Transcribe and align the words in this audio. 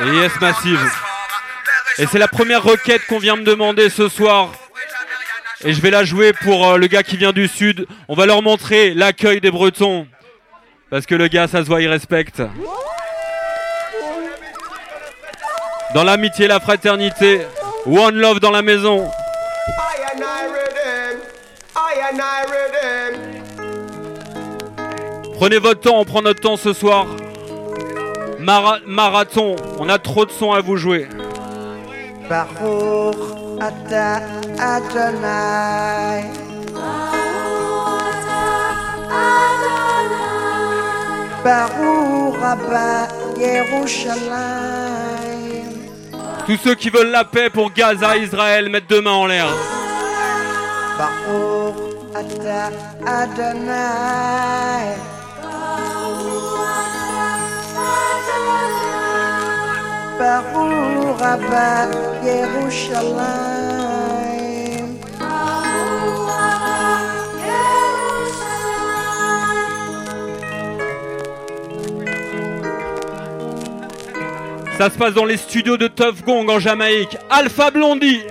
Et 0.00 0.06
yes 0.14 0.32
Massive. 0.40 0.90
Et 1.98 2.06
c'est 2.06 2.18
la 2.18 2.28
première 2.28 2.62
requête 2.62 3.04
qu'on 3.06 3.18
vient 3.18 3.36
me 3.36 3.42
demander 3.42 3.90
ce 3.90 4.08
soir. 4.08 4.52
Et 5.64 5.72
je 5.72 5.80
vais 5.80 5.90
la 5.90 6.04
jouer 6.04 6.32
pour 6.32 6.64
euh, 6.64 6.76
le 6.78 6.86
gars 6.86 7.02
qui 7.02 7.16
vient 7.16 7.32
du 7.32 7.48
sud. 7.48 7.88
On 8.06 8.14
va 8.14 8.26
leur 8.26 8.42
montrer 8.42 8.94
l'accueil 8.94 9.40
des 9.40 9.50
Bretons. 9.50 10.06
Parce 10.90 11.04
que 11.04 11.16
le 11.16 11.26
gars, 11.26 11.48
ça 11.48 11.58
se 11.58 11.66
voit, 11.66 11.82
il 11.82 11.88
respecte. 11.88 12.40
Dans 15.94 16.04
l'amitié, 16.04 16.46
la 16.46 16.60
fraternité. 16.60 17.40
One 17.86 18.16
love 18.16 18.38
dans 18.38 18.52
la 18.52 18.62
maison. 18.62 19.10
Prenez 25.34 25.58
votre 25.58 25.80
temps, 25.80 25.98
on 25.98 26.04
prend 26.04 26.22
notre 26.22 26.40
temps 26.40 26.56
ce 26.56 26.72
soir. 26.72 27.06
Marathon, 28.86 29.56
on 29.78 29.88
a 29.88 29.98
trop 29.98 30.24
de 30.24 30.30
sons 30.30 30.52
à 30.52 30.60
vous 30.60 30.76
jouer. 30.76 31.06
Baruch 32.28 33.16
ata 33.60 34.22
Adonai. 34.58 36.24
Baruch 41.44 42.42
Abba 42.42 43.08
Yerushalayim. 43.38 44.18
Tous 46.46 46.56
ceux 46.64 46.74
qui 46.74 46.88
veulent 46.90 47.10
la 47.10 47.24
paix 47.24 47.50
pour 47.50 47.70
Gaza, 47.72 48.16
Israël, 48.16 48.70
mettent 48.70 48.88
deux 48.88 49.02
mains 49.02 49.12
en 49.12 49.26
l'air. 49.26 49.46
Baruch 50.98 51.88
Ça 74.76 74.90
se 74.90 74.98
passe 74.98 75.14
dans 75.14 75.24
les 75.24 75.36
studios 75.36 75.76
de 75.76 75.86
Tough 75.86 76.24
Gong 76.24 76.48
en 76.48 76.58
Jamaïque. 76.58 77.16
Alpha 77.30 77.70
Blondie. 77.70 78.22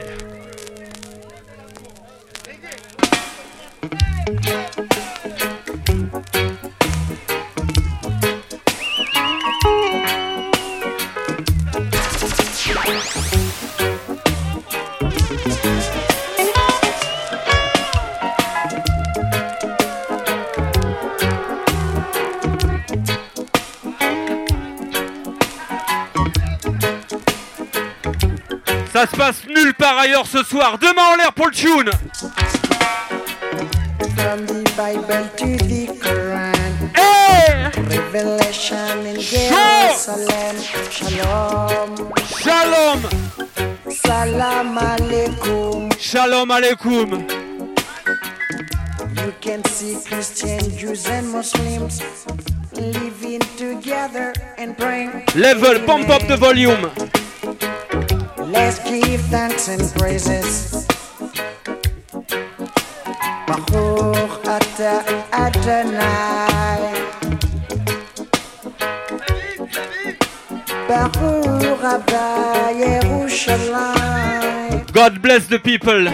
Ça 28.98 29.06
se 29.06 29.16
passe 29.16 29.44
nulle 29.48 29.76
part 29.76 29.96
ailleurs 30.00 30.26
ce 30.26 30.42
soir. 30.42 30.80
Demain 30.80 31.14
en 31.14 31.16
l'air 31.18 31.32
pour 31.32 31.46
le 31.46 31.52
tune. 31.52 31.92
From 34.16 34.44
the 34.48 34.64
Bible 34.76 35.30
to 35.38 35.56
the 35.68 35.86
Quran. 36.02 36.56
Hey! 36.96 37.70
Revelation 37.92 39.06
in 39.06 39.20
Jerusalem. 39.20 40.56
Shalom. 40.90 42.12
Shalom. 42.42 43.02
Salam 43.88 44.80
alaikum. 44.80 45.92
Shalom 46.00 46.50
alaikum. 46.50 47.30
You 49.16 49.32
can 49.42 49.64
see 49.66 49.96
Christian, 50.08 50.76
Jews 50.76 51.06
and 51.06 51.32
Muslims 51.32 52.02
living 52.74 53.42
together 53.58 54.34
and 54.58 54.76
praying. 54.76 55.24
Level, 55.36 55.86
pump 55.86 56.10
up 56.10 56.28
the 56.28 56.36
volume. 56.36 56.90
Let's 58.48 58.80
give 58.80 59.20
thanks 59.28 59.68
and 59.68 59.84
praises. 60.00 60.88
Baruch 63.48 64.48
ata 64.48 65.04
Adonai. 65.34 66.94
Baruch 70.88 71.84
Abba 71.84 72.26
Yerushalayim. 72.84 74.92
God 74.94 75.22
bless 75.22 75.48
the 75.48 75.60
people. 75.60 76.06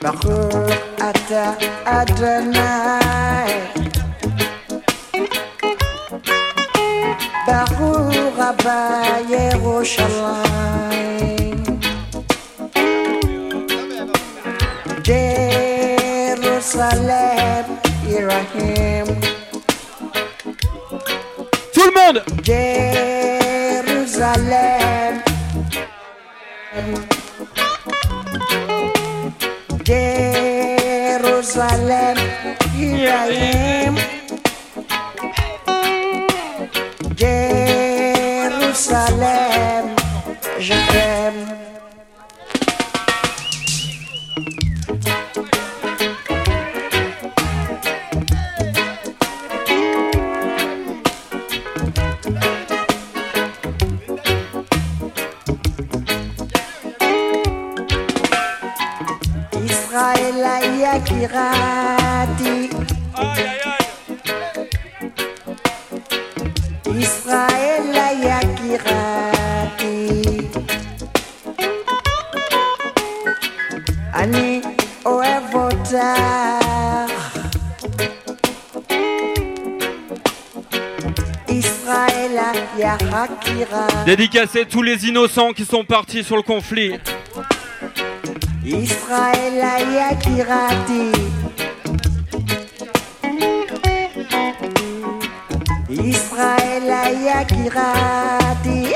Baruch 0.00 0.72
ata 1.00 1.56
Adonai. 1.88 3.50
Baruch 7.46 7.81
Abba 8.52 9.24
Yerushalayim. 9.32 11.56
Jerusalem, 15.02 16.36
here 18.04 18.28
I 18.30 18.44
am. 18.68 19.08
Tout 21.72 21.86
le 21.86 21.92
monde. 21.96 22.20
Dédicacé 84.14 84.66
tous 84.66 84.82
les 84.82 85.06
innocents 85.06 85.52
qui 85.52 85.64
sont 85.64 85.84
partis 85.84 86.22
sur 86.22 86.36
le 86.36 86.42
conflit. 86.42 86.92
Israël 88.62 89.54
Yakirati. 89.94 91.12
Israël 95.88 96.92
Yakirati. 97.24 98.92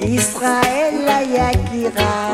Israël 0.00 0.94
Yakirati. 1.30 2.25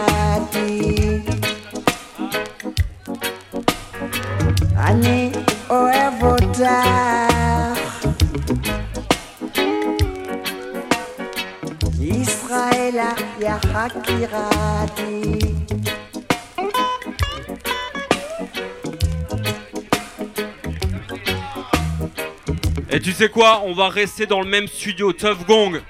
quoi 23.28 23.62
On 23.64 23.74
va 23.74 23.88
rester 23.88 24.26
dans 24.26 24.40
le 24.40 24.46
même 24.46 24.66
studio, 24.66 25.12
Tough 25.12 25.46
Gong. 25.46 25.80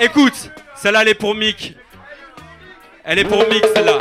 Écoute, 0.00 0.50
celle-là, 0.74 1.02
elle 1.02 1.08
est 1.08 1.14
pour 1.14 1.34
Mick. 1.34 1.74
Elle 3.04 3.18
est 3.18 3.24
pour 3.24 3.38
Mick, 3.48 3.64
celle-là. 3.74 3.98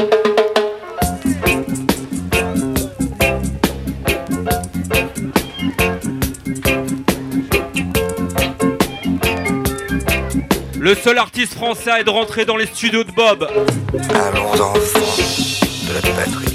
Le 10.79 10.93
seul 10.93 11.17
artiste 11.17 11.55
français 11.55 11.91
à 11.91 11.99
être 11.99 12.11
rentré 12.11 12.45
dans 12.45 12.57
les 12.57 12.67
studios 12.67 13.03
de 13.03 13.11
Bob. 13.11 13.47
Allons 14.09 14.53
de 14.53 15.93
la 15.93 16.01
patrie. 16.01 16.54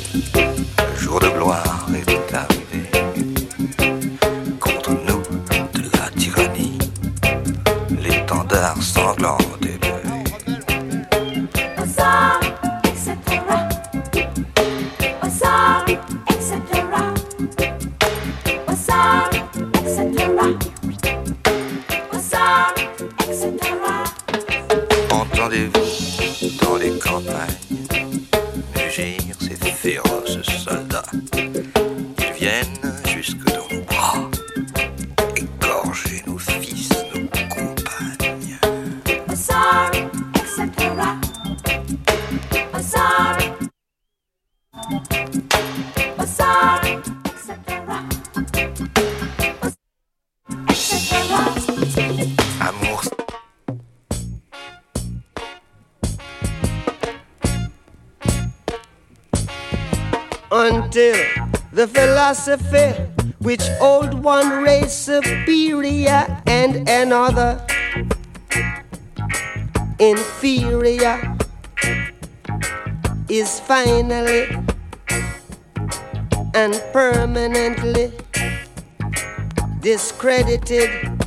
edited. 80.50 81.19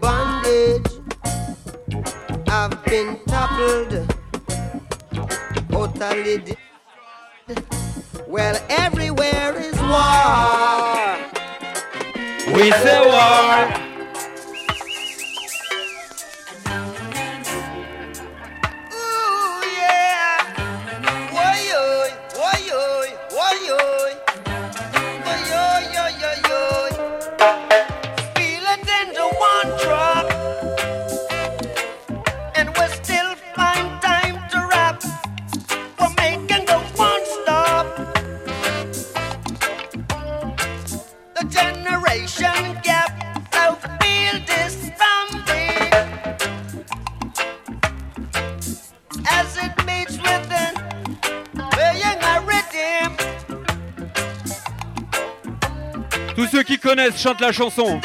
bondage. 0.00 0.86
I've 2.48 2.84
been 2.84 3.18
toppled, 3.26 4.06
totally 5.70 6.38
destroyed. 6.38 6.66
Well, 8.26 8.56
everywhere 8.68 9.54
is 9.56 9.78
war. 9.80 11.16
We 12.54 12.70
say 12.72 13.00
war. 13.06 13.85
connaissent 56.86 57.20
chantent 57.20 57.40
la 57.40 57.50
chanson. 57.50 58.00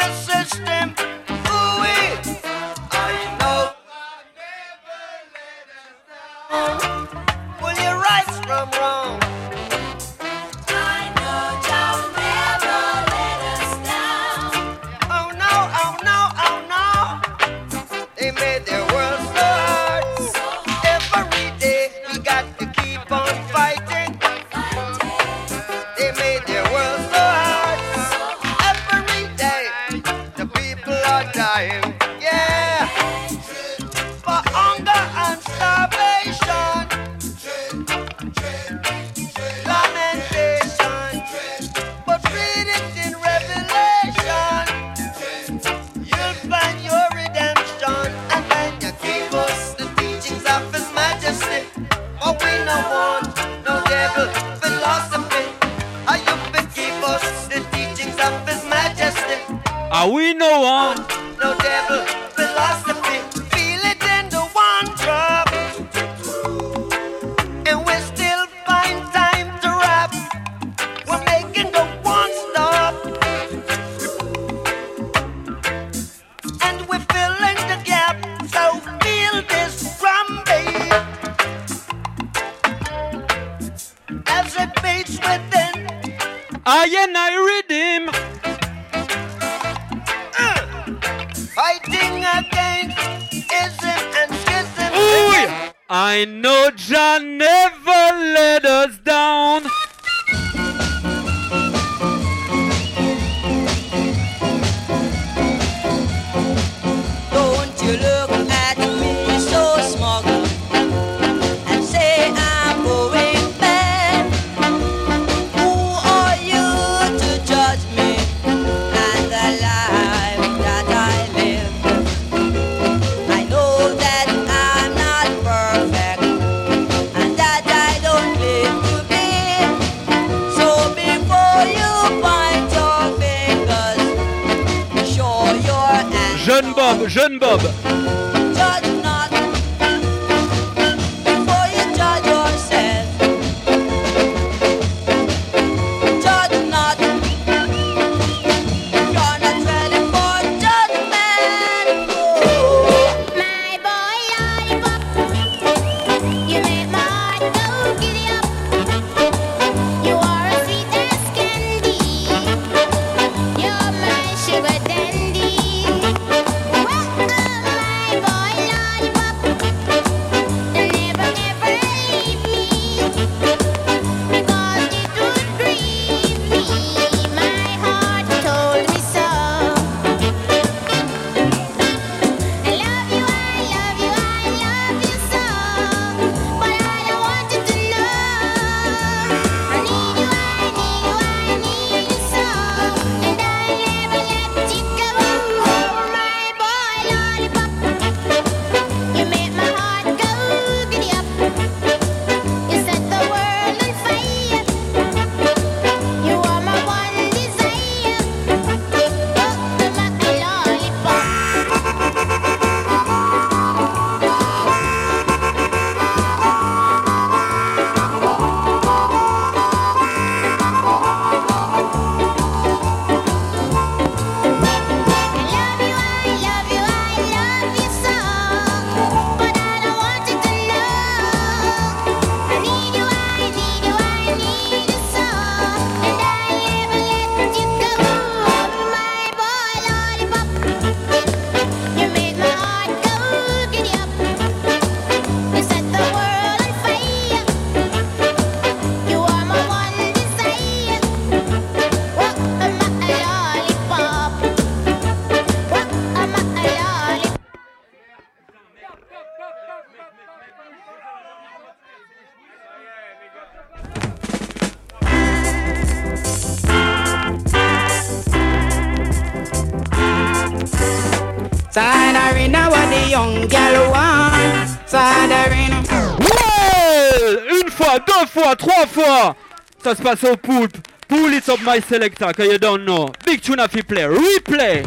Sadarina 272.31 272.69
what 272.69 272.89
the 272.89 273.09
young 273.09 273.47
girl 273.47 273.91
want? 273.91 274.69
Sadarina. 274.88 275.81
Ouais 276.21 277.61
Une 277.61 277.69
fois, 277.69 278.00
deux 278.00 278.25
fois, 278.27 278.55
trois 278.55 278.88
fois 278.88 279.35
Ça 279.83 279.95
se 279.95 280.01
passe 280.01 280.23
au 280.23 280.38
poulpe. 280.38 280.77
Pull 281.09 281.33
it 281.33 281.50
up 281.50 281.59
my 281.65 281.81
selector, 281.81 282.31
cause 282.31 282.47
you 282.47 282.57
don't 282.57 282.85
know. 282.85 283.11
Big 283.25 283.41
tune 283.41 283.59
if 283.59 283.75
you 283.75 283.83
play. 283.83 284.03
Replay 284.03 284.85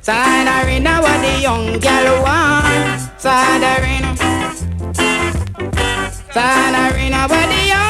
Sadarina 0.00 1.02
what 1.02 1.20
the 1.20 1.42
young 1.42 1.78
girl 1.78 2.22
want. 2.22 3.00
Sadarina. 3.18 4.16
Sadarina 6.32 7.28
what 7.28 7.48
the 7.50 7.66
young 7.68 7.85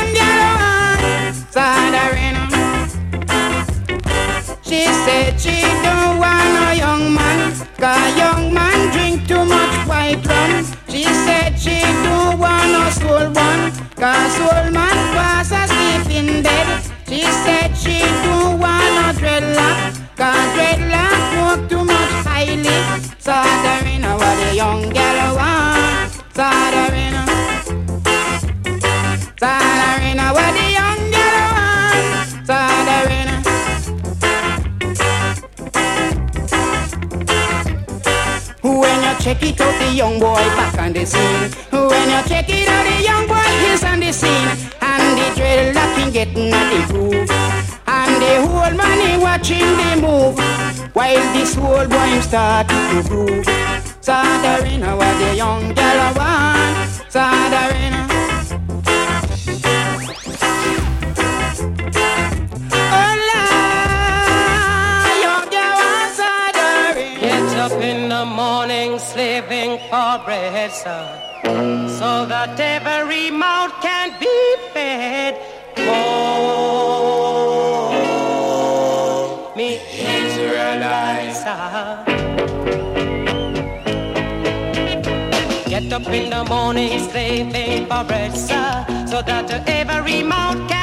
She 4.66 4.82
said 4.82 5.40
she 5.40 5.60
don't 5.86 6.18
want 6.18 6.42
no 6.58 6.72
young 6.72 7.14
man. 7.14 7.54
Cause 7.78 8.16
young 8.18 8.52
man 8.52 8.90
drink 8.90 9.28
too 9.28 9.44
much 9.44 9.86
white 9.86 10.26
rum. 10.26 10.66
She 10.88 11.04
said 11.04 11.54
she 11.56 11.80
don't 12.02 12.36
want 12.36 12.72
no 12.74 12.90
soul 12.90 13.30
one. 13.30 13.70
Cause 13.94 14.32
soul 14.34 14.70
man 14.72 14.98
was 15.14 15.52
asleep 15.52 16.10
in 16.18 16.42
bed. 16.42 16.82
She 17.06 17.22
said 17.22 17.76
she 17.78 18.00
don't 18.26 18.58
want 18.58 18.90
no 18.98 19.06
dreadlock. 19.14 19.94
Cause 20.16 20.48
dreadlock 20.58 21.14
smoke 21.30 21.70
too 21.70 21.84
much 21.84 22.12
highly. 22.26 22.78
Sadarina 23.22 24.18
what 24.18 24.34
the 24.42 24.56
young 24.56 24.82
girl 24.90 25.36
want. 25.36 26.10
Sadarina. 26.34 27.22
Sadarina 29.38 30.34
what 30.34 30.52
the 30.54 30.58
young 30.58 30.60
girl 30.60 30.65
check 39.26 39.42
it 39.42 39.60
out, 39.60 39.74
the 39.80 39.92
young 39.92 40.20
boy 40.20 40.44
back 40.54 40.78
on 40.78 40.92
the 40.92 41.04
scene. 41.04 41.50
When 41.72 42.08
you 42.14 42.22
check 42.28 42.48
it 42.48 42.68
out, 42.68 42.84
the 42.86 43.02
young 43.02 43.26
boy 43.26 43.50
is 43.72 43.82
on 43.82 43.98
the 43.98 44.12
scene. 44.12 44.50
And 44.80 45.18
the 45.18 45.26
dreadlock 45.34 45.98
him 45.98 46.12
getting 46.12 46.52
at 46.52 46.66
the 46.70 46.92
groove. 46.92 47.30
And 47.88 48.22
the 48.22 48.46
whole 48.46 48.74
money 48.74 49.18
watching 49.18 49.66
the 49.80 49.90
move. 50.00 50.38
While 50.94 51.26
this 51.34 51.56
whole 51.56 51.88
boy 51.88 52.06
him 52.14 52.22
start 52.22 52.68
to 52.68 53.02
groove. 53.08 53.46
Sadarina 54.00 54.96
what 54.96 55.18
the 55.18 55.34
young 55.34 55.74
girl 55.74 56.14
want. 56.14 56.86
Sadarina. 57.10 58.15
Slaving 69.36 69.78
for 69.90 70.18
bread, 70.24 70.72
sir, 70.72 71.06
so 71.98 72.24
that 72.26 72.58
every 72.58 73.30
mouth 73.30 73.72
can 73.82 74.18
be 74.18 74.56
fed. 74.72 75.34
Oh, 75.78 76.32
me 79.54 79.78
Israelites. 79.92 81.44
Get 85.68 85.92
up 85.92 86.08
in 86.08 86.30
the 86.30 86.44
morning 86.48 86.98
slaving 87.10 87.86
for 87.86 88.04
bread, 88.04 88.34
sir, 88.34 88.86
so 89.06 89.20
that 89.20 89.50
every 89.68 90.22
mouth 90.22 90.68
can 90.68 90.75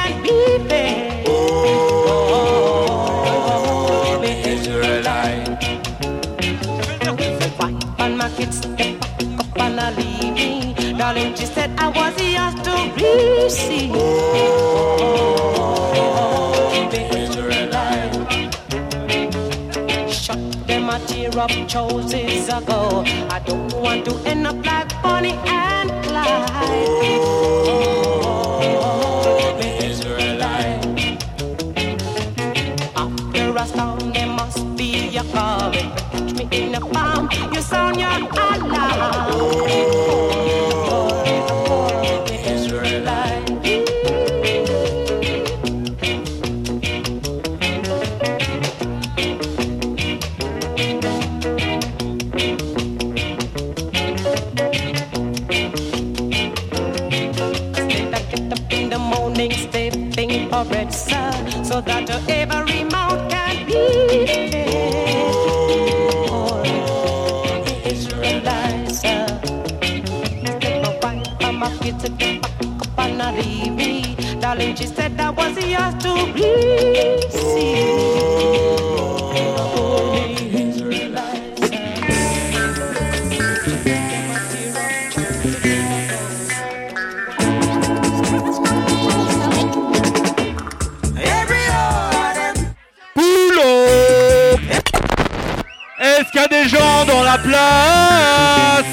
kids 8.44 8.60
back 8.66 9.02
up 9.40 9.58
and 9.58 9.80
I 9.80 9.90
leave 9.94 10.34
me. 10.34 10.74
Darling, 10.98 11.34
she 11.34 11.46
said 11.46 11.70
I 11.78 11.88
was 11.88 12.14
yours 12.20 12.54
to 12.66 12.74
receive. 12.96 13.92
Oh, 16.16 16.88
me 16.92 17.00
Israelite. 17.22 18.14
Shut 20.10 20.38
them 20.66 20.88
a 20.88 20.98
tear 21.06 21.38
up 21.38 21.50
choices 21.68 22.48
ago. 22.48 23.04
I 23.30 23.40
don't 23.44 23.72
want 23.74 24.04
to 24.06 24.14
end 24.26 24.46
up 24.46 24.64
like 24.64 24.90
Bonnie 25.02 25.38
and 25.46 25.90
Clyde. 26.04 26.88
Oh, 28.86 29.56
me 29.58 29.68
Israelite. 29.86 30.84
After 32.96 33.56
a 33.56 33.66
storm, 33.66 34.12
there 34.12 34.26
must 34.26 34.76
be 34.76 35.16
a 35.16 35.24
calm. 35.32 35.73
In 36.50 36.74
a 36.74 36.80
palm, 36.80 37.28
you 37.52 37.60
sound 37.60 37.98
your 37.98 38.08
alarm. 38.08 38.53
Y 96.44 96.54
a 96.56 96.62
des 96.62 96.68
gens 96.68 97.04
dans 97.06 97.22
la 97.22 97.38
place 97.38 98.83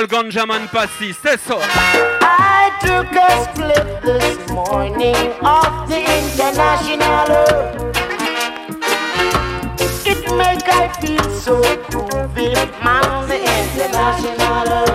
All 0.00 0.06
Ganjaman 0.06 0.66
Passi, 0.72 1.14
c'est 1.22 1.38
ça 1.38 1.58
I 2.22 2.70
took 2.80 3.14
a 3.14 3.44
split 3.44 4.00
this 4.02 4.50
morning 4.50 5.14
off 5.42 5.86
the 5.88 6.00
international. 6.00 7.28
It 10.06 10.24
make 10.38 10.66
I 10.70 10.88
feel 11.02 11.22
so 11.38 11.60
groovy, 11.90 12.54
man, 12.82 13.28
the 13.28 13.40
international. 13.60 14.86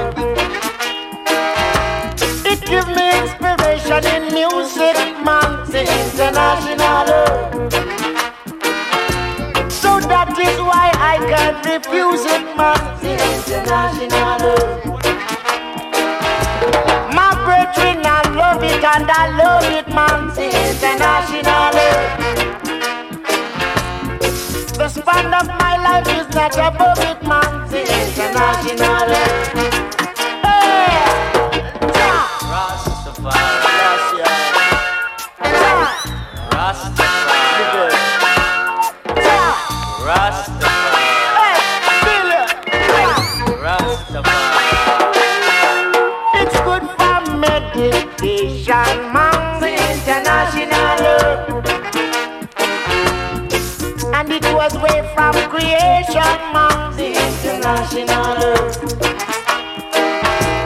It 2.44 2.62
give 2.66 2.88
me 2.88 3.06
inspiration 3.22 4.04
in 4.16 4.34
music, 4.34 4.98
man, 5.24 5.70
the 5.70 5.82
international. 5.82 7.06
So 9.70 10.00
that 10.00 10.36
is 10.40 10.60
why 10.62 10.90
I 10.96 11.18
can't 11.30 11.64
refuse 11.64 12.26
it, 12.26 12.58
man, 12.58 12.80
the 13.02 13.14
international 13.14 14.95
My 17.78 18.02
I 18.04 18.22
love 18.36 18.64
it 18.64 18.84
and 18.84 19.10
I 19.10 19.28
love 19.38 19.64
it, 19.66 19.88
man. 19.90 20.28
The 20.36 20.46
international. 20.46 21.74
The 24.78 24.88
span 24.90 25.34
of 25.34 25.48
my 25.48 25.78
life 25.78 26.08
is 26.08 26.28
not 26.36 26.56
above 26.56 27.00
it, 27.00 27.24
man. 27.24 27.68
The 27.70 27.82
international. 27.82 29.95
Creation, 55.56 56.38
man. 56.54 56.96
The 56.98 57.08
international. 57.28 58.40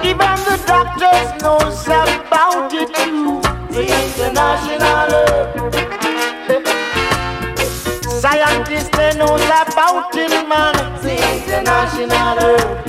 Even 0.10 0.36
the 0.48 0.58
doctors 0.66 1.30
knows 1.44 1.86
about 1.86 2.74
it 2.74 2.90
too. 2.96 3.42
The 3.74 3.84
international. 4.04 5.12
Scientists 8.20 8.90
they 8.98 9.14
knows 9.18 9.46
about 9.62 10.16
it, 10.16 10.34
man. 10.50 10.76
The 11.04 11.16
international 11.34 12.89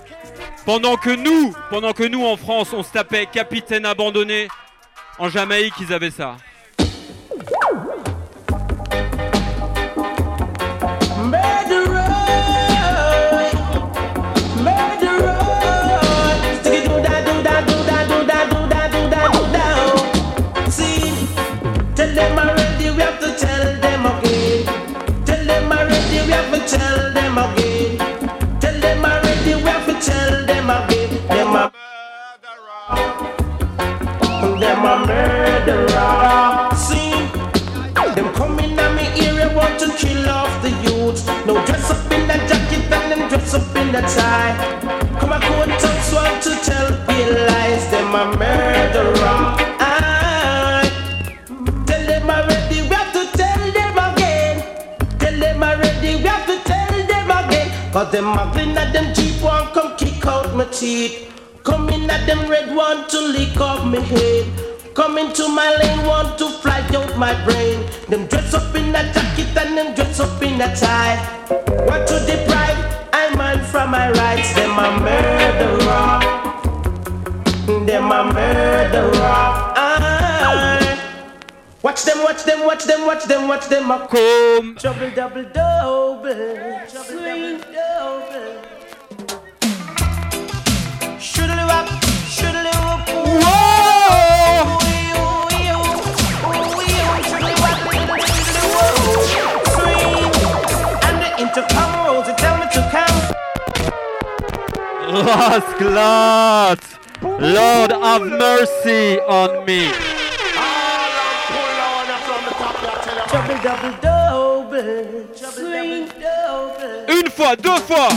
Pendant 0.65 0.95
que 0.95 1.09
nous, 1.09 1.53
pendant 1.69 1.93
que 1.93 2.03
nous 2.03 2.23
en 2.25 2.37
France, 2.37 2.71
on 2.73 2.83
se 2.83 2.91
tapait 2.91 3.25
Capitaine 3.25 3.85
abandonné, 3.85 4.47
en 5.17 5.27
Jamaïque, 5.27 5.73
ils 5.79 5.91
avaient 5.91 6.11
ça. 6.11 6.37
A 34.91 34.97
murderer. 35.07 36.75
See, 36.75 37.11
them 38.15 38.33
coming 38.33 38.77
at 38.77 38.91
me 38.93 39.05
area 39.25 39.47
want 39.55 39.79
to 39.79 39.87
kill 39.95 40.27
off 40.27 40.51
the 40.61 40.69
youth. 40.83 41.25
No 41.45 41.53
dress 41.65 41.91
up 41.91 42.11
in 42.11 42.27
that 42.27 42.43
jacket 42.49 42.91
and 42.91 43.11
them 43.11 43.29
dress 43.29 43.53
up 43.53 43.75
in 43.77 43.93
the 43.93 44.01
tie. 44.01 44.53
Come 45.19 45.31
on, 45.31 45.39
go 45.39 45.63
and 45.63 45.71
touch 45.79 46.11
want 46.11 46.43
to 46.43 46.51
tell 46.67 46.89
real 47.07 47.31
lies. 47.47 47.87
Them 47.89 48.15
a 48.15 48.25
murderer. 48.35 49.39
Aye. 49.79 50.91
Tell 51.87 52.05
them 52.05 52.29
already, 52.29 52.81
we 52.81 52.95
have 52.99 53.13
to 53.13 53.23
tell 53.37 53.63
them 53.71 53.97
again. 54.11 54.55
Tell 55.19 55.39
them 55.39 55.63
already, 55.63 56.15
we 56.15 56.27
have 56.27 56.45
to 56.47 56.57
tell 56.67 57.07
them 57.07 57.31
again. 57.31 57.93
Cause 57.93 58.11
them 58.11 58.25
muggling 58.25 58.75
at 58.75 58.91
them 58.91 59.13
cheap 59.13 59.41
one 59.41 59.67
come 59.73 59.95
kick 59.95 60.25
out 60.25 60.53
my 60.53 60.65
teeth. 60.65 61.31
Come 61.63 61.87
in 61.89 62.09
at 62.09 62.25
them 62.25 62.49
red 62.49 62.75
one 62.75 63.07
to 63.07 63.19
lick 63.21 63.55
off 63.61 63.85
my 63.85 63.99
head. 63.99 64.70
Come 64.93 65.17
into 65.17 65.47
my 65.47 65.73
lane 65.77 66.05
want 66.05 66.37
to 66.37 66.49
fly 66.49 66.81
out 66.93 67.17
my 67.17 67.33
brain. 67.45 67.85
Them 68.09 68.27
dress 68.27 68.53
up 68.53 68.75
in 68.75 68.89
a 68.89 69.03
jacket 69.13 69.57
and 69.57 69.77
them 69.77 69.95
dress 69.95 70.19
up 70.19 70.41
in 70.43 70.59
a 70.59 70.75
tie. 70.75 71.15
What 71.87 72.07
to 72.07 72.19
deprive? 72.25 72.77
I 73.13 73.33
man 73.37 73.63
from 73.63 73.91
my 73.91 74.11
rights. 74.11 74.53
Them 74.53 74.77
a 74.77 74.99
murderer. 74.99 76.19
Them 77.85 78.11
a 78.11 78.33
murderer. 78.33 79.71
Aye. 79.77 80.99
Watch 81.81 82.03
them, 82.03 82.23
watch 82.23 82.43
them, 82.43 82.65
watch 82.65 82.83
them, 82.83 83.07
watch 83.07 83.25
them, 83.25 83.47
watch 83.47 83.67
them. 83.69 83.91
a 83.91 84.07
Comme 84.07 84.75
Trouble 84.75 85.11
double 85.15 85.43
double. 85.53 86.33
Trouble 86.91 87.15
double 87.15 87.59
double. 87.71 88.61
Shoodly 91.17 91.65
wop, 91.65 91.87
shoodly 92.27 92.73
whoop. 92.83 93.07
Whoa! 93.43 93.70
Rasclat! 105.11 106.79
Lord 107.21 107.91
have 107.91 108.23
mercy 108.23 109.19
on 109.27 109.65
me. 109.65 109.91
Double 113.31 113.59
double. 113.61 113.93
Double 115.41 116.07
double. 116.21 117.19
Une 117.19 117.29
fois, 117.29 117.55
deux 117.57 117.77
fois. 117.81 118.09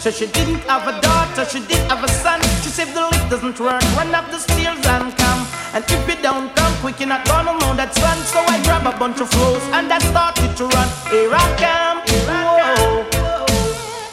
So 0.00 0.10
she 0.10 0.26
didn't 0.28 0.60
have 0.60 0.88
a 0.88 0.98
daughter, 1.02 1.44
she 1.44 1.60
did 1.60 1.76
have 1.90 2.02
a 2.02 2.08
son. 2.08 2.40
She 2.64 2.70
said 2.70 2.88
the 2.94 3.02
lift 3.12 3.28
doesn't 3.28 3.60
work, 3.60 3.82
run 4.00 4.14
up 4.14 4.30
the 4.30 4.38
stairs 4.38 4.80
and 4.86 5.14
come. 5.14 5.46
And 5.74 5.84
if 5.86 6.08
you 6.08 6.16
don't 6.22 6.48
come 6.56 6.72
quick, 6.80 7.00
you're 7.00 7.08
not 7.10 7.26
gonna 7.26 7.52
know 7.60 7.76
that 7.76 7.92
son. 7.94 8.16
So 8.24 8.40
I 8.40 8.56
grab 8.64 8.86
a 8.88 8.98
bunch 8.98 9.20
of 9.20 9.28
flows 9.28 9.62
and 9.76 9.92
I 9.92 9.98
started 9.98 10.56
to 10.56 10.64
run. 10.72 10.88
Here 11.12 11.28
I 11.30 11.44
come, 11.60 11.98
whoa. 12.32 13.04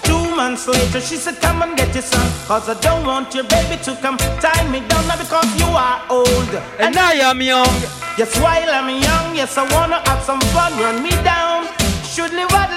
Two 0.04 0.36
months 0.36 0.68
later, 0.68 1.00
she 1.00 1.16
said, 1.16 1.40
Come 1.40 1.62
and 1.62 1.78
get 1.78 1.94
your 1.94 2.04
son. 2.04 2.28
Cause 2.48 2.68
I 2.68 2.78
don't 2.82 3.06
want 3.06 3.34
your 3.34 3.46
baby 3.46 3.82
to 3.84 3.96
come 3.96 4.18
tie 4.44 4.68
me 4.68 4.82
down 4.92 5.08
now 5.08 5.16
because 5.18 5.48
you 5.56 5.68
are 5.72 6.04
old. 6.10 6.52
And 6.84 6.98
I 6.98 7.14
am 7.24 7.42
young. 7.42 7.76
Yes, 8.18 8.36
while 8.42 8.70
I'm 8.70 8.90
young, 8.90 9.36
yes, 9.40 9.58
I 9.58 9.64
wanna 9.72 10.04
have 10.04 10.22
some 10.22 10.42
fun. 10.52 10.74
Run 10.84 11.02
me 11.02 11.12
down. 11.24 11.68
Shoodly 12.04 12.44
waddle 12.52 12.77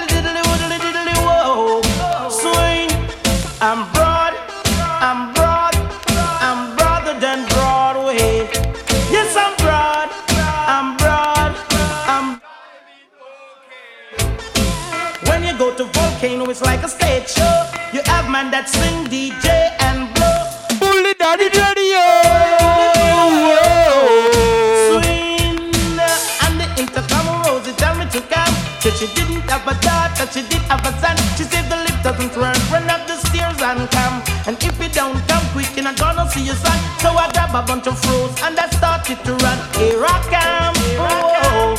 I'm 3.63 3.85
broad. 3.93 4.33
I'm 5.05 5.33
broad. 5.35 5.75
I'm 6.41 6.75
broader 6.75 7.13
than 7.19 7.47
Broadway. 7.49 8.49
Yes, 9.13 9.37
I'm 9.37 9.53
broad. 9.61 10.09
I'm 10.65 10.97
broad. 10.97 11.53
I'm 12.09 12.41
when 15.29 15.43
you 15.43 15.55
go 15.59 15.75
to 15.77 15.83
Volcano, 15.83 16.49
it's 16.49 16.63
like 16.63 16.81
a 16.81 16.89
stage 16.89 17.29
show. 17.29 17.69
You 17.93 18.01
have 18.05 18.31
man 18.31 18.49
that 18.49 18.67
sing, 18.67 19.05
DJ, 19.05 19.45
and 19.77 20.09
blow. 20.17 20.41
Bully 20.81 21.13
daddy 21.13 21.49
daddy 21.53 21.93
Swing 24.89 26.01
uh, 26.01 26.45
and 26.49 26.57
the 26.57 26.65
intercom 26.81 27.45
rose. 27.45 27.67
It 27.67 27.77
tell 27.77 27.93
me 27.93 28.09
to 28.09 28.21
come. 28.21 28.55
Said 28.81 28.97
she 28.97 29.05
didn't 29.13 29.45
have 29.53 29.67
a 29.69 29.79
daughter, 29.85 30.25
she 30.33 30.41
did 30.49 30.65
have 30.65 30.81
a 30.81 30.91
son. 30.99 31.15
She 31.37 31.43
said 31.43 31.69
the 31.69 31.77
lift 31.77 32.01
doesn't 32.01 32.35
run, 32.35 32.57
run 32.73 32.89
up 32.89 33.10
come. 33.91 34.21
And 34.47 34.57
if 34.63 34.75
you 34.81 34.89
don't 34.89 35.15
come 35.27 35.45
quick, 35.53 35.69
you're 35.75 35.83
not 35.83 35.97
gonna 35.97 36.29
see 36.29 36.43
your 36.43 36.55
son. 36.55 36.77
So 36.99 37.09
I 37.11 37.31
grab 37.31 37.55
a 37.55 37.61
bunch 37.65 37.87
of 37.87 37.97
fruits 37.99 38.41
and 38.43 38.59
I 38.59 38.67
started 38.69 39.23
to 39.25 39.33
run. 39.35 39.57
Here 39.79 40.03
I 40.03 40.17
come. 40.33 40.75
Oh. 40.99 41.75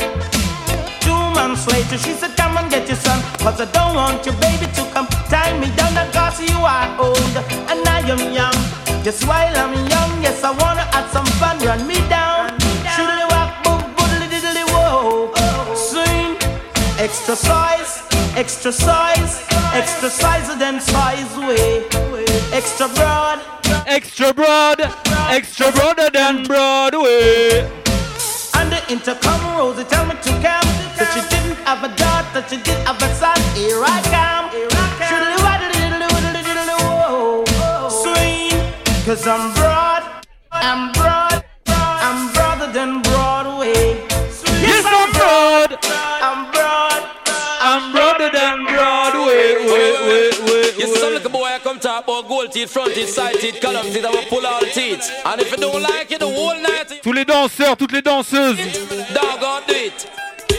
Two 1.01 1.23
months 1.37 1.67
later, 1.67 1.97
she 1.97 2.13
said, 2.13 2.35
Come 2.35 2.57
and 2.57 2.69
get 2.71 2.87
your 2.87 2.97
son. 2.97 3.21
Cause 3.39 3.61
I 3.61 3.65
don't 3.71 3.95
want 3.95 4.25
your 4.25 4.35
baby 4.35 4.67
to 4.73 4.83
come 4.93 5.07
tie 5.29 5.57
me 5.59 5.69
down 5.75 5.93
because 5.93 6.41
you 6.41 6.57
are 6.57 6.89
old 6.99 7.35
and 7.69 7.87
I 7.87 7.99
am 8.09 8.33
young. 8.33 8.57
Just 9.03 9.27
while 9.27 9.55
I'm 9.55 9.73
young, 9.73 10.11
yes, 10.23 10.43
I 10.43 10.51
wanna 10.51 10.85
have 10.95 11.09
some 11.11 11.27
fun. 11.41 11.59
Run 11.59 11.85
me 11.87 11.97
down. 12.09 12.57
Shoodly 12.95 13.25
walk, 13.31 13.51
boom, 13.63 13.81
boodly 13.95 14.27
diddly 14.33 14.65
whoa. 14.73 15.75
Swing. 15.75 16.37
Extra 16.99 17.35
size, 17.35 18.03
extra 18.37 18.71
size, 18.71 19.43
extra 19.73 20.09
size 20.09 20.11
than 20.11 20.11
size 20.11 20.42
way. 20.42 20.42
Extra 22.83 23.01
broad, 23.01 23.39
Extra 23.87 24.33
broad, 24.33 24.81
extra 25.31 25.71
broader 25.71 26.09
than 26.09 26.43
Broadway. 26.43 27.61
And 28.55 28.69
the 28.69 28.83
intercom 28.91 29.39
rose, 29.55 29.77
they 29.77 29.85
tell 29.85 30.05
me 30.05 30.15
to 30.15 30.31
come. 30.43 30.67
So 30.97 31.05
she 31.15 31.21
didn't 31.29 31.63
have 31.63 31.81
a 31.85 31.95
daughter, 31.95 32.43
she 32.49 32.57
did 32.57 32.77
have 32.85 33.01
a 33.01 33.15
son. 33.15 33.39
Here 33.55 33.81
I 33.85 34.02
Tous 57.01 57.13
les 57.13 57.25
danseurs, 57.25 57.77
toutes 57.77 57.91
les 57.91 58.01
danseuses. 58.01 58.57
go. 59.39 59.53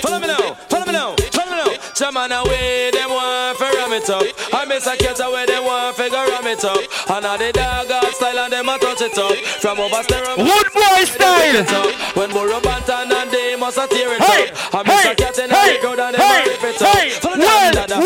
Follow 0.05 0.21
me 0.21 0.27
now, 0.27 0.53
follow 0.69 0.85
me 0.85 0.93
now, 0.93 1.15
follow 1.33 1.51
me 1.51 1.57
now. 1.65 1.73
Some 1.95 2.13
man 2.13 2.31
away, 2.31 2.91
them 2.93 3.09
want 3.09 3.57
to 3.57 3.65
ram 3.73 3.91
it 3.97 4.11
up. 4.11 4.23
I 4.53 4.67
miss 4.67 4.87
a 4.87 4.99
cat 4.99 5.19
away, 5.21 5.47
them 5.47 5.65
want 5.65 5.97
to 5.97 6.03
ram 6.13 6.47
it 6.47 6.63
up. 6.63 6.77
And 7.09 7.25
all 7.25 7.39
the 7.39 7.51
dog 7.53 7.89
style 8.13 8.39
and 8.39 8.53
them 8.53 8.69
a 8.69 8.79
touch 8.79 9.01
it 9.01 9.17
up. 9.17 9.33
From 9.65 9.81
over 9.81 10.03
stereo. 10.03 10.37
Road 10.37 10.69
boy 10.77 11.05
style. 11.09 11.65
When 12.13 12.29
Burro 12.37 12.61
Bantan 12.61 13.11
and 13.17 13.31
they 13.31 13.57
must 13.57 13.79
a 13.79 13.87
tear 13.89 14.13
it 14.13 14.21
Hey, 14.21 14.51
up. 14.53 14.75
I 14.75 14.83
miss 14.85 15.05
hey, 15.05 15.13
a 15.13 15.15
cat 15.15 15.39
in 15.39 15.49
hey, 15.49 15.73
the 15.73 15.79
crowd 15.81 15.99
and 16.01 16.15
them 16.15 16.21
hey, 16.21 16.43
a 16.43 16.45
rip 16.53 16.65
it 16.65 16.83
up. 16.83 16.97
hey, 16.97 17.09
Follow 17.25 17.39
well, 17.39 17.73
down, 17.73 17.89
down, 17.89 18.03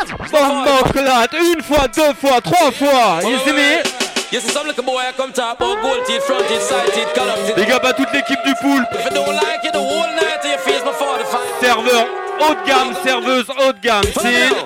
Une 0.00 1.62
fois, 1.62 1.88
deux 1.88 2.14
fois, 2.14 2.40
trois 2.40 2.70
fois. 2.70 3.20
You 3.22 3.38
see 3.44 3.52
me? 3.52 3.82
You 4.30 4.40
see 4.40 4.50
some 4.50 4.66
little 4.66 4.84
boy 4.84 4.98
I 4.98 5.12
come 5.12 5.32
talk 5.32 5.56
about 5.56 5.80
gold 5.82 6.04
teeth, 6.06 6.22
front 6.24 6.46
teeth, 6.48 6.62
side 6.62 6.92
teeth, 6.92 7.14
column 7.14 7.38
teeth. 7.46 7.56
Big 7.56 7.70
up 7.72 7.84
à 7.84 7.92
toute 7.94 8.12
l'équipe 8.12 8.38
du 8.44 8.54
pool. 8.56 8.84
If 8.92 9.04
you 9.04 9.10
don't 9.10 9.34
like 9.34 9.64
it, 9.64 9.72
the 9.72 9.78
whole 9.78 10.06
night 10.14 10.42
to 10.42 10.48
your 10.48 10.58
face 10.58 10.82
before 10.82 11.18
the 11.18 11.24
fight. 11.24 11.48
Serveur 11.60 12.06
haut 12.38 12.54
de 12.54 12.68
gamme, 12.68 12.94
serveuse 13.04 13.46
haut 13.48 13.72
de 13.72 13.80
gamme. 13.80 14.04
C'est 14.14 14.58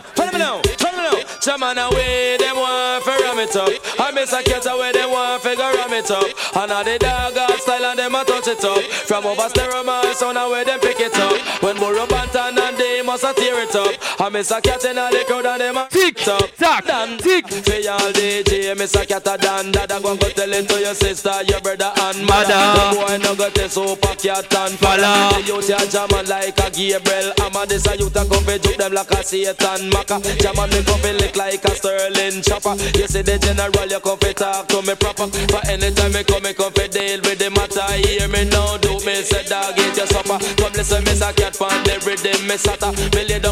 away, 1.51 2.37
them 2.39 2.57
want 2.57 3.05
to 3.05 3.11
ram 3.23 3.39
it 3.39 3.57
up. 3.57 3.69
I 3.99 4.11
miss 4.13 4.33
a 4.33 4.43
cat 4.43 4.67
away, 4.67 4.93
them 4.93 5.11
want 5.11 5.43
to 5.43 5.57
ram 5.57 5.93
it 5.93 6.11
up. 6.11 6.25
And 6.57 6.71
all 6.71 6.85
the 6.85 6.99
dog 6.99 7.35
style 7.59 7.85
and 7.85 7.99
them 7.99 8.15
a 8.15 8.25
touch 8.25 8.49
it 8.49 8.65
up. 8.65 8.83
From 9.09 9.27
over 9.27 9.49
stereo 9.49 9.83
man, 9.83 10.15
sound 10.15 10.39
away 10.39 10.65
them 10.65 10.81
pick 10.81 11.01
it 11.01 11.15
up. 11.19 11.35
When 11.63 11.77
Bantan 11.77 12.59
and 12.59 12.77
they 12.77 13.03
must 13.03 13.25
a 13.25 13.33
it 13.63 13.75
up. 13.77 14.21
I 14.21 14.29
miss 14.29 14.51
a 14.51 14.61
cat 14.61 14.85
in 14.85 14.99
all 14.99 15.11
the 15.11 15.25
crowd 15.27 15.47
and 15.47 15.61
them 15.61 15.77
a 15.77 15.89
tic, 15.89 16.27
up. 16.29 16.51
tac, 16.57 16.87
Dan, 16.87 17.19
tic. 17.19 17.47
for 17.47 17.79
y'all 17.79 18.13
DJ, 18.13 18.77
miss 18.77 18.95
a 18.95 19.07
cat 19.07 19.27
a 19.27 19.39
dan 19.39 19.71
Dada 19.73 20.01
go 20.01 20.11
and 20.11 20.21
go 20.21 20.29
tell 20.31 20.53
it 20.53 20.69
to 20.69 20.81
your 20.81 20.95
sister, 20.95 21.33
your 21.47 21.61
brother 21.61 21.93
and 21.95 22.27
mother. 22.27 22.51
The 22.53 22.85
boy 22.95 23.17
no 23.23 23.35
go 23.35 23.51
tell 23.51 23.69
super 23.69 24.15
cat 24.19 24.53
and 24.55 24.75
fella 24.79 25.31
The 25.33 25.43
youth 25.47 25.69
ya 25.69 25.79
jamming 25.87 26.29
like 26.29 26.59
a 26.59 26.71
Gabriel 26.71 27.33
Amma 27.43 27.67
this 27.67 27.87
a 27.87 27.97
youth 27.97 28.17
a 28.17 28.25
come 28.27 28.45
fi 28.45 28.59
juke 28.59 28.77
them 28.77 28.93
like 28.93 29.11
a 29.11 29.23
Satan 29.23 29.91
Maka 29.91 30.19
Jamming 30.43 30.71
me 30.71 30.81
come 30.83 31.01
fi 31.01 31.13
lick 31.13 31.37
like 31.37 31.65
a 31.65 31.71
Sterling 31.75 32.43
chopper. 32.43 32.75
You 32.99 33.07
see 33.07 33.23
the 33.23 33.39
general, 33.39 33.89
you 33.89 34.01
come 34.01 34.19
fi 34.19 34.33
talk 34.33 34.69
to 34.69 34.83
me 34.83 34.95
proper. 34.95 35.27
For 35.51 35.63
anytime 35.67 36.13
me 36.13 36.23
come, 36.25 36.43
me 36.43 36.53
come 36.55 36.73
fi 36.73 36.87
deal 36.89 37.21
with 37.23 37.39
the 37.39 37.51
matter. 37.51 37.87
Hear 37.99 38.29
me 38.29 38.45
now, 38.51 38.77
do 38.79 38.95
me 39.07 39.23
say 39.23 39.45
dog 39.49 39.79
eat 39.79 39.97
your 39.97 40.07
supper. 40.07 40.39
Come 40.59 40.73
listen, 40.75 41.05
miss 41.05 41.23
a 41.23 41.33
cat 41.33 41.55
from 41.57 41.75
the 41.85 41.99
rhythm, 42.07 42.47
me 42.47 42.57
sata 42.57 42.93
Me 43.15 43.25
lay 43.27 43.39
down 43.39 43.52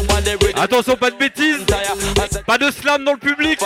Attention, 0.61 0.95
pas 0.95 1.09
de 1.09 1.15
bêtises. 1.15 1.65
tire 1.65 1.77
I 2.17 2.27
say 2.29 2.43
Pas 2.45 2.57
de 2.57 2.69
slam 2.69 3.03
dans 3.03 3.13
le 3.13 3.17
public. 3.17 3.59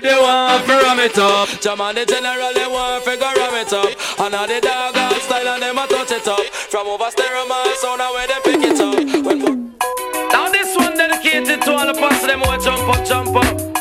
They 0.00 0.14
want 0.14 0.66
to 0.66 0.74
ram 0.84 1.00
it 1.00 1.18
up. 1.18 1.48
Jam 1.60 1.80
on 1.80 1.94
the 1.94 2.04
general, 2.04 2.52
they 2.54 2.66
want 2.66 3.02
to 3.02 3.10
figure 3.10 3.26
ram 3.36 3.54
it 3.54 3.72
up. 3.72 3.88
And 4.20 4.34
all 4.34 4.46
the 4.46 4.60
dog 4.60 4.96
out 4.96 5.20
style 5.22 5.48
and 5.48 5.62
them 5.62 5.78
a 5.78 5.86
touch 5.86 6.12
it 6.12 6.28
up. 6.28 6.40
From 6.70 6.86
over 6.86 7.10
stereo 7.10 7.46
man, 7.46 7.66
sound 7.76 8.00
away 8.00 8.26
them 8.26 8.42
pick 8.44 8.62
it 8.62 8.80
up. 8.80 10.32
Now 10.32 10.50
this 10.50 10.76
one 10.76 10.96
dedicated 10.96 11.62
to 11.62 11.72
all 11.72 11.86
the 11.86 11.94
past 11.94 12.26
them 12.26 12.40
who 12.40 12.64
jump 12.64 12.88
up, 12.88 13.04
jump 13.06 13.36
up. 13.36 13.77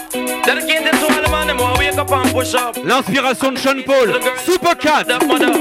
L'inspiration 2.86 3.52
de 3.52 3.58
Sean 3.58 3.84
Paul. 3.84 4.14
Super 4.40 4.76
Cat. 4.76 5.10
Up, 5.10 5.26
mother. 5.26 5.52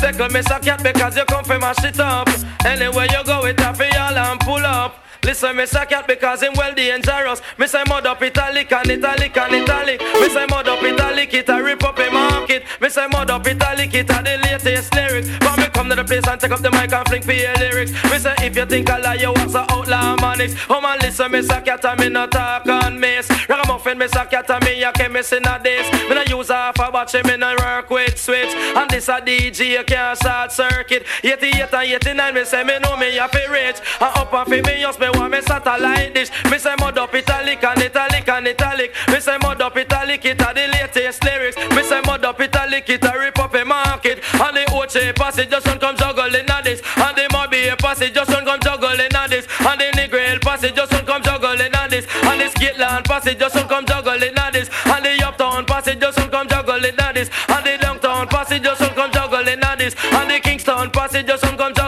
Tickle 0.00 0.28
me 0.30 0.40
a 0.40 0.60
cat 0.60 0.82
because 0.82 1.16
you 1.16 1.24
come 1.24 1.44
from 1.44 1.60
my 1.60 1.72
shit 1.74 2.00
up. 2.00 2.28
Anywhere 2.64 3.06
you 3.10 3.24
go, 3.24 3.44
it 3.44 3.60
off 3.60 3.78
y'all 3.78 4.16
and 4.16 4.40
pull 4.40 4.64
up. 4.64 5.04
Listen, 5.24 5.56
me 5.56 5.66
say 5.66 5.86
cat 5.86 6.06
because 6.08 6.42
him 6.42 6.52
well 6.56 6.74
dangerous. 6.74 7.40
Me 7.56 7.68
say 7.68 7.84
mud 7.86 8.06
up 8.06 8.20
italic 8.22 8.72
and 8.72 8.90
italic 8.90 9.36
and 9.36 9.54
italic. 9.54 10.00
Me 10.00 10.28
say 10.28 10.46
mud 10.50 10.68
up 10.68 10.82
italic, 10.82 11.32
it 11.32 11.48
a 11.48 11.62
rip 11.62 11.84
up 11.84 11.98
a 11.98 12.10
market. 12.10 12.64
Me 12.80 12.88
say 12.88 13.06
mud 13.06 13.30
up 13.30 13.46
italic, 13.46 13.94
it 13.94 14.10
a 14.10 14.22
the 14.22 14.36
latest 14.42 14.92
lyrics. 14.94 15.28
But 15.38 15.58
me 15.58 15.66
come 15.66 15.88
to 15.90 15.94
the 15.94 16.04
place 16.04 16.26
and 16.26 16.40
take 16.40 16.50
up 16.50 16.60
the 16.60 16.72
mic 16.72 16.92
and 16.92 17.08
fling 17.08 17.22
for 17.22 17.32
your 17.32 17.54
lyrics. 17.54 17.92
Me 18.10 18.18
say 18.18 18.34
if 18.38 18.56
you 18.56 18.66
think 18.66 18.90
I 18.90 18.98
lie, 18.98 19.14
you 19.14 19.30
was 19.30 19.54
a 19.54 19.64
outlaw 19.70 20.16
manix. 20.16 20.56
Oh 20.68 20.80
man, 20.80 20.98
listen, 21.00 21.30
me 21.30 21.42
say 21.42 21.60
cat 21.62 21.84
and 21.84 22.00
me 22.00 22.08
no 22.08 22.26
talk 22.26 22.66
on 22.66 22.98
miss. 22.98 23.30
Ragamuffin, 23.48 23.98
me 23.98 24.08
say 24.08 24.26
cat 24.26 24.50
and 24.50 24.64
me 24.64 24.82
a 24.82 24.90
chemist 24.90 25.32
in 25.32 25.46
a 25.46 25.60
this. 25.62 25.86
Me 26.08 26.14
no 26.16 26.22
use 26.22 26.48
half 26.48 26.78
a 26.80 26.90
batch, 26.90 27.14
me 27.14 27.36
no 27.36 27.54
work 27.60 27.88
with 27.90 28.18
switch. 28.18 28.52
And 28.74 28.90
this 28.90 29.08
a 29.08 29.20
DJ, 29.20 29.78
you 29.78 29.84
can't 29.84 30.18
short 30.18 30.50
circuit. 30.50 31.06
88 31.22 31.72
and 31.72 31.92
89, 31.92 32.34
me 32.34 32.44
say 32.44 32.64
me 32.64 32.78
know 32.80 32.96
me 32.96 33.16
a 33.18 33.28
fi 33.28 33.46
rich. 33.46 33.76
And 34.00 34.16
up 34.16 34.32
and 34.32 34.48
fi 34.48 34.60
me 34.60 34.80
just 34.82 34.98
me 34.98 35.11
want 35.18 35.32
me 35.32 35.40
satellite 35.40 36.14
dish. 36.14 36.30
Me 36.50 36.58
say 36.58 36.74
mud 36.78 36.98
up 36.98 37.14
italic 37.14 37.62
and 37.64 37.82
italic 37.82 38.28
and 38.28 38.48
italic. 38.48 38.94
Me 39.08 39.20
say 39.20 39.36
mud 39.42 39.60
up 39.60 39.76
italic, 39.76 40.24
it 40.24 40.40
a 40.40 40.54
the 40.54 40.68
latest 40.72 41.24
lyrics. 41.24 41.56
Me 41.74 41.82
say 41.82 42.00
mud 42.06 42.24
up 42.24 42.40
italic, 42.40 42.88
it 42.88 43.04
a 43.04 43.18
rip 43.18 43.38
up 43.38 43.54
a 43.54 43.64
market. 43.64 44.18
And 44.34 44.56
the 44.56 44.64
Oche 44.72 45.14
passage 45.14 45.50
just 45.50 45.66
don't 45.66 45.80
come 45.80 45.96
juggling 45.96 46.48
at 46.48 46.64
this. 46.64 46.80
And 46.96 47.16
the 47.16 47.28
Mobby 47.32 47.76
passage 47.78 48.14
just 48.14 48.30
don't 48.30 48.44
come 48.44 48.60
juggling 48.60 49.14
at 49.14 49.30
this. 49.30 49.46
And 49.60 49.80
the 49.80 49.86
Negril 49.96 50.40
passage 50.40 50.74
just 50.74 50.92
don't 50.92 51.06
come 51.06 51.22
juggling 51.22 51.74
at 51.74 51.90
this. 51.90 52.06
And 52.24 52.40
the 52.40 52.46
Skitland 52.46 53.04
passage 53.04 53.38
just 53.38 53.54
don't 53.54 53.68
come 53.68 53.86
juggling 53.86 54.36
at 54.36 54.52
this. 54.52 54.70
And 54.86 55.04
the 55.04 55.26
Uptown 55.26 55.64
passage 55.66 56.00
just 56.00 56.18
don't 56.18 56.30
come 56.30 56.48
juggling 56.48 56.98
at 56.98 57.14
this. 57.14 57.30
And 57.48 57.66
the 57.66 57.78
Downtown 57.78 58.26
passage 58.28 58.62
just 58.62 58.80
don't 58.80 58.94
come 58.94 59.12
juggling 59.12 59.60
at 59.60 59.78
this. 59.78 59.94
And 60.12 60.30
the 60.30 60.40
Kingston 60.40 60.90
passage 60.90 61.26
just 61.26 61.42
don't 61.42 61.56
come 61.56 61.72
juggling 61.74 61.81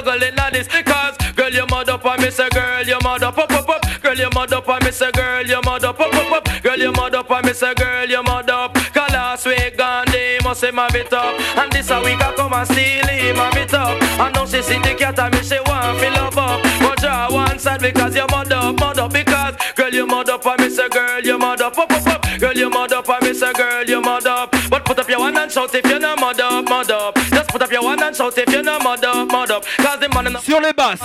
me 2.24 2.30
say 2.30 2.48
girl, 2.50 2.82
you 2.82 2.98
mud 3.02 3.22
up, 3.22 3.37
up, 3.37 3.52
up, 3.52 3.68
up. 3.68 4.02
Girl, 4.02 4.16
you 4.16 4.30
mud 4.34 4.52
up 4.52 4.66
me 4.82 4.90
say 4.90 5.10
girl, 5.12 5.46
you 5.46 5.60
mud 5.62 5.84
up, 5.84 6.00
up, 6.00 6.14
up, 6.14 6.32
up. 6.32 6.62
Girl, 6.62 6.78
you 6.78 6.90
mud 6.92 7.14
up 7.14 7.44
me 7.44 7.52
say 7.52 7.74
girl, 7.74 8.08
you 8.08 8.22
mud 8.22 8.48
up. 8.48 8.72
Cause 8.74 9.10
last 9.10 9.46
week 9.46 9.76
Gandhi 9.76 10.38
must 10.42 10.60
say 10.60 10.70
my 10.70 10.88
bit 10.90 11.12
up. 11.12 11.38
And 11.58 11.70
this 11.70 11.90
a 11.90 12.00
week 12.00 12.20
I 12.22 12.34
come 12.34 12.54
and 12.54 12.66
steal 12.66 13.06
him 13.06 13.38
a 13.38 13.50
bit 13.52 13.74
up. 13.74 14.00
And 14.02 14.34
now 14.34 14.46
she 14.46 14.62
see 14.62 14.78
the 14.78 14.94
cat 14.94 15.18
and 15.18 15.34
me 15.34 15.42
she 15.42 15.58
want 15.66 16.00
feel 16.00 16.12
love 16.12 16.38
up. 16.38 16.62
But 16.80 16.98
draw 16.98 17.30
one 17.30 17.58
side 17.58 17.80
because 17.80 18.16
you 18.16 18.26
mud 18.30 18.52
up, 18.52 18.80
mud 18.80 18.98
up 18.98 19.12
because 19.12 19.56
girl 19.76 19.90
you 19.90 20.06
mud 20.06 20.30
up 20.30 20.58
me 20.58 20.70
say 20.70 20.88
girl 20.88 21.20
you 21.20 21.37
mud 21.37 21.60
up, 21.60 21.76
up, 21.76 21.92
up, 21.92 22.06
up. 22.06 22.40
Girl 22.40 22.54
you 22.54 22.70
mud 22.70 22.92
up 22.92 23.22
me 23.22 23.34
say 23.34 23.52
girl 23.52 23.84
you 23.84 24.00
mud 24.00 24.26
up. 24.26 24.50
But 24.70 24.87
put 24.87 24.98
up 24.98 25.08
your 25.10 25.18
one 25.18 25.37
and 25.37 25.52
shout 25.52 25.74
if 25.74 25.84
you're 25.84 26.00
no 26.00 26.16
mud 26.16 26.40
up, 26.40 26.64
mud 26.64 26.90
up. 26.90 27.13
Just 27.55 27.62
put 27.62 27.67
up 27.67 27.73
your 27.73 27.85
one 27.85 28.03
and 28.03 28.17
shout 28.17 28.37
if 28.37 28.53
you 28.53 28.62
no 28.62 28.81
mud 28.81 29.05
up, 29.05 29.31
mud 29.31 29.51
up. 29.53 29.64
Cause 29.77 30.01
the 30.01 30.09
man 30.09 30.27
in 30.27 30.33
the 30.33 30.40
Sur 30.40 30.61
les 30.61 30.73
basses. 30.73 30.99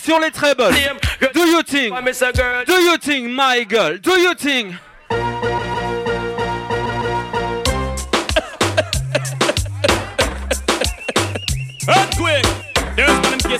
Sur 0.00 0.20
les 0.20 0.30
trebles. 0.30 0.72
Do 1.34 1.40
you 1.40 1.62
think? 1.64 1.92
Do 2.66 2.74
you 2.74 2.96
think, 2.98 3.30
my 3.30 3.64
girl? 3.64 3.98
Do 3.98 4.12
you 4.12 4.34
think? 4.34 4.76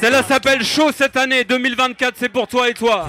Celle-là 0.00 0.22
s'appelle 0.22 0.64
Chaud 0.64 0.92
cette 0.92 1.16
année 1.16 1.44
2024, 1.44 2.14
c'est 2.18 2.28
pour 2.28 2.46
toi 2.46 2.68
et 2.68 2.74
toi. 2.74 3.08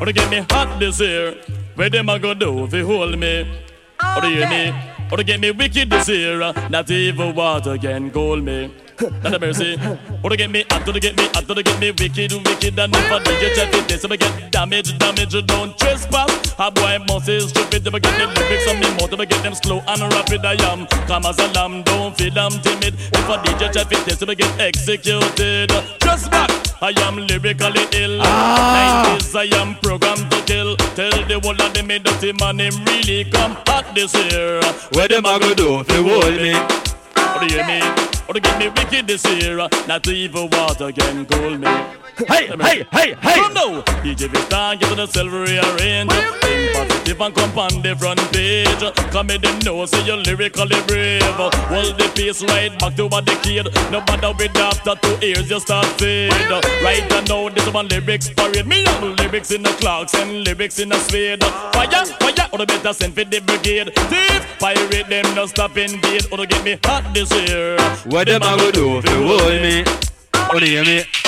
Or 0.00 0.06
to 0.06 0.12
get 0.12 0.28
me 0.28 0.40
hot 0.52 0.78
this 0.78 1.00
year. 1.00 1.34
Where 1.74 1.90
them 1.90 2.08
a 2.08 2.18
go 2.18 2.34
do 2.34 2.64
if 2.64 2.72
you 2.72 2.86
hold 2.86 3.16
me? 3.18 3.46
Or 4.16 4.20
to 4.20 4.28
hear 4.28 4.48
me? 4.48 4.95
Or 5.10 5.16
to 5.16 5.24
get 5.24 5.40
me 5.40 5.50
wicked 5.52 5.90
this 5.90 6.08
year. 6.08 6.38
Not 6.68 6.90
even 6.90 7.34
water 7.34 7.78
can 7.78 8.10
cool 8.10 8.40
me. 8.40 8.74
Not 9.22 9.34
a 9.34 9.38
mercy. 9.38 9.78
Or 10.24 10.30
to 10.30 10.36
get 10.36 10.50
me 10.50 10.64
or 10.72 10.80
to 10.80 11.00
get 11.00 11.16
me 11.16 11.26
or 11.26 11.54
to 11.54 11.62
get 11.62 11.78
me 11.80 11.90
wicked, 11.90 12.32
wicked. 12.32 12.78
And 12.78 12.96
if 12.96 13.12
I 13.12 13.22
do 13.22 13.32
you 13.32 13.54
try 13.54 13.70
to 13.70 13.80
this, 13.86 14.04
I 14.04 14.16
get 14.16 14.50
damage, 14.50 14.98
damage, 14.98 15.46
don't 15.46 15.78
trespass. 15.78 16.54
A 16.58 16.70
boy 16.70 16.98
must 17.06 17.28
is 17.28 17.50
stupid, 17.50 17.86
I 17.86 17.98
get 17.98 18.18
the 18.18 18.26
lyrics 18.26 18.68
on 18.68 18.80
me 18.80 18.86
if 18.86 19.20
I 19.20 19.24
get 19.24 19.42
them 19.42 19.54
slow 19.54 19.82
and 19.86 20.00
rapid, 20.14 20.44
I 20.44 20.54
am. 20.72 20.86
Come 21.06 21.26
as 21.26 21.38
a 21.38 21.48
lamb, 21.52 21.82
don't 21.84 22.16
feel 22.16 22.38
I'm 22.38 22.52
timid. 22.62 22.94
If 22.94 23.30
I 23.30 23.36
DJ 23.44 23.72
try 23.72 23.84
to 23.84 24.04
this, 24.04 24.22
I 24.22 24.34
get 24.34 24.60
executed. 24.60 25.70
Back. 26.30 26.50
I 26.80 26.92
am 27.06 27.16
lyrically 27.16 27.84
ill. 27.92 28.18
Ah. 28.22 29.16
90s, 29.18 29.34
I 29.36 29.60
am 29.60 29.74
programmed 29.76 30.30
to 30.30 30.40
kill. 30.42 30.75
The 31.28 31.40
whole 31.40 31.60
of 31.60 31.74
them 31.74 31.88
dirty 31.88 32.32
man, 32.38 32.60
him 32.60 32.84
really 32.84 33.24
come 33.24 33.56
hot 33.66 33.92
this 33.96 34.14
year. 34.14 34.60
Where 34.92 35.08
them 35.08 35.26
a 35.26 35.40
go 35.40 35.54
do 35.54 35.80
if 35.80 35.90
you 35.90 36.06
hold 36.06 36.36
me? 36.38 36.54
Or 36.54 37.40
do 37.40 37.46
you 37.46 37.62
hear 37.62 37.66
me? 37.66 37.82
Or 38.28 38.34
to 38.34 38.40
get 38.40 38.58
me 38.60 38.68
wicked 38.68 39.08
this 39.08 39.24
year. 39.26 39.56
Not 39.88 40.06
even 40.06 40.48
water 40.50 40.92
can 40.92 41.26
cool 41.26 41.58
me. 41.58 41.66
Hey, 42.28 42.46
hey, 42.46 42.86
hey, 42.92 43.14
hey! 43.20 43.34
Come 43.34 43.54
now, 43.54 43.82
DJ 44.02 44.28
Vistan, 44.28 44.78
get 44.78 44.88
to 44.88 44.94
the 44.94 45.06
silver 45.06 45.42
rearrange. 45.42 46.12
Think 46.12 46.90
if 46.90 46.95
I 47.08 47.30
come 47.30 47.58
on 47.58 47.82
the 47.82 47.94
front 47.94 48.20
page. 48.32 48.82
Come 49.12 49.30
in 49.30 49.40
them 49.40 49.58
know, 49.60 49.86
say 49.86 50.04
you're 50.04 50.16
lyrically 50.16 50.80
brave. 50.86 51.22
Hold 51.22 51.96
the 51.98 52.10
pace 52.14 52.42
right 52.42 52.76
back 52.78 52.96
to 52.96 53.06
a 53.06 53.22
decade. 53.22 53.66
No 53.90 54.00
matter 54.00 54.32
with 54.36 54.56
after 54.56 54.94
two 54.96 55.16
ears 55.24 55.48
you 55.48 55.60
start 55.60 55.86
fade. 55.98 56.32
Right 56.82 57.06
now, 57.28 57.48
this 57.48 57.72
one 57.72 57.88
lyrics 57.88 58.30
parade. 58.30 58.66
Me 58.66 58.84
have 58.84 59.02
lyrics 59.02 59.50
in 59.50 59.62
the 59.62 59.70
clocks 59.80 60.14
and 60.14 60.44
lyrics 60.44 60.78
in 60.78 60.88
the 60.88 60.98
spade. 60.98 61.42
Fire, 61.44 62.04
fire, 62.20 62.48
or 62.52 62.58
the 62.58 62.66
better 62.66 62.92
send 62.92 63.14
for 63.14 63.24
the 63.24 63.40
brigade. 63.40 63.92
Thief, 63.94 64.58
pirate 64.58 65.08
them, 65.08 65.34
no 65.34 65.46
stop 65.46 65.76
invade. 65.76 66.26
Or 66.32 66.44
get 66.44 66.64
me 66.64 66.78
hot 66.84 67.14
this 67.14 67.30
year. 67.32 67.76
What 68.06 68.26
them 68.26 68.42
a 68.42 68.56
go 68.56 68.70
do 68.70 68.98
if 68.98 69.08
you 69.08 69.26
hold 69.26 69.62
me? 69.62 69.84
Oh, 70.34 70.58
you 70.58 70.66
hear 70.66 70.84
me? 70.84 71.25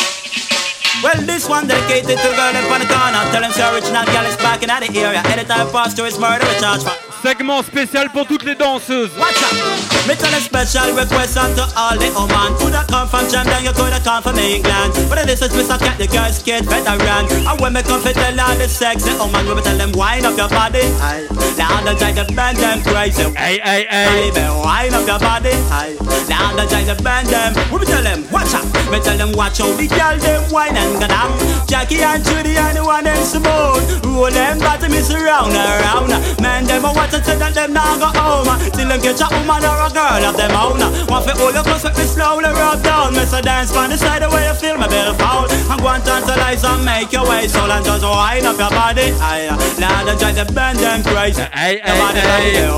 Well, 1.03 1.15
this 1.23 1.49
one 1.49 1.69
dedicated 1.69 2.19
to 2.19 2.29
the 2.29 2.35
girl 2.35 2.55
in 2.57 2.65
front 2.67 2.83
of 2.83 2.89
the 2.89 2.95
corner. 2.95 3.23
Tell 3.31 3.41
them 3.41 3.53
say 3.53 3.63
original 3.73 4.05
girl 4.07 4.27
is 4.27 4.37
back 4.39 4.63
in 4.63 4.69
the 4.69 4.99
area. 4.99 5.23
Anytime 5.31 5.71
pastor 5.71 6.07
is 6.07 6.19
murder, 6.19 6.45
we 6.47 6.59
charge 6.59 6.83
for. 6.83 6.93
Segment 7.23 7.63
spécial 7.65 8.09
pour 8.11 8.27
toutes 8.27 8.45
les 8.45 8.55
danseuses. 8.55 9.11
Watch 9.19 9.43
out! 9.43 10.07
Me 10.07 10.15
tell 10.15 10.33
a 10.33 10.41
special 10.41 10.95
request 10.95 11.37
unto 11.37 11.61
all 11.77 11.99
the 11.99 12.09
woman 12.15 12.55
Coulda 12.57 12.87
come 12.89 13.09
from 13.09 13.29
Jamaica, 13.29 13.61
you 13.61 13.73
coulda 13.73 14.01
come 14.01 14.23
from 14.23 14.39
England 14.39 14.95
But 15.11 15.27
this 15.27 15.43
is 15.43 15.53
Mr. 15.53 15.77
Cat, 15.79 15.99
the 15.99 16.07
girl's 16.07 16.41
kid 16.41 16.65
veteran 16.65 17.27
And 17.29 17.61
when 17.61 17.75
me 17.75 17.83
come 17.83 18.01
fi 18.01 18.13
tell 18.13 18.41
all 18.41 18.57
the 18.57 18.69
sexy 18.69 19.13
woman 19.19 19.45
We 19.45 19.57
be 19.57 19.61
tell 19.61 19.77
them 19.77 19.93
wind 19.93 20.25
up 20.25 20.39
your 20.39 20.49
body 20.49 20.81
Aye. 21.05 21.29
Now 21.59 21.83
the 21.85 21.93
try 21.99 22.13
to 22.17 22.25
bend 22.33 22.57
them 22.57 22.81
crazy 22.81 23.29
Hey, 23.37 23.59
hey, 23.61 23.85
hey. 23.91 24.31
Baby, 24.33 24.49
wind 24.65 24.95
up 24.95 25.05
your 25.05 25.19
body 25.19 25.53
Aye. 25.75 25.99
Now 26.31 26.57
the 26.57 26.65
try 26.71 26.85
to 26.89 26.97
bend 27.03 27.29
them 27.29 27.53
We 27.69 27.85
tell 27.85 28.01
them, 28.03 28.25
watch 28.33 28.55
out 28.55 28.65
Me 28.89 28.97
tell 29.05 29.19
them 29.19 29.33
watch 29.37 29.61
out 29.61 29.77
the 29.77 29.89
girl 29.93 30.17
them 30.17 30.41
wine 30.51 30.73
and 30.79 30.88
go 30.95 31.07
down 31.07 31.37
Jackie 31.67 32.01
and 32.01 32.25
Judy 32.25 32.57
and 32.57 32.77
the 32.77 32.85
one 32.85 33.05
them 33.05 33.21
smooth 33.25 34.09
Roll 34.19 34.31
them 34.31 34.59
bottom 34.59 34.93
is 34.93 35.15
round 35.15 35.53
and 35.53 35.81
round 35.85 36.11
Man 36.43 36.67
them 36.67 36.85
a 36.85 36.93
watch 36.93 37.15
and 37.15 37.25
say 37.25 37.39
that 37.39 37.55
them 37.55 37.73
not 37.73 37.99
go 38.03 38.11
home. 38.13 38.51
Till 38.77 38.87
them 38.87 39.01
catch 39.01 39.23
a 39.25 39.27
woman 39.31 39.65
or 39.65 39.79
a 39.79 39.91
girl 39.95 40.23
of 40.27 40.35
them 40.37 40.53
own. 40.53 40.79
Want 41.07 41.25
fi 41.25 41.33
hold 41.39 41.55
your 41.55 41.63
close 41.63 41.83
with 41.83 41.97
me 41.97 42.05
slowly 42.05 42.51
rub 42.51 42.83
down. 42.83 43.15
Me 43.15 43.25
say 43.25 43.41
dance 43.43 43.73
from 43.73 43.91
the 43.91 43.97
side 43.97 44.23
the 44.23 44.29
way 44.29 44.45
you 44.47 44.55
feel 44.55 44.77
me 44.77 44.87
bill 44.91 45.15
foul. 45.17 45.47
And 45.47 45.81
go 45.81 45.89
and 45.89 46.03
tantalize 46.05 46.63
and 46.63 46.85
make 46.85 47.11
your 47.15 47.27
way. 47.27 47.47
Soul 47.49 47.71
And 47.71 47.85
just 47.85 48.03
wind 48.03 48.45
up 48.45 48.59
your 48.59 48.71
body 48.71 49.15
Aye, 49.23 49.49
Lord, 49.79 50.11
I 50.11 50.15
try 50.19 50.33
to 50.35 50.45
bend 50.53 50.79
them 50.79 51.01
crazy. 51.03 51.47
Hey, 51.55 51.81
Your 51.81 51.97
body. 51.97 52.23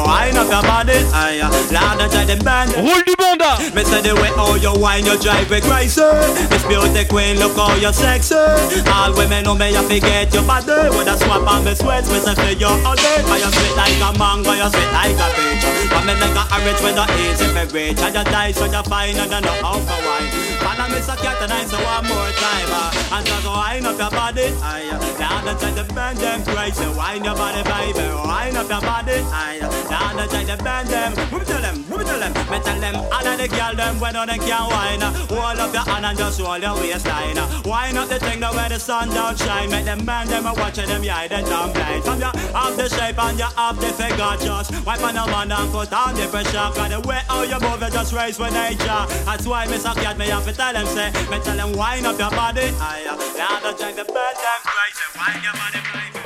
Wind 0.06 0.36
up 0.38 0.48
your 0.48 0.62
body 0.62 0.98
Aye, 1.10 1.40
Lord, 1.72 2.00
I 2.00 2.06
try 2.08 2.24
to 2.28 2.36
bend 2.44 2.70
them. 2.70 2.84
Roule 2.84 3.02
du 3.04 3.14
banda. 3.16 3.56
say 3.84 4.00
the 4.04 4.14
way 4.14 4.30
how 4.36 4.54
you 4.54 4.72
wine, 4.76 5.04
you 5.04 5.16
drive 5.18 5.50
me 5.50 5.60
crazy. 5.60 6.04
Miss 6.52 6.64
Beauty 6.68 7.04
Queen, 7.08 7.40
look 7.40 7.56
how 7.56 7.74
you 7.76 7.92
sexy. 8.00 8.34
All 8.90 9.12
women 9.14 9.44
know 9.44 9.54
me, 9.54 9.70
you 9.70 9.82
forget 9.84 10.32
your 10.32 10.42
body. 10.44 10.88
With 10.96 11.08
a 11.08 11.16
swap 11.20 11.46
on 11.46 11.64
me 11.64 11.74
sweats, 11.74 12.08
me 12.10 12.18
say 12.20 12.34
for 12.34 12.52
you 12.56 12.66
all 12.66 12.96
day. 12.96 13.20
But 13.28 13.38
you 13.40 13.50
sweet 13.52 13.74
like 13.76 14.00
a 14.00 14.10
mango, 14.18 14.52
you 14.56 14.68
sweet 14.72 14.90
like 14.96 15.16
a 15.20 15.28
peach. 15.36 15.64
But 15.92 16.02
me 16.08 16.14
like 16.16 16.36
a 16.36 16.44
orange 16.56 16.80
when 16.82 16.94
the 16.96 17.04
easy 17.20 17.46
for 17.52 17.66
reach. 17.74 18.00
And 18.00 18.14
you 18.16 18.24
die 18.24 18.52
so 18.52 18.64
you 18.64 18.82
fine 18.88 19.16
and 19.16 19.30
you 19.30 19.40
know 19.40 19.56
how 19.62 19.76
to 19.78 19.96
wine. 20.06 20.28
And 20.60 20.78
I 20.80 20.86
miss 20.88 21.08
a 21.08 21.16
cat 21.16 21.40
and 21.42 21.52
I 21.52 21.64
say 21.64 21.80
one 21.82 22.04
more 22.08 22.30
time. 22.40 22.70
uh, 22.72 23.16
And 23.16 23.26
just 23.26 23.46
wind 23.46 23.86
up 23.86 23.98
your 23.98 24.10
body. 24.10 24.46
Aye, 24.62 24.88
now 25.18 25.40
the 25.44 25.52
try 25.58 25.70
to 25.76 25.84
bend 25.94 26.18
them 26.18 26.40
crazy. 26.44 26.86
Wind 26.96 27.24
your 27.24 27.34
body, 27.34 27.62
baby. 27.64 28.06
Wind 28.24 28.56
up 28.56 28.68
your 28.70 28.80
body. 28.80 29.18
Aye, 29.34 29.58
now 29.90 30.12
the 30.14 30.24
try 30.30 30.44
to 30.44 30.56
bend 30.62 30.88
them. 30.88 31.12
Whoop 31.32 31.44
tell 31.44 31.60
them, 31.60 31.76
whoop 31.90 32.04
tell 32.06 32.20
them. 32.20 32.32
Me 32.50 32.58
tell 32.62 32.78
them 32.80 32.94
all 32.96 33.26
of 33.26 33.36
the 33.38 33.48
girl 33.48 33.74
them 33.74 33.98
when 34.00 34.14
they 34.14 34.38
can 34.38 34.64
wine. 34.70 35.00
Hold 35.32 35.58
up 35.58 35.72
your 35.74 35.82
hand 35.82 36.06
and 36.06 36.18
just 36.18 36.40
hold 36.40 36.62
your 36.62 36.74
waistline. 36.76 37.36
Wine 37.90 37.98
up 37.98 38.08
the 38.08 38.20
thing 38.20 38.38
that 38.38 38.54
where 38.54 38.68
the 38.68 38.78
sun 38.78 39.08
don't 39.08 39.36
shine. 39.36 39.68
Make 39.68 39.84
them 39.84 40.04
man 40.04 40.28
them 40.28 40.46
a 40.46 40.54
watching 40.54 40.86
them 40.86 41.02
yeah 41.02 41.26
they 41.26 41.42
dumb 41.42 41.72
blind. 41.72 42.04
From 42.04 42.20
you 42.20 42.30
have 42.54 42.76
the 42.76 42.88
shape 42.88 43.18
and 43.18 43.36
you 43.36 43.50
have 43.56 43.80
the 43.80 43.88
figure 43.98 44.36
just 44.38 44.70
wipe 44.86 45.02
on 45.02 45.14
the 45.14 45.26
man 45.26 45.50
and 45.50 45.72
put 45.72 45.92
on 45.92 46.14
the 46.14 46.28
pressure. 46.30 46.70
Cause 46.70 46.88
the 46.88 47.00
way 47.02 47.18
how 47.26 47.42
you 47.42 47.58
move 47.58 47.82
it 47.82 47.92
just 47.92 48.12
raise 48.12 48.38
with 48.38 48.52
nature. 48.52 49.02
That's 49.26 49.44
why 49.44 49.66
suck 49.66 49.96
cat 49.96 50.16
me 50.16 50.26
have 50.26 50.44
to 50.44 50.52
tell 50.52 50.72
them 50.72 50.86
say. 50.86 51.10
Me 51.34 51.40
tell 51.42 51.56
them 51.56 51.72
wine 51.76 52.06
up 52.06 52.16
your 52.16 52.30
body. 52.30 52.70
Aye, 52.78 53.10
now 53.36 53.58
the 53.58 53.76
drink 53.76 53.96
the 53.96 54.04
bed 54.04 54.36
them 54.38 54.62
crazy. 54.70 55.02
Wine 55.18 55.42
your 55.42 55.54
body 55.58 55.82
baby. 55.90 56.22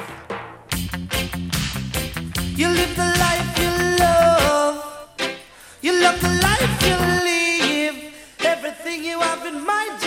You 2.60 2.68
live 2.68 2.94
the 2.94 3.08
life 3.24 3.56
you 3.56 3.72
love. 4.04 4.84
You 5.80 5.92
love 6.02 6.20
the 6.20 6.28
life 6.44 6.76
you 6.84 6.96
live. 7.24 7.96
Everything 8.44 9.02
you 9.02 9.18
have 9.18 9.46
in 9.46 9.64
mind, 9.64 10.03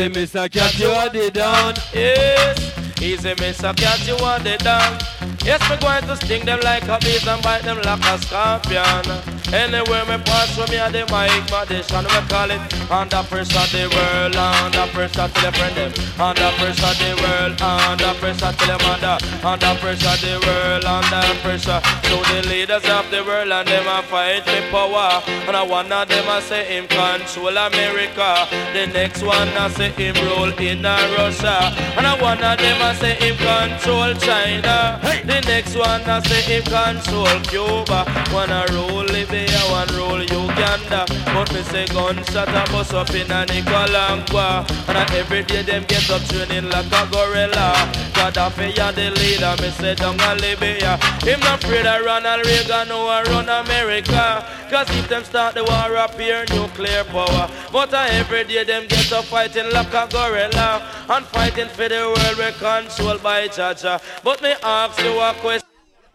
Easy, 0.00 0.08
Mr. 0.08 0.50
Cat, 0.50 0.78
you 0.78 0.88
are 0.88 1.10
the 1.10 1.30
down. 1.30 1.74
Yes, 1.92 3.02
easy 3.02 3.34
Mr. 3.34 3.76
Cat, 3.76 4.08
you 4.08 4.16
want 4.16 4.44
the 4.44 4.56
down. 4.56 4.98
Yes, 5.44 5.60
me 5.68 5.76
going 5.76 6.02
to 6.04 6.16
sting 6.16 6.46
them 6.46 6.58
like 6.60 6.84
a 6.84 6.98
bees 7.00 7.26
and 7.26 7.42
bite 7.42 7.64
them 7.64 7.76
like 7.82 8.02
a 8.06 8.18
scorpion. 8.18 9.39
Anywhere 9.52 10.04
me 10.06 10.16
pass 10.22 10.54
from 10.54 10.70
me 10.70 10.78
at 10.78 10.92
the 10.92 11.02
mic, 11.10 11.50
my 11.50 11.64
dish 11.66 11.90
and 11.90 12.06
we 12.06 12.20
call 12.30 12.50
it 12.50 12.62
under 12.90 13.22
pressure 13.26 13.66
the 13.74 13.90
world, 13.90 14.36
under 14.36 14.86
pressure 14.94 15.26
to 15.26 15.40
the 15.42 15.50
friend 15.58 15.74
them, 15.74 15.92
under 16.18 16.50
pressure 16.54 16.94
the 17.02 17.10
world, 17.18 17.60
under 17.60 18.14
pressure 18.22 18.52
to 18.54 18.66
the 18.66 18.78
mother, 18.86 19.18
under 19.42 19.74
pressure 19.80 20.18
the 20.22 20.38
world, 20.46 20.84
under 20.84 21.34
pressure. 21.42 21.80
To 22.10 22.16
the 22.30 22.48
leaders 22.48 22.84
of 22.90 23.10
the 23.10 23.22
world 23.22 23.50
and 23.50 23.68
them 23.68 23.86
a 23.86 24.02
fight 24.02 24.42
for 24.42 24.62
power. 24.70 25.22
And 25.46 25.56
I 25.56 25.62
one 25.62 25.92
of 25.92 26.08
them 26.08 26.28
a 26.28 26.40
say 26.42 26.64
him 26.66 26.86
control 26.86 27.56
America, 27.56 28.46
the 28.72 28.86
next 28.92 29.22
one 29.22 29.48
a 29.48 29.70
say 29.70 29.90
him 29.90 30.14
rule 30.26 30.52
in 30.58 30.82
Russia, 30.82 31.70
and 31.98 32.06
I 32.06 32.20
one 32.20 32.42
of 32.42 32.58
them 32.58 32.82
a 32.82 32.94
say 32.94 33.14
him 33.14 33.36
control 33.38 34.14
China. 34.14 34.98
The 35.24 35.40
next 35.46 35.76
one 35.76 36.02
a 36.02 36.22
say 36.26 36.42
him 36.42 36.62
control 36.66 37.38
Cuba, 37.50 38.04
one 38.32 38.50
a 38.50 38.66
rule 38.70 38.99
Libya, 39.12 39.60
one 39.70 39.88
rule 39.94 40.22
Uganda. 40.22 41.04
But 41.32 41.52
me 41.52 41.62
say 41.62 41.86
gunshot 41.86 42.48
a 42.48 42.62
bust 42.72 42.94
up 42.94 43.10
in 43.10 43.30
a 43.30 43.44
Nicaragua, 43.46 44.66
and 44.88 44.98
a 44.98 45.16
every 45.16 45.42
day 45.42 45.62
them 45.62 45.84
get 45.88 46.08
up 46.10 46.22
training 46.28 46.70
like 46.70 46.86
a 46.86 47.02
gorilla. 47.10 47.74
Gaddafi 48.14 48.76
a 48.78 48.92
the 48.92 49.10
leader, 49.18 49.54
me 49.62 49.70
say 49.70 49.94
down 49.94 50.20
a 50.20 50.34
Libya. 50.36 50.96
Him 51.22 51.40
not 51.40 51.62
afraid 51.64 51.86
of 51.86 52.04
Ronald 52.04 52.46
Reagan 52.46 52.88
no 52.88 53.08
a 53.08 53.22
run 53.24 53.48
America. 53.48 54.44
Cause 54.70 54.90
if 54.90 55.08
them 55.08 55.24
start 55.24 55.54
the 55.54 55.64
war 55.64 55.96
up 55.96 56.14
here, 56.18 56.44
nuclear 56.50 57.04
power. 57.04 57.50
But 57.72 57.92
uh, 57.92 58.06
every 58.10 58.44
day 58.44 58.64
them 58.64 58.86
get 58.88 59.12
up 59.12 59.24
fighting 59.24 59.72
like 59.72 59.92
a 59.94 60.06
gorilla. 60.10 60.82
And 61.08 61.26
fighting 61.26 61.68
for 61.68 61.88
the 61.88 62.06
world 62.06 62.38
we 62.38 62.52
controlled 62.58 63.22
by 63.22 63.48
Jaja. 63.48 64.00
But 64.22 64.42
me 64.42 64.54
ask 64.62 65.02
you 65.02 65.18
a 65.18 65.34
question. 65.40 65.69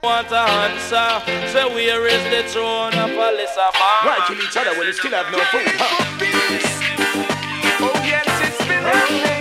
Want 0.06 0.30
to 0.30 0.38
answer? 0.38 1.10
Say 1.52 1.66
where 1.66 2.06
is 2.06 2.22
the 2.30 2.48
throne 2.54 2.94
of 2.94 3.10
Alyssa 3.10 3.74
Why 3.74 4.24
kill 4.28 4.38
each 4.38 4.56
other 4.56 4.78
when 4.78 4.86
you 4.86 4.94
still 4.94 5.10
have 5.10 5.32
no 5.32 5.40
food? 5.50 5.66
Huh? 5.66 6.06
Oh 7.82 7.92
yes, 8.06 8.30
it's 8.46 8.60
been 8.70 8.84
happening, 8.86 9.35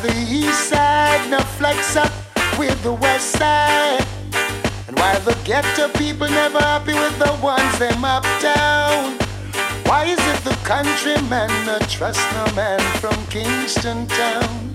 The 0.00 0.14
east 0.30 0.68
side 0.68 1.28
no 1.28 1.40
flex 1.40 1.96
up 1.96 2.12
with 2.56 2.80
the 2.84 2.92
west 2.92 3.32
side. 3.32 4.06
And 4.86 4.96
why 4.96 5.18
the 5.18 5.36
ghetto 5.44 5.88
people 5.98 6.28
never 6.28 6.60
happy 6.60 6.94
with 6.94 7.18
the 7.18 7.36
ones 7.42 7.78
them 7.80 8.04
uptown. 8.04 9.18
Why 9.86 10.04
is 10.04 10.20
it 10.20 10.44
the 10.44 10.56
countryman 10.62 11.50
no 11.66 11.80
trust 11.88 12.20
no 12.32 12.46
man 12.54 12.78
from 13.00 13.16
Kingston 13.26 14.06
town? 14.06 14.70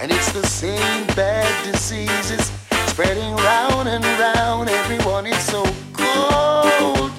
And 0.00 0.12
it's 0.12 0.30
the 0.30 0.46
same 0.46 1.04
bad 1.16 1.50
diseases 1.64 2.52
spreading 2.86 3.34
round 3.34 3.88
and 3.88 4.04
round. 4.04 4.70
Everyone 4.70 5.26
is 5.26 5.42
so 5.44 5.64
cold. 5.92 7.09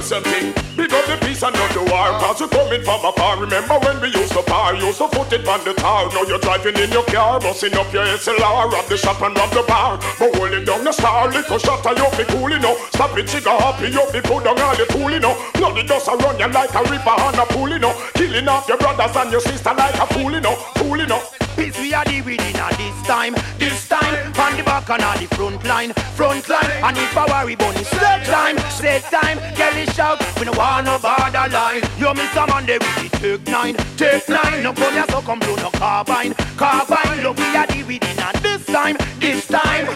You 0.00 0.06
something? 0.06 0.89
Up 1.00 1.06
the 1.08 1.16
peace 1.24 1.42
and 1.42 1.56
not 1.56 1.72
the 1.72 1.80
war. 1.88 2.12
Cause 2.20 2.40
you 2.40 2.48
coming 2.48 2.84
from 2.84 3.00
afar. 3.00 3.40
Remember 3.40 3.78
when 3.80 4.00
we 4.02 4.08
used 4.12 4.32
to 4.36 4.42
par? 4.42 4.74
Used 4.74 4.98
to 4.98 5.08
put 5.08 5.32
it 5.32 5.48
on 5.48 5.64
the 5.64 5.72
tar. 5.72 6.12
Now 6.12 6.28
you're 6.28 6.38
driving 6.38 6.76
in 6.76 6.92
your 6.92 7.04
car, 7.04 7.40
busting 7.40 7.72
up 7.72 7.90
your 7.90 8.04
SLR. 8.04 8.68
Rob 8.68 8.84
the 8.84 8.98
shop 8.98 9.22
and 9.22 9.34
rob 9.34 9.48
the 9.50 9.64
bar. 9.66 9.96
But 10.18 10.36
holding 10.36 10.66
down 10.66 10.84
the 10.84 10.92
star. 10.92 11.32
Little 11.32 11.58
shot 11.58 11.86
and 11.86 11.96
you 11.96 12.04
be 12.18 12.24
cool, 12.28 12.50
you 12.50 12.58
know. 12.58 12.76
Stop 12.92 13.16
it, 13.16 13.28
trigger 13.28 13.48
happy. 13.48 13.88
You 13.88 14.04
be 14.12 14.20
put 14.20 14.44
down 14.44 14.60
all 14.60 14.76
the 14.76 14.84
tool, 14.92 15.10
you 15.10 15.20
know. 15.20 15.32
Bloody 15.54 15.84
dust 15.88 16.08
a 16.08 16.16
run 16.20 16.38
you 16.38 16.48
like 16.48 16.74
a 16.74 16.82
ripper 16.84 17.16
on 17.16 17.38
a 17.38 17.46
pool, 17.46 17.70
you 17.70 17.78
know. 17.78 17.96
Killing 18.12 18.48
off 18.48 18.68
your 18.68 18.76
brothers 18.76 19.16
and 19.16 19.30
your 19.32 19.40
sister 19.40 19.72
like 19.72 19.94
a 19.94 20.06
fool, 20.12 20.32
you 20.32 20.40
know. 20.40 20.54
Fool, 20.76 20.98
you 20.98 21.06
know. 21.06 21.22
Peace 21.56 21.78
we 21.80 21.92
are 21.92 22.04
the 22.04 22.22
within 22.22 22.56
a 22.56 22.68
this 22.76 23.02
time, 23.06 23.34
this 23.58 23.88
time 23.88 24.32
On 24.38 24.56
the 24.56 24.62
back 24.62 24.88
and 24.88 25.02
on 25.02 25.18
the 25.18 25.26
front 25.34 25.64
line, 25.64 25.92
front 26.14 26.48
line 26.48 26.70
And 26.82 26.96
if 26.96 27.16
I 27.16 27.26
worry 27.26 27.56
bunny, 27.56 27.84
set 27.84 28.24
time, 28.24 28.56
set 28.70 29.02
time 29.10 29.38
Kelly 29.54 29.86
shout, 29.92 30.22
we 30.38 30.46
no 30.46 30.52
want 30.52 30.86
no 30.90 30.98
border 30.98 31.48
line 31.52 31.82
You 31.98 32.12
miss 32.14 32.34
a 32.36 32.46
man 32.46 32.66
there 32.66 32.78
with 32.78 32.96
the 32.96 33.18
take 33.18 33.46
nine, 33.46 33.76
take 33.96 34.28
nine 34.28 34.62
No 34.62 34.72
come 34.72 34.92
here 34.92 35.04
so 35.08 35.20
come 35.20 35.38
blow 35.38 35.56
no 35.56 35.70
carbine, 35.70 36.34
carbine 36.56 37.22
Look 37.22 37.36
we 37.36 37.56
are 37.56 37.66
the 37.66 37.82
within 37.84 38.18
a 38.18 38.30
this 38.40 38.64
time, 38.66 38.96
this 39.18 39.46
time 39.46 39.86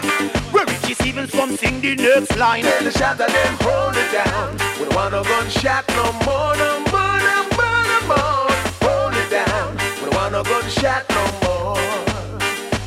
Where 0.53 0.65
Richie 0.65 0.95
even 1.07 1.27
come 1.27 1.57
sing 1.57 1.81
the 1.81 1.95
next 1.95 2.35
line 2.37 2.63
Tell 2.63 2.83
the 2.83 2.91
shot 2.91 3.17
that 3.17 3.29
them 3.29 3.55
hold 3.61 3.95
it 3.97 4.09
down. 4.11 4.53
We 4.79 4.85
don't 4.85 4.95
want 4.95 5.11
no 5.11 5.23
gunshot 5.23 5.87
no 5.89 6.05
more, 6.25 6.55
no 6.55 6.71
more, 6.91 7.17
no 7.27 7.37
more, 7.57 7.83
no 7.91 7.99
more. 8.11 8.51
Hold 8.85 9.15
it 9.15 9.29
down. 9.29 9.75
We 9.99 10.09
don't 10.09 10.15
want 10.15 10.31
no 10.33 10.43
gunshot 10.43 11.03
no 11.09 11.23
more. 11.43 11.77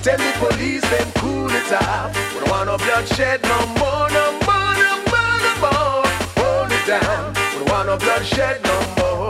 Tell 0.03 0.19
the 0.19 0.31
police 0.41 0.87
them 0.93 1.09
cool 1.21 1.51
it 1.51 1.73
off. 1.73 2.15
We 2.35 2.41
don't 2.41 2.51
want 2.51 2.67
no 2.71 2.77
bloodshed 2.79 3.43
no 3.43 3.59
more, 3.81 4.09
no 4.17 4.25
more, 4.47 4.75
no 4.85 4.93
more, 5.13 5.37
no 5.45 5.53
more. 5.65 6.07
Hold 6.39 6.73
it 6.73 6.87
down. 6.87 7.38
We 7.69 7.75
want 7.75 7.87
no 7.87 7.99
bloodshed 7.99 8.63
no 8.65 8.81
more. 8.97 9.29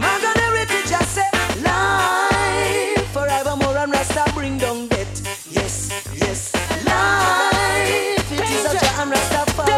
Morgan 0.00 0.36
Heritage 0.40 0.88
just 0.88 1.12
say 1.12 1.28
life 1.60 3.06
forevermore 3.12 3.76
and 3.76 3.92
Rasta 3.92 4.24
bring 4.32 4.56
down 4.56 4.88
death. 4.88 5.46
Yes, 5.52 5.90
yes, 6.14 6.54
life. 6.86 8.32
It 8.32 8.50
is 8.50 8.64
a 8.64 8.78
Jah 8.78 9.02
and 9.02 9.12
Rastafari. 9.12 9.75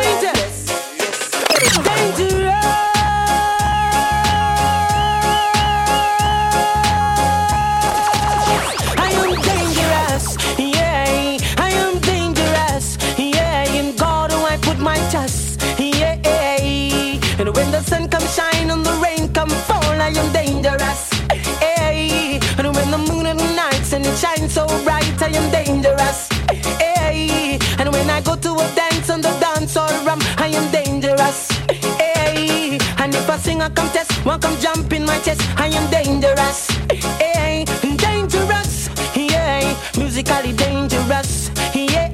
Sing 33.48 33.62
a 33.62 33.70
contest, 33.70 34.12
one 34.26 34.38
come 34.38 34.60
jump 34.60 34.92
in 34.92 35.06
my 35.06 35.18
chest, 35.20 35.40
I 35.56 35.68
am 35.68 35.90
dangerous, 35.90 36.68
yeah. 37.18 37.64
Dangerous, 37.96 38.90
yeah. 39.16 39.74
Musically 39.96 40.52
dangerous, 40.52 41.50
yeah. 41.74 42.08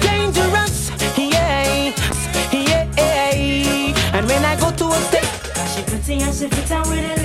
Dangerous, 0.00 0.90
yeah. 1.18 1.92
Yeah. 2.50 4.16
And 4.16 4.26
when 4.26 4.42
I 4.42 4.56
go 4.58 4.70
to 4.70 4.86
a 4.86 5.00
stage, 5.08 5.28
She 5.74 5.82
pretty 5.82 6.22
and 6.22 6.34
she 6.34 6.48
fit 6.48 6.70
and 6.70 6.88
with 6.88 7.16
the 7.16 7.21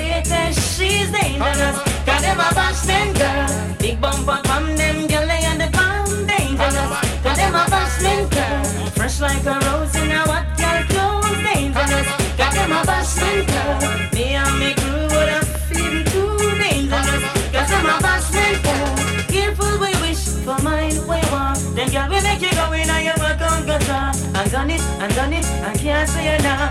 done 25.14 25.32
it, 25.32 25.44
I 25.62 25.74
can't 25.74 26.08
say 26.08 26.38
now. 26.38 26.67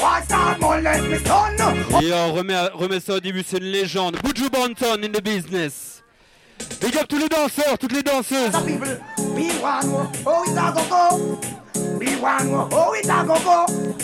Son 0.00 2.00
Yo, 2.00 2.32
remets, 2.32 2.68
remets 2.72 3.00
ça 3.00 3.14
au 3.14 3.20
début, 3.20 3.44
c'est 3.46 3.58
une 3.58 3.64
légende. 3.64 4.16
Buju 4.24 4.48
Banton 4.48 5.02
in 5.02 5.08
the 5.08 5.20
business. 5.22 6.02
Big 6.80 6.96
up 6.96 7.06
tous 7.08 7.18
les 7.18 7.28
danseurs, 7.28 7.76
toutes 7.78 7.92
les 7.92 8.02
danseuses. 8.02 8.52
Be 8.52 9.50
one, 9.62 10.08
oh 10.26 10.44
it 10.46 10.56
a 10.56 10.72
go 10.72 10.82
go 10.88 11.38
Be 11.98 12.16
one, 12.20 12.68
oh 12.72 12.94
it 12.94 13.08
a 13.08 13.24
go 13.26 13.34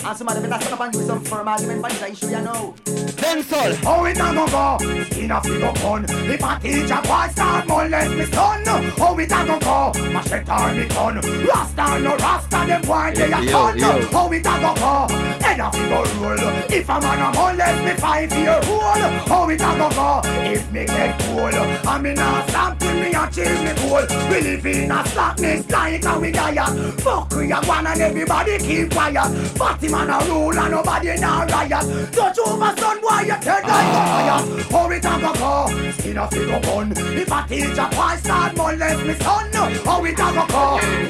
go 0.07 0.09
And 0.09 0.17
somebody 0.17 0.41
better 0.41 0.61
stand 0.61 0.73
up 0.73 0.79
and 0.81 0.93
give 0.93 1.03
some 1.03 1.23
firm 1.23 1.47
argument 1.47 1.81
for 1.81 1.89
this 1.89 2.23
issue 2.23 2.27
you 2.31 2.41
know? 2.41 2.73
Dancehall 2.85 3.77
Oh 3.85 4.05
it 4.05 4.17
a 4.17 4.33
go 4.33 4.47
go. 4.47 5.03
Skin 5.05 5.31
a 5.31 5.41
figure 5.41 5.73
gun 5.73 6.05
If 6.07 6.43
a 6.43 6.59
teacher 6.61 7.01
boy 7.03 7.27
start 7.31 7.67
molest 7.67 8.15
me 8.15 8.25
son. 8.25 8.63
Oh 8.99 9.19
it 9.19 9.31
a 9.31 9.45
go. 9.45 9.59
Go 9.59 10.11
Machete 10.11 10.49
on 10.49 10.77
me 10.77 10.87
gun 10.87 11.15
Rasta 11.45 11.99
no 11.99 12.15
Rasta 12.15 12.65
them 12.67 12.81
boy 12.83 13.11
they 13.15 13.31
a 13.31 13.41
Yo, 13.41 13.51
son 13.51 13.77
yo. 13.77 14.09
Oh 14.13 14.31
it 14.31 14.39
a 14.39 14.53
go 14.63 14.75
go. 14.75 15.13
Head 15.43 15.59
a 15.59 15.71
figure 15.71 16.05
roll 16.21 16.47
If 16.71 16.89
a 16.89 17.01
man 17.01 17.19
a 17.19 17.37
molest 17.37 17.83
me 17.83 17.93
five 17.99 18.31
year 18.31 18.61
old 18.63 19.29
Oh 19.29 19.49
it 19.49 19.61
a 19.61 19.71
go 19.77 19.89
go. 19.89 20.21
If 20.47 20.71
me 20.71 20.85
get 20.85 21.19
cool 21.19 21.47
And 21.47 22.03
me 22.03 22.13
not 22.13 22.49
stop 22.49 22.79
till 22.79 22.93
me 22.93 23.13
achieve 23.13 23.61
me 23.63 23.73
goal 23.75 24.05
We 24.29 24.41
live 24.41 24.65
in 24.65 24.91
a 24.91 25.05
slackness 25.07 25.69
like 25.69 26.05
a 26.05 26.19
we 26.19 26.31
diet 26.31 27.01
Fuck 27.01 27.31
we 27.31 27.51
a 27.51 27.59
one 27.61 27.87
and 27.87 28.01
everybody 28.01 28.57
keep 28.59 28.91
quiet 28.91 29.57
Party 29.57 29.89
man 29.97 30.09
a 30.09 30.25
rule 30.25 30.57
and 30.57 30.71
nobody 30.71 31.15
now 31.19 31.45
riot 31.45 32.13
Touch 32.13 32.39
over 32.39 32.73
son 32.77 33.01
boy 33.01 33.21
you 33.29 33.37
turn 33.41 33.63
like 33.63 33.89
fire 33.93 34.41
Oh 34.71 34.91
it 34.91 35.05
a 35.05 35.13
go 35.23 35.31
go 35.41 35.91
Skin 35.97 36.17
a 36.17 36.27
figure 36.29 36.61
gun 36.61 36.91
If 36.91 37.31
a 37.31 37.39
teacher 37.47 37.89
boy 37.95 38.15
start 38.21 38.55
molest 38.55 39.05
me 39.05 39.13
son. 39.15 39.49
Oh 39.89 40.05
it 40.05 40.19
a 40.19 40.27
go 40.35 40.43
go 40.53 40.63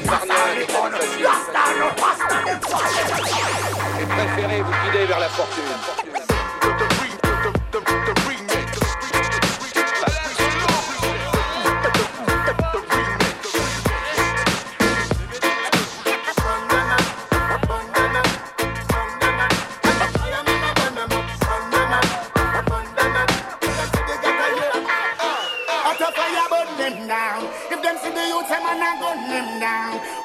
Rasta 0.08 0.38
gun 0.72 0.92
Rasta 1.26 1.62
no 1.78 1.88
pasta 2.00 2.38
Et 4.00 4.06
préférez 4.06 4.62
vous 4.62 4.76
guider 4.84 5.06
vers 5.06 5.20
la 5.20 5.28
fortune. 5.28 6.07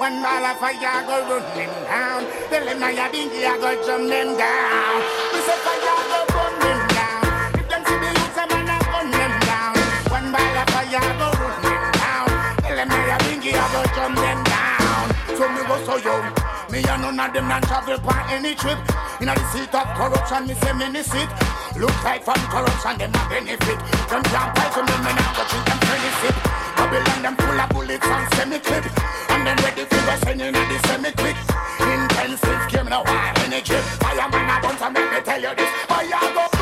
One 0.03 0.19
ball 0.21 0.43
of 0.43 0.59
fire, 0.59 0.99
go 1.07 1.15
run 1.31 1.47
them 1.55 1.71
down. 1.87 2.27
Them 2.51 2.77
now 2.77 2.91
you 2.91 3.07
bingy, 3.07 3.47
I 3.47 3.55
go 3.55 3.71
jump 3.87 4.11
them 4.11 4.35
down. 4.35 4.99
We 5.31 5.39
say 5.47 5.55
fire, 5.63 5.95
go 6.11 6.19
burn 6.27 6.53
them 6.59 6.81
down. 6.91 7.23
If 7.55 7.65
them 7.71 7.81
see 7.87 7.95
the 8.03 8.11
youth, 8.11 8.35
them 8.35 8.51
and 8.51 8.67
I 8.67 8.83
gun 8.83 9.07
them 9.07 9.33
down. 9.47 9.79
One 10.11 10.27
ball 10.27 10.59
of 10.59 10.67
fire, 10.75 11.07
go 11.15 11.27
run 11.39 11.55
them 11.63 11.83
down. 11.95 12.27
Them 12.67 12.87
now 12.91 12.99
you 12.99 13.19
bingy, 13.31 13.51
I 13.55 13.63
go 13.71 13.81
jump 13.95 14.19
them 14.19 14.39
down. 14.43 15.07
So 15.39 15.47
me 15.47 15.63
go 15.71 15.75
so 15.87 15.95
young. 16.03 16.27
Me 16.67 16.83
and 16.83 16.99
none 16.99 17.23
of 17.23 17.31
them 17.31 17.47
not 17.47 17.63
travel 17.63 17.95
on 18.03 18.27
any 18.27 18.59
trip. 18.59 18.83
In 19.23 19.31
the 19.31 19.43
seat 19.55 19.71
of 19.71 19.87
corruption, 19.95 20.51
me 20.51 20.53
say 20.59 20.75
many 20.75 20.99
sit. 20.99 21.31
Look 21.79 21.95
like 22.03 22.27
from 22.27 22.43
corruption, 22.51 22.99
them 22.99 23.15
a 23.15 23.23
benefit. 23.31 23.79
Them 24.11 24.19
can't 24.27 24.51
fight 24.51 24.67
to 24.75 24.83
me, 24.83 24.95
me 24.99 25.11
now 25.15 25.31
go 25.31 25.47
drink 25.47 25.63
them 25.63 25.79
pretty 25.79 26.11
sip. 26.19 26.62
Babylon, 26.83 27.21
them 27.21 27.35
full 27.37 27.61
of 27.61 27.69
bullets 27.69 28.05
and 28.05 28.33
semi-clip. 28.35 28.85
And 29.29 29.47
then 29.47 29.57
ready 29.63 29.85
for 29.85 30.03
go 30.05 30.15
send 30.23 30.41
in 30.41 30.53
the 30.53 30.77
semi-quick. 30.87 31.37
Intensive 31.79 32.61
game, 32.71 32.89
no 32.89 33.03
high 33.05 33.31
energy. 33.45 33.79
Fireman 34.03 34.49
a 34.49 34.61
bunch 34.61 34.81
and 34.81 34.93
make 34.93 35.11
me 35.11 35.19
tell 35.23 35.41
you 35.41 35.55
this. 35.55 35.69
Fire 35.87 36.33
go 36.35 36.52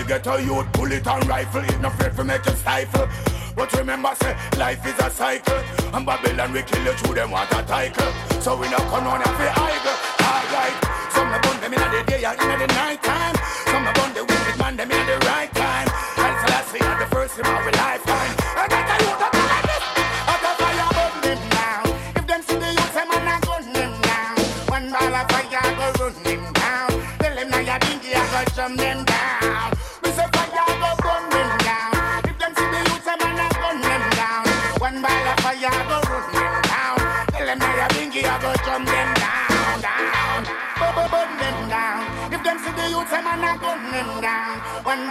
Hey, 0.00 0.06
get 0.06 0.26
a 0.28 0.42
youth, 0.42 0.72
bullet 0.72 1.06
and 1.06 1.26
rifle, 1.28 1.62
it 1.62 1.78
no 1.78 1.88
afraid 1.88 2.16
to 2.16 2.24
make 2.24 2.46
you 2.46 2.52
stifle. 2.52 3.06
But 3.54 3.70
remember, 3.76 4.14
say, 4.14 4.34
life 4.56 4.86
is 4.86 4.98
a 4.98 5.10
cycle. 5.10 5.60
And 5.92 6.06
Babylon, 6.06 6.54
we 6.54 6.62
kill 6.62 6.82
you 6.82 6.92
through 6.92 7.16
them 7.16 7.30
water 7.30 7.62
cycle. 7.68 8.10
So 8.40 8.56
we 8.56 8.70
not 8.70 8.80
come 8.88 9.06
on 9.06 9.20
and 9.20 9.36
be 9.36 9.44
idle. 9.44 9.96
Alright, 10.24 11.12
some 11.12 11.30
of 11.34 11.42
them 11.60 11.74
in 11.74 11.80
the 11.80 12.02
day 12.06 12.24
and 12.24 12.40
in 12.40 12.58
the 12.60 12.66
night 12.68 13.02
time. 13.02 13.36
Some 13.66 13.86
of 13.86 13.99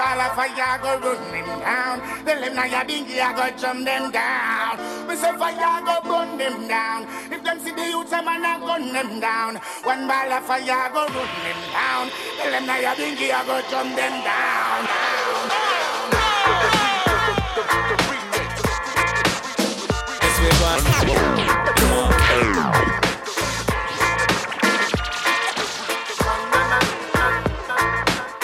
Ball 0.09 0.21
of 0.21 0.33
fire, 0.33 0.79
go 0.81 0.97
run 1.05 1.21
them 1.31 1.59
down. 1.59 2.01
Tell 2.25 2.41
them 2.41 2.55
now 2.55 2.65
you 2.65 2.83
dingy, 2.87 3.21
I 3.21 3.29
go 3.29 3.55
jump 3.55 3.85
them 3.85 4.09
down. 4.09 5.07
We 5.07 5.15
say 5.15 5.37
fire, 5.37 5.85
go 5.85 6.01
burn 6.01 6.35
them 6.35 6.67
down. 6.67 7.05
If 7.31 7.43
them 7.43 7.59
see 7.59 7.69
the 7.69 7.85
youth, 7.85 8.09
them 8.09 8.27
and 8.27 8.41
gun 8.41 8.91
them 8.91 9.19
down. 9.19 9.57
One 9.83 10.07
ball 10.07 10.33
of 10.33 10.43
fire, 10.45 10.89
go 10.89 11.05
run 11.13 11.29
them 11.45 11.61
down. 11.69 12.09
Tell 12.41 12.49
them 12.49 12.65
now 12.65 12.77
you 12.81 12.95
dingy, 12.97 13.31
I 13.31 13.45
go 13.45 13.61
jump 13.69 13.95
them 13.95 14.23
down. 14.25 14.89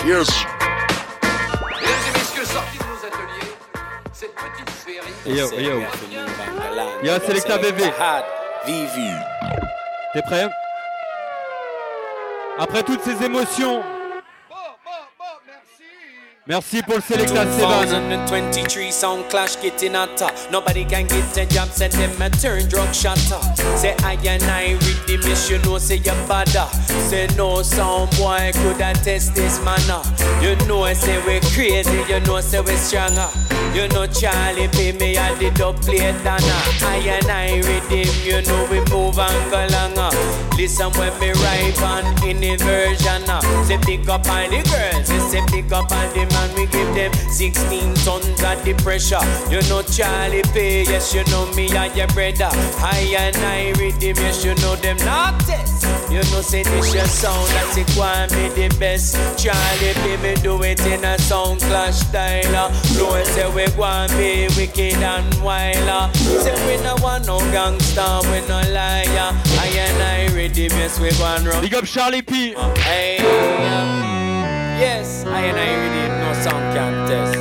Yes. 0.06 0.55
Féerie. 5.24 5.38
Yo, 5.38 5.60
yo. 5.60 5.82
Yo, 7.04 7.20
Selecta. 7.26 7.58
T'es 10.14 10.22
prêt? 10.22 10.48
Après 12.58 12.84
toutes 12.84 13.04
ces 13.04 13.24
émotions. 13.24 13.82
Merci 16.48 16.84
pour 16.84 16.96
le 16.96 17.02
Selecta 17.02 17.44
Sevan. 17.58 17.86
2023 18.28 18.92
sound 18.92 19.28
clash 19.30 19.60
getting 19.62 19.96
hotter. 19.96 20.28
Nobody 20.52 20.86
can 20.86 21.08
get 21.08 21.38
a 21.38 21.46
job, 21.48 21.68
send 21.72 21.94
them 21.94 22.22
a 22.22 22.30
turn 22.30 22.68
drug 22.70 22.94
shotter. 22.94 23.42
Say 23.76 23.96
I 24.04 24.14
and 24.28 24.44
I 24.44 24.78
you 25.50 25.58
know, 25.60 25.78
say 25.78 25.98
you 25.98 26.14
bother. 26.28 26.68
Say 27.10 27.28
no 27.36 27.62
sound 27.62 28.10
boy 28.18 28.52
could 28.54 28.82
I 28.82 28.94
test 28.94 29.36
this 29.36 29.60
manner. 29.64 30.02
You 30.42 30.56
know, 30.68 30.84
I 30.84 30.94
say 30.94 31.18
we 31.26 31.40
crazy, 31.52 31.92
you 32.12 32.20
know, 32.22 32.40
say 32.42 32.62
we 32.62 32.76
stronger. 32.76 33.30
You 33.74 33.88
know, 33.90 34.08
Charlie 34.08 34.70
P 34.70 34.94
me 34.94 35.18
at 35.18 35.38
the 35.38 35.52
dub 35.52 35.76
plate 35.82 36.16
dana. 36.24 36.58
I 36.82 37.20
and 37.20 37.28
I 37.30 37.60
read 37.68 37.84
him, 37.92 38.08
you 38.24 38.42
know, 38.48 38.68
we 38.72 38.80
move 38.90 39.20
and 39.20 39.52
go 39.52 39.68
longer. 39.76 40.10
Listen 40.56 40.90
when 40.94 41.12
me 41.20 41.32
rhyme 41.32 41.84
on 41.84 42.06
any 42.24 42.56
version. 42.56 43.30
uh. 43.30 43.42
Say 43.66 43.78
pick 43.80 44.08
up 44.08 44.26
on 44.30 44.50
the 44.50 44.64
girls, 44.64 45.12
we 45.12 45.20
say 45.20 45.42
pick 45.52 45.72
up 45.74 45.92
on 45.92 46.08
the 46.14 46.26
man, 46.32 46.56
we 46.56 46.66
give 46.68 46.88
them 46.96 47.12
16 47.30 47.94
tons 48.06 48.44
of 48.44 48.64
the 48.64 48.74
pressure. 48.82 49.20
You 49.52 49.62
know 49.68 49.82
Charlie 49.84 50.44
P, 50.54 50.84
yes 50.90 51.14
you 51.14 51.26
know 51.26 51.46
me 51.54 51.68
and 51.76 51.94
your 51.96 52.08
brother. 52.08 52.50
I 52.80 53.14
and 53.20 53.36
I 53.38 53.74
read 53.78 54.02
him, 54.02 54.16
yes 54.16 54.46
you 54.46 54.56
know 54.56 54.76
them 54.78 54.98
not 55.04 55.25
test. 55.46 55.86
You 56.12 56.20
know 56.32 56.42
say 56.42 56.64
this 56.64 56.94
your 56.94 57.06
sound, 57.06 57.48
that's 57.50 57.78
it 57.78 57.90
want 57.98 58.32
me 58.34 58.50
the 58.50 58.74
best. 58.80 59.16
Charlie 59.38 59.94
P 60.04 60.18
me 60.24 60.36
do 60.36 60.62
it 60.64 60.80
in 60.86 61.04
a 61.04 61.18
sound 61.20 61.60
clash 61.62 61.96
style. 61.96 62.70
Flow 62.96 63.24
say 63.24 63.48
we 63.54 63.66
want 63.78 64.12
be 64.14 64.48
wicked 64.56 64.96
and 65.02 65.44
wild. 65.44 66.16
Say 66.16 66.56
we 66.68 66.82
no 66.84 66.96
want 67.02 67.26
no 67.28 67.40
gangster, 67.52 68.20
we 68.32 68.40
no 68.48 68.62
liar. 68.72 69.34
I 69.60 69.68
and 69.76 70.02
I 70.04 70.34
read 70.36 70.56
him, 70.56 70.72
yes 70.72 71.00
we 71.00 71.10
want 71.20 71.46
run. 71.48 71.62
Big 71.62 71.74
up 71.74 71.86
Charlie 71.86 72.22
P. 72.22 72.54
Hey, 72.78 73.18
yes, 74.80 75.26
I 75.26 75.42
and 75.42 75.58
I 75.58 75.76
read 75.76 75.96
him, 76.02 76.20
no 76.22 76.34
sound 76.44 76.76
contest. 76.76 77.40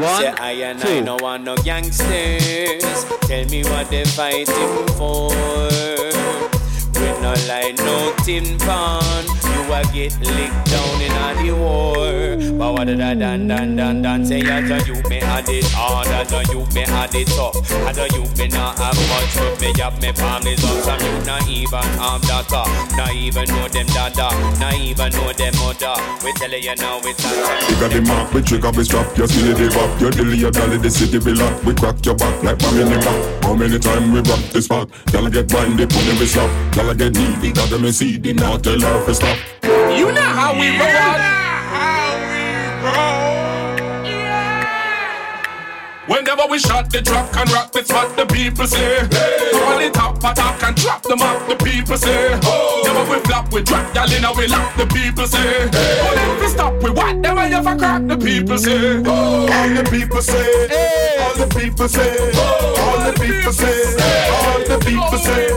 One, 0.00 0.22
Say 0.22 0.28
I 0.28 0.52
and 0.52 0.82
I 0.82 0.86
two. 0.86 1.02
no 1.02 1.16
want 1.20 1.44
no 1.44 1.54
gangsters. 1.56 3.04
Tell 3.28 3.44
me 3.50 3.62
what 3.64 3.90
they 3.90 4.04
fighting 4.04 4.86
for. 4.96 5.30
No 7.22 7.32
like 7.46 7.78
no 7.78 8.12
tin 8.24 8.58
pan. 8.58 9.24
You 9.46 9.72
a 9.72 9.82
get 9.94 10.18
licked 10.20 10.66
down 10.66 11.00
in 11.00 11.12
a 11.12 11.26
the 11.38 11.52
war. 11.54 12.58
But 12.58 12.72
what 12.72 12.84
did 12.88 13.00
I 13.00 13.14
dan 13.14 13.46
dan 13.46 13.76
dan 13.76 14.02
dan 14.02 14.26
say? 14.26 14.42
I 14.42 14.60
do 14.60 14.92
you 14.92 15.00
me 15.08 15.20
had 15.20 15.48
it 15.48 15.64
hard, 15.70 16.08
I 16.08 16.24
do 16.24 16.42
you 16.52 16.66
me 16.74 16.82
had 16.82 17.14
it 17.14 17.28
tough. 17.28 17.54
I 17.86 17.92
do 17.92 18.06
you 18.16 18.24
me 18.36 18.48
not 18.48 18.76
have 18.78 18.98
much, 19.08 19.36
but 19.36 19.60
me 19.60 19.72
have 19.80 20.02
me 20.02 20.12
families 20.12 20.64
up. 20.64 20.82
Some 20.82 21.00
you 21.06 21.24
not 21.24 21.46
even 21.48 21.88
have 22.02 22.22
data, 22.22 22.66
not 22.96 23.14
even 23.14 23.46
know 23.54 23.68
them 23.68 23.86
dada, 23.86 24.28
not 24.58 24.74
even 24.74 25.12
know 25.12 25.32
them 25.32 25.54
mother. 25.62 25.94
We 26.24 26.32
tell 26.34 26.50
you 26.50 26.74
now 26.76 27.00
it's 27.02 27.24
a 27.24 27.30
We 27.68 27.74
got 27.80 27.90
the 27.90 28.00
mark, 28.02 28.32
we 28.34 28.42
trigger, 28.42 28.70
we 28.70 28.84
strap 28.84 29.16
Your 29.16 29.26
silly 29.26 29.54
day 29.54 29.68
back, 29.74 30.00
your 30.00 30.10
dilly, 30.10 30.38
your 30.38 30.50
dolly 30.50 30.78
The 30.78 30.90
city 30.90 31.18
be 31.18 31.34
locked, 31.34 31.64
we 31.64 31.74
crack 31.74 32.04
your 32.04 32.14
back 32.14 32.42
Like 32.42 32.58
bomb 32.58 32.78
in 32.78 32.90
the 32.90 32.98
back 32.98 33.44
How 33.44 33.54
many 33.54 33.78
time 33.78 34.12
we 34.12 34.20
rock 34.20 34.42
the 34.52 34.62
spot 34.62 34.88
Y'all 35.12 35.28
get 35.28 35.48
blind, 35.48 35.78
they 35.78 35.86
put 35.86 36.06
we 36.18 36.26
slap 36.26 36.50
Y'all 36.76 36.94
get 36.94 37.11
needy, 37.12 37.52
got 37.52 37.68
them 37.70 37.84
in 37.84 37.92
CD 37.92 38.32
Now 38.32 38.56
tell 38.56 38.80
her 38.80 39.06
to 39.06 39.14
stop 39.14 39.38
You 39.62 40.12
know 40.12 40.20
how 40.20 40.54
we 40.54 40.68
roll. 40.78 40.92
Whenever 46.08 46.42
we 46.50 46.58
shot 46.58 46.90
the 46.90 47.00
track 47.00 47.30
and 47.36 47.48
rock 47.52 47.70
the 47.70 47.84
spot, 47.84 48.16
the 48.16 48.26
people 48.26 48.66
say, 48.66 49.06
hey. 49.06 49.54
On 49.62 49.78
the 49.78 49.88
top, 49.94 50.18
attack 50.18 50.60
and 50.64 50.76
drop 50.76 51.02
them 51.04 51.22
off. 51.22 51.46
The 51.48 51.54
people 51.54 51.96
say, 51.96 52.40
oh. 52.42 52.82
Never 52.84 53.04
we 53.08 53.20
flop, 53.22 53.52
we 53.52 53.62
drop 53.62 53.94
y'all 53.94 54.10
in 54.10 54.26
we 54.36 54.48
lock. 54.48 54.74
The 54.76 54.86
people 54.86 55.26
say, 55.28 55.70
oh. 55.70 56.12
Then 56.14 56.40
we 56.40 56.48
stop, 56.48 56.74
we 56.82 56.90
what? 56.90 57.14
Never 57.16 57.40
ever 57.40 57.76
crack. 57.78 58.06
The 58.08 58.16
people 58.18 58.58
say, 58.58 59.00
oh. 59.06 59.46
All 59.46 59.68
the 59.68 59.84
people 59.90 60.22
say, 60.22 60.42
all 61.22 61.34
the 61.38 61.46
people 61.54 61.86
say, 61.88 62.16
oh. 62.34 62.82
all 62.82 62.98
the 63.06 63.12
people 63.22 63.52
say, 63.52 63.94
all 64.34 64.58
the 64.66 64.78
people 64.82 65.18
say. 65.22 65.54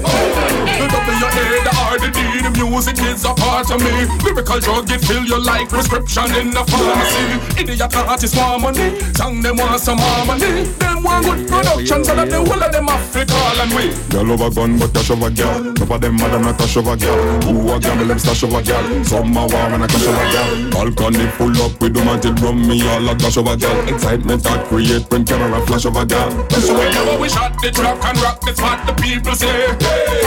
The 0.75 0.85
W 0.91 1.25
A, 1.25 1.63
the 1.65 1.73
R, 1.89 1.97
the 1.97 2.09
D, 2.13 2.19
the 2.45 2.51
music 2.53 2.99
is 3.01 3.25
a 3.25 3.33
part 3.33 3.71
of 3.71 3.81
me. 3.81 4.05
Lyrical 4.23 4.59
drug, 4.59 4.91
it 4.91 5.01
fill 5.01 5.25
you 5.25 5.41
like 5.41 5.69
prescription 5.69 6.29
in 6.35 6.51
the 6.51 6.63
pharmacy. 6.69 7.61
Idiot 7.61 7.95
artists 7.95 8.37
want 8.37 8.61
money, 8.61 8.99
song 9.13 9.41
them 9.41 9.57
want 9.57 9.81
some 9.81 9.97
harmony. 9.97 10.34
Them 10.39 11.03
want 11.03 11.25
good 11.25 11.47
production, 11.47 12.03
so 12.03 12.15
that 12.15 12.29
the 12.29 12.37
whole 12.37 12.61
of 12.61 12.71
them 12.71 12.87
have 12.87 13.11
to 13.13 13.25
call 13.25 13.59
and 13.61 13.71
we. 13.71 13.95
Girl 14.09 14.31
over 14.31 14.49
gun, 14.53 14.77
but 14.79 14.93
cash 14.93 15.11
over 15.11 15.29
girl. 15.29 15.73
Top 15.73 15.91
of 15.91 16.01
them 16.01 16.15
mad 16.17 16.35
and 16.35 16.45
I 16.45 16.53
cash 16.53 16.77
over 16.77 16.95
girl. 16.95 17.41
Who 17.43 17.71
a 17.71 17.79
gamble, 17.79 18.05
them 18.07 18.19
stash 18.19 18.43
over 18.43 18.61
girl. 18.61 19.03
Some 19.03 19.37
a 19.37 19.47
war 19.47 19.69
and 19.71 19.83
I 19.83 19.87
cash 19.87 20.07
over 20.07 20.27
girl. 20.31 20.71
Balcony 20.71 21.27
full 21.37 21.55
up 21.63 21.79
with 21.79 21.93
them 21.93 22.07
until 22.07 22.33
rum 22.43 22.67
me 22.67 22.83
all 22.87 23.07
a 23.07 23.15
cash 23.15 23.37
over 23.37 23.55
girl. 23.55 23.79
Excitement 23.87 24.43
that 24.43 24.65
create 24.67 25.05
when 25.11 25.25
camera 25.25 25.61
flash 25.65 25.85
over 25.85 26.05
girl. 26.05 26.31
So 26.51 26.73
whenever 26.73 27.19
we 27.19 27.29
shot 27.29 27.55
the 27.61 27.71
truck 27.71 28.03
and 28.03 28.17
rock 28.19 28.41
the 28.41 28.53
spot, 28.53 28.85
the 28.87 28.93
people 29.01 29.35
say, 29.35 29.67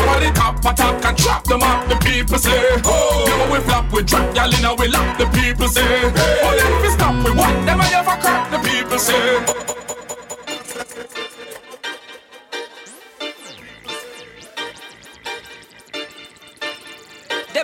on 0.09 0.21
the 0.25 0.33
top 0.35 0.65
attack 0.65 1.05
and 1.05 1.19
chop 1.19 1.45
them 1.45 1.63
up, 1.63 1.89
the 1.89 1.97
people 1.97 2.39
say, 2.39 2.59
Never 2.81 3.53
we 3.53 3.59
flop, 3.61 3.93
we 3.93 4.03
drop 4.03 4.35
y'all 4.35 4.53
in 4.53 4.79
we 4.79 4.89
lock, 4.89 5.19
the 5.19 5.27
people 5.37 5.69
say, 5.69 5.85
Oh, 5.85 6.55
then 6.57 6.83
we 6.83 6.89
stop, 6.91 7.15
we 7.25 7.31
what, 7.33 7.55
never 7.65 7.83
ever 7.83 8.17
crack, 8.21 8.51
the 8.51 8.59
people 8.59 8.99
say. 8.99 9.78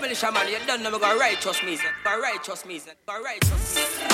Devilish 0.05 0.23
man, 0.35 0.49
you 0.53 0.59
done 0.67 0.83
never 0.83 0.99
got 0.99 1.19
righteous 1.19 1.63
music. 1.65 1.89
Got 2.05 2.21
righteous 2.21 2.67
music. 2.67 2.95
Got 3.07 3.25
righteous 3.25 3.75
music. 3.75 4.05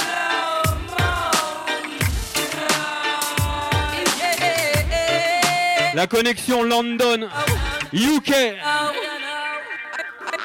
La 5.96 6.06
connexion 6.06 6.68
London, 6.68 7.24
UK. 7.24 8.30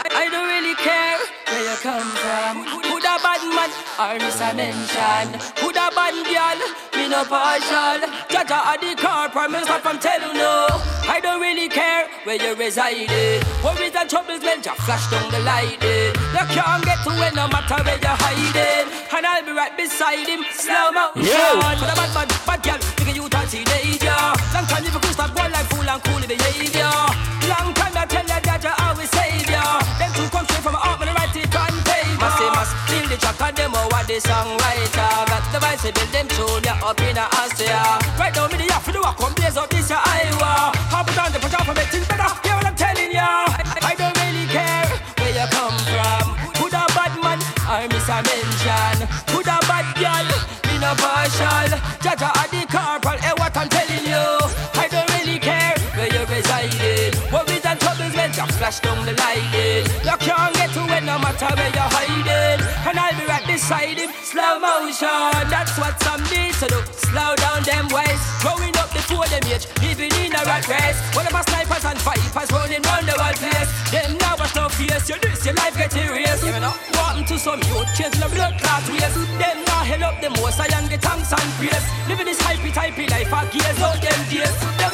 I 0.10 0.30
don't 0.32 0.48
really 0.48 0.74
care 0.82 1.20
where 1.46 1.62
you 1.62 1.78
come 1.78 2.10
from. 2.10 2.66
Who 2.82 3.00
the 3.00 3.20
bad 3.22 3.46
man? 3.54 3.70
Or 4.02 4.18
miss 4.18 4.42
a 4.42 4.52
mention? 4.56 5.40
Who 5.62 5.72
the 5.72 5.92
bad 5.94 6.16
girl? 6.26 6.60
Me 7.00 7.08
no 7.08 7.24
partial. 7.24 8.02
Jaja 8.30 8.66
at 8.74 8.82
the 8.82 8.96
car, 9.00 9.30
promise 9.30 9.68
not 9.68 9.82
from 9.84 10.00
tell 10.00 10.20
you 10.20 10.34
no. 10.34 10.95
I 11.08 11.20
don't 11.22 11.40
really 11.40 11.70
care 11.70 12.08
where 12.24 12.36
you 12.36 12.56
resided. 12.56 13.46
Worries 13.64 13.94
and 13.96 14.10
troubles 14.10 14.42
when 14.42 14.58
you 14.66 14.74
flash 14.86 15.06
down 15.12 15.30
the 15.32 15.40
light. 15.46 15.78
You 15.82 16.44
can't 16.50 16.84
get 16.84 17.00
to 17.06 17.12
it 17.14 17.34
no 17.36 17.48
matter 17.48 17.78
where 17.86 18.00
you're 18.02 18.18
hiding. 18.18 18.90
And 19.14 19.26
I'll 19.26 19.46
be 19.46 19.52
right 19.54 19.76
beside 19.78 20.26
him. 20.28 20.42
Slow 20.52 20.92
motion. 20.92 21.30
Yeah. 21.30 21.62
For 21.78 21.86
the 21.86 21.96
bad 21.96 22.12
man, 22.14 22.28
bad 22.46 22.60
girl, 22.66 22.80
think 22.98 23.16
you 23.16 23.30
touch 23.30 23.52
teenager. 23.54 24.18
Long 24.54 24.66
time 24.66 24.84
you 24.84 24.92
could 24.92 25.14
stop 25.14 25.32
one 25.38 25.52
like 25.54 25.70
fool 25.70 25.86
and 25.86 26.02
cool 26.04 26.22
behavior. 26.26 26.94
Long 27.48 27.70
time 27.78 27.96
I 27.96 28.06
tell 28.10 28.26
you 28.26 28.42
that 28.42 28.62
you 28.66 28.74
always 28.82 29.10
savior. 29.14 29.70
Them 30.02 30.12
two 30.18 30.28
come 30.34 30.46
straight 30.50 30.64
from 30.66 30.74
my 30.74 30.82
heart 30.82 31.00
when 31.00 31.10
I 31.10 31.14
write 31.16 31.38
it 31.38 31.54
on 31.54 31.74
paper. 31.86 32.18
Massy 32.18 32.48
mass, 32.52 32.74
feel 32.90 33.06
the 33.08 33.18
track 33.22 33.40
and 33.40 33.56
them 33.56 33.74
over 33.78 34.04
the 34.10 34.18
songwriter. 34.20 35.12
Got 35.30 35.46
the 35.54 35.60
say 35.80 35.94
build 35.94 36.12
them 36.12 36.28
tune 36.34 36.66
ya 36.66 36.76
up 36.82 37.00
in 37.00 37.16
a 37.16 37.26
Austria. 37.40 38.02
Right 38.20 38.34
now, 38.36 38.50
me 38.50 38.58
the 38.58 38.68
half 38.74 38.84
the 38.90 39.00
walk, 39.00 39.18
come 39.18 39.34
blaze 39.38 39.56
up 39.56 39.70
this 39.70 39.90
ya 39.90 40.02
Iowa. 40.04 40.75
Flash 58.66 58.80
down 58.80 59.06
the 59.06 59.14
lighting. 59.22 59.86
You 60.02 60.18
can't 60.18 60.54
get 60.58 60.74
to 60.74 60.82
it 60.90 61.04
no 61.06 61.20
matter 61.22 61.50
where 61.54 61.70
you're 61.70 61.92
hiding. 61.94 62.60
And 62.90 62.98
I'll 62.98 63.14
be 63.14 63.26
right 63.30 63.46
beside 63.46 63.98
him, 63.98 64.10
slow 64.26 64.58
motion. 64.58 65.30
That's 65.54 65.78
what 65.78 65.94
some 66.02 66.24
need 66.34 66.58
to 66.62 66.68
do. 66.74 66.80
Slow 66.98 67.38
down 67.38 67.62
them 67.62 67.86
ways. 67.94 68.22
Growing 68.42 68.74
up 68.82 68.90
before 68.90 69.30
them 69.30 69.46
age, 69.54 69.70
living 69.86 70.14
in 70.18 70.34
a 70.34 70.42
rat 70.50 70.66
race. 70.66 70.98
One 71.14 71.28
of 71.30 71.34
my 71.34 71.46
snipers 71.46 71.86
and 71.86 72.00
vipers 72.02 72.50
running 72.50 72.82
round 72.90 73.06
the 73.06 73.14
world 73.14 73.38
place. 73.38 73.70
Them 73.94 74.18
now 74.18 74.34
was 74.42 74.54
no 74.58 74.66
face. 74.70 75.06
You 75.10 75.18
this, 75.22 75.46
your 75.46 75.54
life 75.62 75.78
get 75.78 75.94
erased. 75.94 76.42
You 76.42 76.58
know, 76.58 76.74
walking 76.98 77.26
to 77.30 77.38
some 77.38 77.62
youth, 77.70 77.90
change 77.94 78.18
the 78.18 78.30
blood 78.34 78.58
clot 78.58 78.82
ways. 78.90 79.14
Them 79.38 79.58
now 79.70 79.86
hell 79.86 80.10
up 80.10 80.18
the 80.26 80.34
most, 80.42 80.58
I 80.58 80.74
am 80.74 80.90
the 80.90 80.98
thanks 80.98 81.30
and 81.30 81.50
praise. 81.62 81.86
Living 82.10 82.26
this 82.26 82.42
hypey 82.42 82.74
typey 82.74 83.06
life, 83.14 83.30
I 83.30 83.46
gears 83.54 83.78
out 83.86 84.02
them 84.02 84.22
days. 84.26 84.85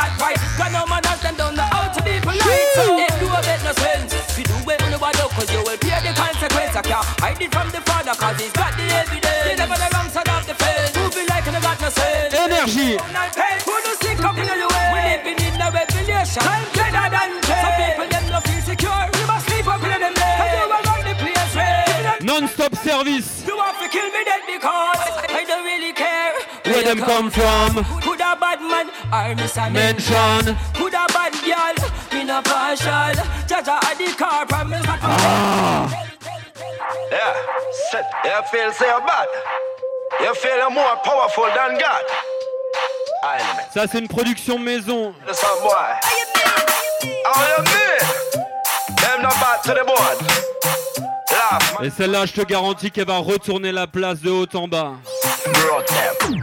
Not 0.00 0.20
right. 0.20 0.38
Cause 0.56 0.72
no 0.72 0.82
man 0.88 1.04
has 1.04 1.20
them 1.20 1.36
don't 1.36 1.54
know 1.56 1.68
how 1.68 1.92
to. 1.92 2.00
So 2.00 2.84
do 3.20 3.26
a 3.28 3.40
bit 3.44 3.60
no 3.64 3.72
sense. 3.76 4.12
If 4.16 4.38
you 4.40 4.46
do 4.48 4.56
it 4.72 4.78
the 4.80 4.98
cause 4.98 5.50
you 5.52 5.60
will 5.60 5.76
pay 5.76 6.00
the 6.00 6.12
consequence. 6.16 6.74
I 6.76 6.82
can't 6.82 7.04
hide 7.20 7.40
it 7.40 7.50
from 7.52 7.68
the 7.70 7.80
father, 7.84 8.14
cause 8.16 8.38
he's 8.40 8.52
got 8.52 8.72
the 8.78 8.84
evidence. 8.88 9.44
You 9.44 9.56
never 9.60 9.76
the 9.76 9.88
wrong 9.92 10.08
side 10.08 10.30
of 10.32 10.46
the 10.48 10.54
fence. 10.56 10.96
Move 10.96 11.16
it 11.20 11.28
like 11.28 11.46
I 11.48 11.60
got 11.60 11.76
no 11.80 11.88
sense. 11.90 12.32
Énergie. 12.32 12.96
Who 13.66 13.74
no 13.84 13.92
stick 14.00 14.20
up 14.24 14.36
in 14.38 14.46
your 14.48 14.70
way? 14.72 14.88
We 14.94 15.00
living 15.12 15.40
in 15.44 15.60
a 15.60 15.68
revelation. 15.68 16.42
Time 16.42 16.68
better 16.72 17.06
than 17.12 17.30
day. 17.44 17.60
Some 17.60 17.76
people 17.84 18.08
them 18.08 18.24
no 18.32 18.40
feel 18.40 18.62
secure. 18.64 19.02
You 19.18 19.26
must 19.28 19.44
sleep 19.48 19.66
up 19.68 19.82
in 19.84 20.00
them. 20.00 20.14
Cause 20.16 20.52
you 20.56 20.64
will 20.72 20.82
run 20.88 21.00
the 21.04 21.14
place. 21.20 22.24
Non-stop 22.24 22.74
service. 22.76 23.44
You 23.46 23.56
want 23.56 23.76
to 23.80 23.88
kill 23.88 24.08
me 24.14 24.22
dead 24.24 24.42
because 24.46 25.09
them 26.94 27.06
come 27.06 27.30
from? 27.30 27.84
Could 28.02 28.20
a 28.20 28.36
bad 28.36 28.60
man 28.60 28.90
or 29.12 29.34
miss 29.34 29.56
a 29.56 29.70
Mention. 29.70 30.56
Could 30.74 30.94
a 30.94 31.06
bad 31.14 31.32
girl 31.46 31.76
me 32.12 32.24
no 32.24 32.42
partial. 32.42 33.14
Jaja 33.46 33.78
at 33.84 33.98
the 33.98 34.14
car 34.18 34.46
promise 34.46 34.84
not 34.84 34.98
Ah. 35.02 36.06
Yeah, 37.12 37.34
set. 37.90 38.06
You 38.24 38.42
feel 38.50 38.72
say 38.72 38.86
you're 38.86 39.06
bad. 39.06 39.28
You 40.20 40.34
feel 40.34 40.56
you're 40.56 40.70
more 40.70 40.96
powerful 41.04 41.44
than 41.54 41.78
God. 41.78 42.04
Element. 43.22 43.68
Ça, 43.74 43.86
c'est 43.90 43.98
une 43.98 44.08
production 44.08 44.58
maison. 44.58 45.14
Et 51.82 51.90
celle-là, 51.90 52.26
je 52.26 52.32
te 52.32 52.42
garantis 52.42 52.90
qu'elle 52.90 53.06
va 53.06 53.18
retourner 53.18 53.72
la 53.72 53.86
place 53.86 54.20
de 54.20 54.30
haut 54.30 54.46
en 54.54 54.68
bas. 54.68 54.94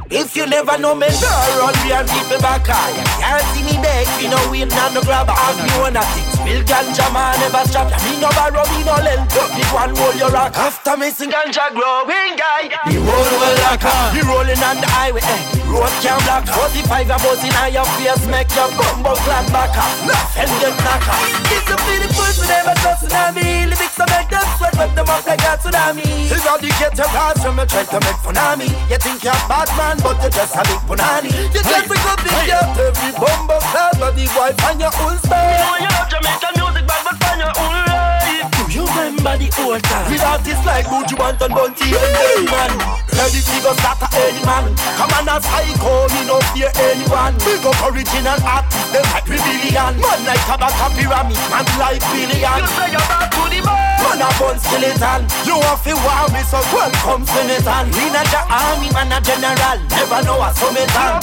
If 0.10 0.36
you 0.36 0.48
never 0.48 0.78
know 0.80 0.96
me, 0.96 1.06
no 1.20 1.30
run 1.60 1.76
me 1.84 1.92
and 1.92 2.08
keep 2.08 2.26
me 2.32 2.40
back 2.40 2.64
high. 2.64 2.96
You 2.96 3.04
can't 3.20 3.44
see 3.52 3.64
me 3.68 3.76
beg, 3.84 4.08
me 4.16 4.32
no 4.32 4.40
win 4.48 4.72
and 4.72 4.94
no 4.96 5.04
grab. 5.04 5.28
Ask 5.28 5.60
me 5.60 5.70
one 5.84 6.00
of 6.00 6.08
things. 6.16 6.32
Bill 6.48 6.64
ganja 6.64 7.12
man 7.12 7.36
never 7.44 7.60
stop. 7.68 7.92
Me 8.08 8.16
no 8.24 8.32
borrow, 8.32 8.64
me 8.72 8.88
no 8.88 8.96
lend. 9.04 9.28
The 9.28 9.68
one 9.76 9.92
roll 10.00 10.16
your 10.16 10.32
rock. 10.32 10.56
After 10.56 10.96
me 10.96 11.12
sing 11.12 11.28
ganja 11.28 11.76
growing 11.76 12.40
guy. 12.40 12.72
The 12.88 13.04
road 13.04 13.32
will 13.36 13.58
lock 13.68 13.84
up. 13.84 14.16
The 14.16 14.24
rolling 14.24 14.64
on 14.64 14.80
the 14.80 14.88
highway. 14.88 15.20
Eh. 15.20 15.42
Road 15.68 15.92
can 16.00 16.16
block. 16.24 16.48
45 16.48 17.12
a 17.12 17.18
buzz 17.20 17.44
in 17.44 17.52
your 17.76 17.88
face. 18.00 18.24
Make 18.32 18.48
your 18.56 18.72
bumbo 18.80 19.12
clap 19.28 19.44
back 19.52 19.76
up. 19.76 19.92
Nothing 20.08 20.54
get 20.64 20.76
knock 20.88 21.04
up. 21.04 21.20
This 21.52 21.68
a 21.68 21.76
beautiful 21.84 22.32
to 22.32 22.44
never 22.48 22.76
trust 22.80 23.12
me. 23.36 23.68
Lyrics 23.68 24.00
to 24.00 24.06
make 24.08 24.32
them 24.32 24.48
sweat. 24.56 24.72
Wet 24.80 24.96
them 24.96 25.12
up 25.12 25.28
like 25.28 25.44
a 25.44 25.60
tsunami. 25.60 26.32
This 26.32 26.48
all 26.48 26.62
the 26.64 26.72
get 26.80 26.96
your 26.96 27.12
pass 27.12 27.44
from 27.44 27.60
me. 27.60 27.66
Try 27.68 27.84
to 27.84 28.00
make 28.00 28.20
fun 28.24 28.40
of 28.40 28.56
me. 28.56 28.77
You 28.90 28.98
think 28.98 29.24
you're 29.24 29.42
bad 29.50 29.68
man, 29.76 29.98
but 30.00 30.22
you're 30.22 30.32
just 30.32 30.56
a 30.56 30.62
big 30.64 30.82
punani. 30.88 31.32
You 31.34 31.62
just 31.62 31.68
a 31.68 31.84
good 31.88 32.20
big 32.24 32.40
girl. 32.48 32.68
Every 32.80 33.12
bumbo 33.18 33.58
clap. 33.74 34.00
But 34.00 34.16
the 34.16 34.26
wife 34.38 34.56
and 34.64 34.80
your 34.80 34.94
own 35.02 35.18
style. 35.20 35.44
Me 35.44 35.58
know 35.58 35.76
you 35.82 35.90
love 35.92 36.08
Jamaican 36.08 36.54
music, 36.56 36.86
but 36.88 37.02
but 37.04 37.16
find 37.20 37.40
your 37.42 37.54
own 37.58 37.78
life. 37.90 38.48
Do 38.56 38.64
you 38.72 38.86
remember 38.88 39.36
the 39.42 39.50
old 39.60 39.84
time? 39.84 40.08
With 40.08 40.24
artists 40.24 40.64
like 40.64 40.86
Buju 40.88 41.16
Banton, 41.18 41.52
Bounty 41.52 41.92
and 41.92 42.14
Dayman. 42.16 42.72
Ready 43.18 43.42
to 43.42 43.56
go 43.66 43.72
start 43.82 44.00
a 44.06 44.08
any 44.24 44.40
man. 44.46 44.72
Come 44.96 45.12
on 45.18 45.28
a 45.28 45.36
psycho, 45.42 46.08
me 46.14 46.22
no 46.30 46.38
fear 46.54 46.72
anyone. 46.78 47.36
Big 47.44 47.66
up 47.66 47.76
original 47.90 48.40
artists, 48.46 48.94
them 48.94 49.04
like 49.12 49.28
Rebellion. 49.28 49.94
Man 50.00 50.20
like 50.24 50.44
Kabaka 50.46 50.88
Pyramid, 50.96 51.40
man 51.52 51.68
like 51.82 52.04
Billion. 52.14 52.62
You 52.62 52.68
say 52.72 52.88
you're 52.94 53.08
back 53.10 53.32
to 53.34 53.44
the 53.50 53.60
man. 53.66 53.87
Man 54.08 54.24
a 54.24 54.30
gun 54.40 54.56
skeleton. 54.56 55.22
You 55.44 55.60
want 55.60 55.84
fi 55.84 55.92
war 55.92 56.28
me, 56.32 56.40
so 56.48 56.64
welcome 56.72 57.28
Senator. 57.28 57.80
We 57.92 58.08
not 58.16 58.28
the 58.32 58.40
army, 58.48 58.88
man 58.96 59.12
a 59.12 59.20
general. 59.20 59.80
Never 59.92 60.24
know 60.24 60.40
a 60.40 60.50
summit 60.56 60.88
on. 60.96 61.20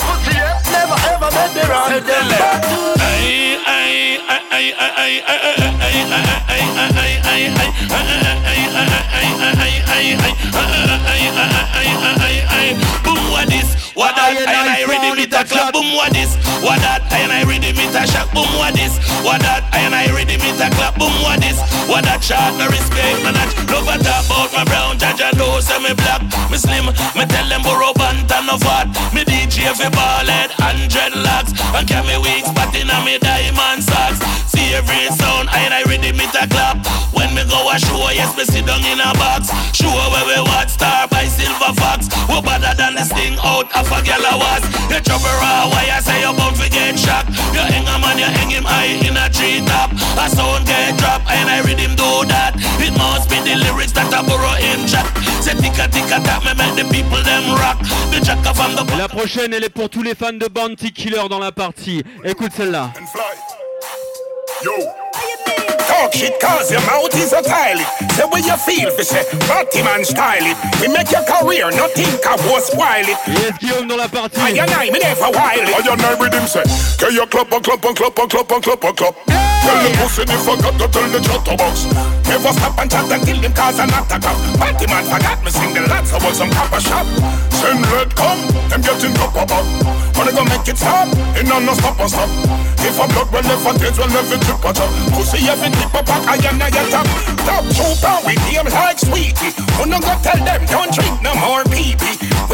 Never 0.68 0.99
ever 1.09 1.30
make 1.32 1.55
me 1.57 1.62
run 1.64 1.89
wrong. 1.89 2.05
Them 2.05 2.28
back 2.28 2.64
Boom, 13.05 13.30
what 13.30 13.49
this? 13.49 13.84
What 13.95 14.18
that? 14.18 14.34
I 14.34 14.42
and 14.42 14.66
I 14.66 14.82
ready 14.90 15.14
me 15.14 15.26
to 15.30 15.40
clap. 15.47 15.70
Boom, 15.70 15.95
what 15.95 16.11
this? 16.11 16.34
What 16.66 16.82
that? 16.82 17.07
I 17.14 17.22
and 17.22 17.30
I 17.30 17.47
ready 17.47 17.70
me 17.78 17.86
to 17.95 18.03
shock. 18.11 18.26
Boom, 18.34 18.51
what 18.59 18.74
this? 18.74 18.99
What 19.22 19.38
that? 19.47 19.62
I 19.70 19.86
and 19.86 19.95
I 19.95 20.11
ready 20.11 20.34
me 20.34 20.51
to 20.51 20.66
clap. 20.74 20.99
Boom, 20.99 21.14
what 21.22 21.38
this? 21.38 21.62
What 21.86 22.03
that? 22.03 22.18
Shot 22.18 22.59
no 22.59 22.66
respect, 22.66 23.22
man. 23.22 23.38
Love 23.70 23.86
a 23.86 23.95
talk 24.03 24.26
about 24.26 24.51
my 24.51 24.64
brown 24.66 24.99
Jaja 24.99 25.30
know 25.38 25.61
say 25.62 25.78
me 25.78 25.95
black, 25.95 26.26
me 26.51 26.59
slim. 26.59 26.90
Me 27.14 27.22
tell 27.28 27.47
them 27.47 27.62
borrow 27.62 27.95
band 27.95 28.26
and 28.26 28.47
no 28.51 28.59
fat. 28.59 28.90
Me 29.14 29.22
DJ 29.22 29.70
fi 29.78 29.86
ball 29.95 30.26
head 30.26 30.51
and 30.59 30.90
dreadlocks 30.90 31.55
and 31.55 31.86
carry 31.86 32.18
wigs, 32.18 32.51
but 32.51 32.74
inna 32.74 32.99
me 33.07 33.22
diamond 33.22 33.84
socks. 33.84 34.18
See 34.51 34.74
every 34.74 35.07
sound, 35.14 35.51
I 35.55 35.70
and 35.70 35.74
I 35.74 35.86
ready 35.86 36.11
me 36.11 36.26
to 36.34 36.42
clap. 36.51 36.82
When 37.14 37.30
me 37.30 37.47
go 37.47 37.62
a 37.70 37.78
show, 37.78 38.11
yes 38.11 38.34
me 38.34 38.42
sit 38.42 38.66
down 38.66 38.82
in 38.82 38.99
a 38.99 39.14
box. 39.14 39.55
Show 39.70 39.90
where 39.90 40.26
we 40.26 40.38
watch 40.51 40.74
star 40.74 41.07
by 41.07 41.30
Silver 41.30 41.76
Fox. 41.78 42.09
Who 42.26 42.42
better 42.42 42.74
than 42.74 42.95
this 42.99 43.12
thing 43.12 43.38
out 43.45 43.70
of 43.70 43.84
a 43.91 44.01
gal 44.03 44.24
I 44.24 44.35
was. 44.37 44.64
You 44.91 45.01
trouble 45.01 45.35
raw, 45.41 45.68
why 45.68 45.89
I 45.91 46.01
say 46.01 46.20
you 46.20 46.32
bound 46.32 46.57
to 46.57 46.68
get 46.70 46.99
shot. 46.99 47.26
You 47.53 47.61
hang 47.61 47.87
a 47.89 47.99
man, 47.99 48.18
you 48.18 48.30
hang 48.30 48.51
him 48.51 48.64
high 48.64 48.97
in 49.01 49.16
a 49.16 49.28
tree 49.28 49.61
top. 49.66 49.93
A 49.93 50.28
sound 50.28 50.66
get 50.66 50.97
drop, 50.99 51.22
and 51.28 51.49
I 51.49 51.61
read 51.62 51.78
him 51.78 51.95
do 51.97 52.24
that. 52.30 52.55
It 52.80 52.93
must 52.97 53.28
be 53.28 53.41
the 53.43 53.57
lyrics 53.57 53.93
that 53.93 54.12
I 54.12 54.22
borrow 54.22 54.57
him 54.57 54.87
chat. 54.87 55.07
Say 55.43 55.55
ticka 55.55 55.89
ticka 55.91 56.22
tap, 56.24 56.45
me 56.45 56.53
make 56.55 56.76
the 56.76 56.85
people 56.93 57.22
them 57.22 57.53
rock. 57.61 57.78
The 58.11 58.20
jacker 58.24 58.55
from 58.55 58.76
the 58.76 58.85
Et 58.95 58.97
la 58.97 59.09
prochaine, 59.09 59.53
elle 59.53 59.64
est 59.64 59.68
pour 59.68 59.91
tous 59.91 60.03
les 60.03 60.14
fans 60.14 60.32
de 60.32 60.47
Bounty 60.47 60.93
Killer 60.93 61.28
dans 61.28 61.41
la 61.41 61.53
partie. 61.53 62.03
Écoute 62.24 62.53
celle-là. 62.57 62.93
Yo. 64.64 64.72
Talk 65.87 66.12
shit 66.12 66.41
cause 66.41 66.70
your 66.70 66.80
mouth 66.87 67.14
is 67.14 67.32
a 67.32 67.43
tile 67.43 67.78
Say 68.16 68.24
what 68.24 68.45
you 68.45 68.57
feel 68.57 68.91
fi 68.91 69.03
say 69.03 69.24
Batty 69.49 69.82
man 69.82 70.05
style 70.05 70.45
it. 70.45 70.57
We 70.80 70.89
make 70.89 71.11
your 71.11 71.24
career 71.24 71.70
no 71.70 71.89
think 71.93 72.24
I 72.24 72.37
was 72.49 72.66
spoil 72.72 73.05
it. 73.05 73.18
Yes 73.28 73.59
Guillaume 73.59 73.89
dans 73.89 73.97
la 73.97 74.09
partie. 74.09 74.41
I 74.41 74.51
and 74.51 74.70
I 74.70 74.91
me 74.91 74.99
never 74.99 75.30
wild 75.30 75.68
it. 75.68 75.74
I 75.74 75.93
and 75.93 76.03
I 76.03 76.14
with 76.14 76.32
him 76.32 76.47
say 76.47 76.64
Can 76.99 77.12
you 77.12 77.26
clap 77.26 77.53
and 77.53 77.62
clap 77.64 77.85
and 77.85 77.97
clap 77.97 78.18
and 78.18 78.30
clap 78.30 78.51
and 78.51 78.62
clap 78.62 78.85
and 78.85 78.97
clap. 78.97 79.14
Tell 79.64 79.80
the 79.80 79.91
pussy 79.97 80.22
if 80.28 80.49
I 80.49 80.55
got 80.61 80.74
to 80.76 80.87
tell 80.93 81.09
the 81.09 81.20
chatterbox. 81.24 81.76
Never 82.28 82.53
stop 82.53 82.78
and 82.78 82.91
chat 82.91 83.11
and 83.12 83.22
kill 83.24 83.41
him 83.41 83.53
cause 83.53 83.80
I'm 83.80 83.89
not 83.89 84.12
a 84.12 84.18
cop. 84.20 84.37
Batty 84.61 84.87
man 84.89 85.05
forgot 85.05 85.41
me 85.45 85.51
sing 85.51 85.72
the 85.72 85.80
lads 85.89 86.12
I 86.12 86.20
was 86.20 86.37
some 86.37 86.51
copper 86.53 86.80
shop. 86.80 87.07
Send 87.64 87.80
red 87.93 88.12
come, 88.14 88.41
them 88.68 88.80
getting 88.85 89.14
copper 89.16 89.47
back 89.49 89.64
Wanna 90.16 90.32
go 90.32 90.45
make 90.45 90.68
it 90.68 90.76
stop 90.76 91.09
It 91.35 91.49
no 91.49 91.59
no 91.59 91.72
stop 91.72 91.99
and 91.99 92.11
stop. 92.11 92.28
If 92.85 93.01
a 93.01 93.09
blood 93.09 93.32
well 93.32 93.43
left 93.43 93.66
and 93.66 93.78
tails 93.80 93.97
well 93.97 94.09
left 94.12 94.32
it 94.37 94.41
trip 94.45 94.61
a 94.61 94.70
chop 94.76 94.91
Pussy 95.16 95.49
every 95.49 95.72
tip 95.79 95.95
a 95.95 96.03
pack 96.03 96.25
I 96.27 96.37
am 96.49 96.59
not 96.59 96.72
your 96.75 96.89
top 96.91 97.07
Top 97.45 97.64
trooper. 97.75 98.16
With 98.27 98.43
him 98.49 98.66
like 98.70 98.99
sweetie 98.99 99.53
Wanna 99.79 100.01
go 100.01 100.14
tell 100.22 100.41
them 100.41 100.62
don't 100.66 100.93
drink 100.93 101.22
no 101.22 101.35
more 101.35 101.64
pee 101.64 101.95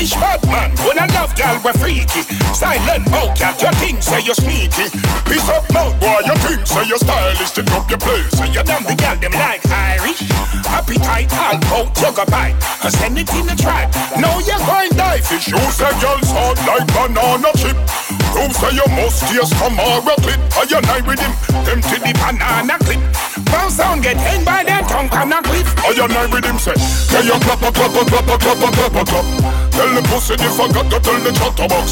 Wish 0.01 0.15
bad 0.15 0.41
man, 0.47 0.73
wanna 0.87 1.05
love 1.13 1.35
gal 1.37 1.61
we 1.61 1.73
freaky. 1.77 2.23
Silent 2.55 3.05
mouth 3.11 3.37
cat, 3.37 3.61
you 3.61 3.69
think 3.77 4.03
say 4.03 4.21
you 4.25 4.33
sneaky. 4.33 4.89
Piece 5.29 5.49
up 5.51 5.67
mouth 5.75 5.93
boy, 6.01 6.25
you 6.25 6.37
think 6.41 6.67
say 6.67 6.89
you 6.89 6.97
stylish. 6.97 7.53
Stick 7.53 7.71
up 7.73 7.85
your 7.91 7.99
place 7.99 8.31
So 8.33 8.45
you 8.45 8.63
done 8.63 8.85
the 8.85 8.95
gal 8.95 9.17
them 9.17 9.33
like 9.33 9.61
Irish. 9.69 10.25
Appetite, 10.73 11.33
all 11.37 11.85
out, 11.85 11.93
you 12.01 12.13
go 12.17 12.25
bite 12.33 12.57
I 12.81 12.89
send 12.89 13.19
it 13.19 13.29
in 13.35 13.47
the 13.47 13.57
track, 13.57 13.93
now 14.17 14.39
you're 14.41 14.63
going 14.65 14.97
die 14.97 15.21
Fish 15.21 15.49
you 15.49 15.59
say 15.69 15.93
girl 16.01 16.17
sound 16.23 16.59
like 16.65 16.87
banana 16.95 17.51
chip. 17.61 17.77
Prove 18.33 18.57
say 18.57 18.73
you 18.73 18.87
must 18.97 19.27
taste 19.29 19.53
Camara 19.59 20.15
clip. 20.23 20.41
I 20.57 20.65
I 20.65 21.01
with 21.05 21.21
him, 21.21 21.33
to 21.83 21.97
the 22.01 22.13
banana 22.17 22.79
clip 22.79 23.10
Bounce 23.51 23.77
sound 23.77 24.03
get 24.03 24.17
hanged 24.17 24.45
by 24.45 24.65
their 24.65 24.83
tongue 24.87 25.11
on 25.11 25.33
a 25.33 25.43
cliff 25.43 25.67
I 25.81 25.95
and 25.97 26.13
I 26.13 26.27
with 26.27 26.45
him 26.45 26.59
say. 26.59 26.77
Can 27.11 27.27
you 27.27 27.39
clap 27.41 27.63
a 27.63 27.71
clap 27.73 27.95
a 27.95 28.03
clap 28.05 28.29
a 28.29 28.37
clap 28.39 28.61
a 28.61 28.69
clap 28.71 28.95
a 28.95 29.03
clap 29.05 29.27
Tell 29.71 29.91
the 29.97 30.03
pussy 30.13 30.35
if 30.35 30.61
I 30.61 30.67
got 30.71 30.87
to 30.93 30.99
tell 31.01 31.21
the 31.25 31.33
chatterbox. 31.33 31.87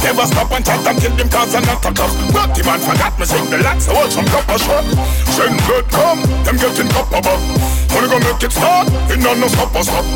Never 0.00 0.26
stop 0.26 0.50
and 0.54 0.64
chat 0.64 0.86
and 0.86 0.96
kill 0.96 1.14
them 1.14 1.28
cause 1.28 1.54
I'm 1.54 1.64
not 1.68 1.84
a 1.84 1.90
But 2.32 2.54
the 2.56 2.62
man 2.64 2.80
forgot 2.80 3.14
me 3.18 3.26
sing 3.26 3.46
the 3.50 3.58
lads 3.58 3.84
so 3.84 3.94
hold 3.94 4.10
some 4.10 4.24
copper 4.32 4.58
shot. 4.58 4.84
Send 5.34 5.58
blood 5.68 5.86
come, 5.92 6.20
them 6.46 6.56
getting 6.56 6.88
copper 6.88 7.20
back 7.20 7.40
Wanna 7.92 8.18
make 8.18 8.42
it 8.42 8.52
start, 8.52 8.88
it 9.12 9.20
no 9.20 9.34
no 9.34 9.46
stop 9.48 9.74
or 9.74 9.84
stop. 9.84 10.06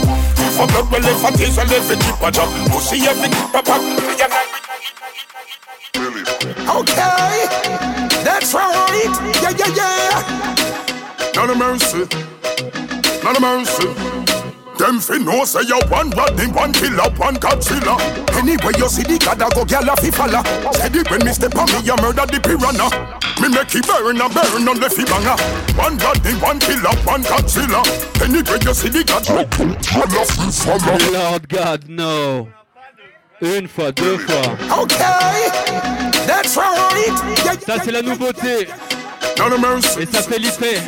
If 0.40 0.58
a 0.58 0.64
blood 0.66 0.88
well 0.88 1.04
if 1.04 1.24
a 1.24 1.30
taste 1.36 1.56
well 1.58 1.68
if 1.68 1.90
it 1.90 2.00
chip 2.00 2.22
a 2.22 2.28
chop 2.32 2.48
Pussy 2.72 3.04
every 3.06 3.28
tip 3.28 3.54
a 3.54 3.60
pop 3.62 3.68
I 3.68 4.18
and 4.24 4.32
I 4.32 5.67
Okay, 6.68 7.46
that's 8.22 8.54
right. 8.54 9.10
Yeah, 9.42 9.50
yeah, 9.50 9.74
yeah. 9.74 11.34
None 11.34 11.50
of 11.50 11.58
mercy, 11.58 12.06
none 13.24 13.36
of 13.36 13.42
mercy. 13.42 13.88
Them 14.78 15.00
fi 15.00 15.18
know 15.18 15.44
say 15.44 15.62
you 15.66 15.78
one 15.88 16.10
Rodney, 16.10 16.46
one 16.52 16.72
killer, 16.72 17.10
one 17.16 17.34
Godzilla. 17.36 17.98
Anyway, 18.38 18.72
you 18.78 18.88
see 18.88 19.02
the 19.02 19.18
God, 19.18 19.42
I 19.42 19.48
go 19.50 19.64
gyal 19.64 19.90
a 19.90 19.96
fi 19.96 20.10
follow. 20.10 20.42
Steady 20.72 21.02
when 21.10 21.24
me 21.26 21.32
step 21.32 21.56
on 21.56 21.66
me, 21.66 21.80
you 21.82 21.96
murder 21.96 22.26
the 22.26 22.38
piranha. 22.38 22.86
Me 23.42 23.48
make 23.48 23.74
it 23.74 23.86
burn 23.86 24.20
and 24.20 24.34
burn 24.34 24.68
on 24.68 24.78
the 24.78 24.88
fi 24.88 25.02
banger. 25.02 25.34
One 25.74 25.98
Rodney, 25.98 26.32
one 26.38 26.60
killer, 26.60 26.94
one 27.02 27.24
Godzilla. 27.24 27.82
Anyway, 28.22 28.58
you 28.62 28.74
see 28.74 28.88
the 28.88 29.02
God, 29.02 29.26
follow, 29.26 30.78
follow. 30.78 31.12
Lord 31.12 31.48
God, 31.48 31.88
no. 31.88 32.57
Une 33.40 33.68
fois, 33.68 33.92
deux 33.92 34.18
fois. 34.18 34.82
Okay, 34.82 34.96
that's 36.26 36.56
right. 36.56 37.12
Ça, 37.64 37.76
c'est 37.84 37.92
la 37.92 38.02
nouveauté. 38.02 38.68
Et 40.00 40.06
ça 40.06 40.22
fait 40.22 40.38
l'effet. 40.38 40.80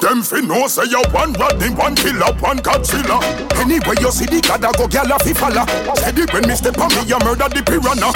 Them 0.00 0.22
fi 0.22 0.40
know 0.42 0.68
say 0.68 0.84
you 0.86 1.02
one 1.12 1.32
Rodney, 1.32 1.70
one 1.70 1.94
killer, 1.96 2.30
one 2.40 2.58
Godzilla. 2.58 3.18
Anyway, 3.58 3.96
you 4.00 4.12
see 4.12 4.26
the 4.26 4.40
God, 4.46 4.64
I 4.64 4.70
go 4.72 4.86
gyal 4.86 5.10
a 5.10 5.18
fi 5.18 5.34
follow. 5.34 5.66
Steady 5.96 6.22
when 6.32 6.46
me 6.46 6.54
step 6.54 6.78
on 6.78 6.88
me, 6.94 7.02
you 7.02 7.18
murder 7.18 7.48
the 7.48 7.62
piranha. 7.66 8.12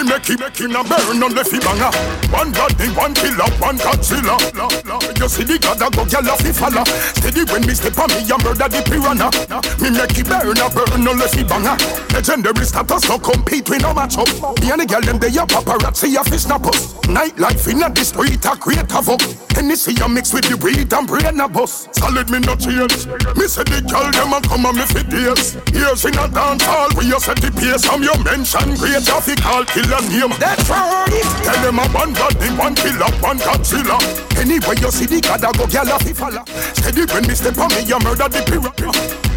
Me 0.00 0.08
make 0.08 0.24
him, 0.24 0.40
make 0.40 0.56
him 0.56 0.72
a 0.72 0.80
burn 0.80 1.20
on 1.20 1.34
the 1.36 1.44
fi 1.44 1.60
banger. 1.60 1.92
One 2.32 2.48
Rodney, 2.56 2.88
one 2.96 3.12
killer, 3.12 3.44
one 3.60 3.76
Godzilla. 3.76 4.32
La, 4.56 4.64
la. 4.88 4.96
You 5.20 5.28
see 5.28 5.44
the 5.44 5.60
God, 5.60 5.76
I 5.76 5.92
go 5.92 6.08
gyal 6.08 6.24
a 6.24 6.32
fi 6.40 6.56
follow. 6.56 6.88
Steady 7.20 7.44
when 7.52 7.68
me 7.68 7.76
step 7.76 8.00
on 8.00 8.08
me, 8.08 8.24
you 8.24 8.40
murder 8.40 8.64
the 8.64 8.80
piranha. 8.88 9.28
Me 9.76 9.92
make 9.92 10.16
him 10.16 10.24
burn 10.24 10.56
a 10.56 10.72
burn 10.72 11.04
on 11.04 11.20
the 11.20 11.28
fi 11.28 11.44
banger. 11.44 11.76
Legendary 12.16 12.64
status, 12.64 13.04
no 13.12 13.20
compete, 13.20 13.68
we 13.68 13.76
no 13.76 13.92
match 13.92 14.16
up. 14.16 14.24
Me 14.64 14.72
and 14.72 14.80
the 14.80 14.86
girl 14.88 15.04
them 15.04 15.20
they 15.20 15.28
a 15.36 15.44
paparazzi 15.44 16.16
a 16.16 16.24
fi 16.24 16.36
snap 16.40 16.64
us. 16.64 16.96
Nightlife 17.04 17.68
in 17.68 17.84
a 17.84 17.92
the 17.92 18.00
street 18.00 18.40
a 18.48 18.56
create 18.56 18.88
havoc. 18.88 19.20
Hennessy 19.52 19.92
a 20.00 20.08
mix 20.08 20.32
with 20.32 20.48
the 20.48 20.56
weed 20.64 20.88
and 20.96 21.04
brain 21.04 21.36
a 21.36 21.44
bus. 21.44 21.92
Solid 21.92 22.32
me 22.32 22.40
no 22.40 22.56
change. 22.56 23.04
Me 23.36 23.44
say 23.44 23.68
the 23.68 23.84
girl 23.84 24.08
them 24.08 24.32
a 24.32 24.40
come 24.48 24.64
and 24.64 24.80
me 24.80 24.86
fi 24.88 25.04
days. 25.04 25.60
Years 25.76 26.08
in 26.08 26.16
a 26.16 26.24
dance 26.24 26.64
hall, 26.64 26.88
we 26.96 27.04
you 27.04 27.20
set 27.20 27.36
the 27.36 27.52
pace. 27.52 27.84
Some 27.84 28.00
you 28.00 28.16
mention 28.24 28.80
great 28.80 29.04
traffic 29.04 29.36
call 29.44 29.68
killer 29.90 30.08
name. 30.08 30.38
That's 30.38 30.68
right. 30.70 31.10
Tell 31.42 31.62
them 31.62 31.78
a 31.78 31.88
one 31.90 32.12
body, 32.14 32.48
one 32.54 32.74
killer, 32.74 33.10
one 33.20 33.38
Godzilla. 33.38 33.98
Anyway, 34.38 34.76
you 34.80 34.90
see 34.90 35.06
the 35.06 35.20
God, 35.20 35.44
I 35.44 35.52
go 35.52 35.66
gyal 35.66 35.98
fi 36.02 36.12
follow. 36.12 36.44
Steady 36.74 37.04
when 37.12 37.26
me 37.26 37.34
step 37.34 37.58
on 37.58 37.68
me, 37.74 37.82
you 37.82 37.98
murder 37.98 38.28
the 38.28 38.40
piranha. 38.46 38.90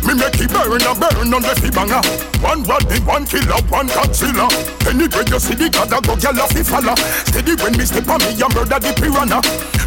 Me 0.06 0.14
make 0.14 0.38
it 0.38 0.52
burn 0.52 0.84
a 0.84 0.94
burn 0.94 1.34
on 1.34 1.42
the 1.42 1.72
banger. 1.74 2.02
One 2.44 2.64
body, 2.64 3.00
one 3.02 3.26
killer, 3.26 3.62
one 3.70 3.88
Godzilla. 3.88 4.48
Anyway, 4.86 5.26
you 5.28 5.40
see 5.40 5.56
the 5.56 5.70
God, 5.70 5.92
I 5.92 6.00
go 6.02 6.16
gyal 6.16 6.48
fi 6.54 6.62
follow. 6.62 6.96
Steady 7.26 7.56
when 7.62 7.74
me 7.78 7.86
step 7.86 8.08
on 8.08 8.20
me, 8.22 8.32
you 8.38 8.50
murder 8.54 8.80
the 8.80 8.94
piranha. 8.94 9.42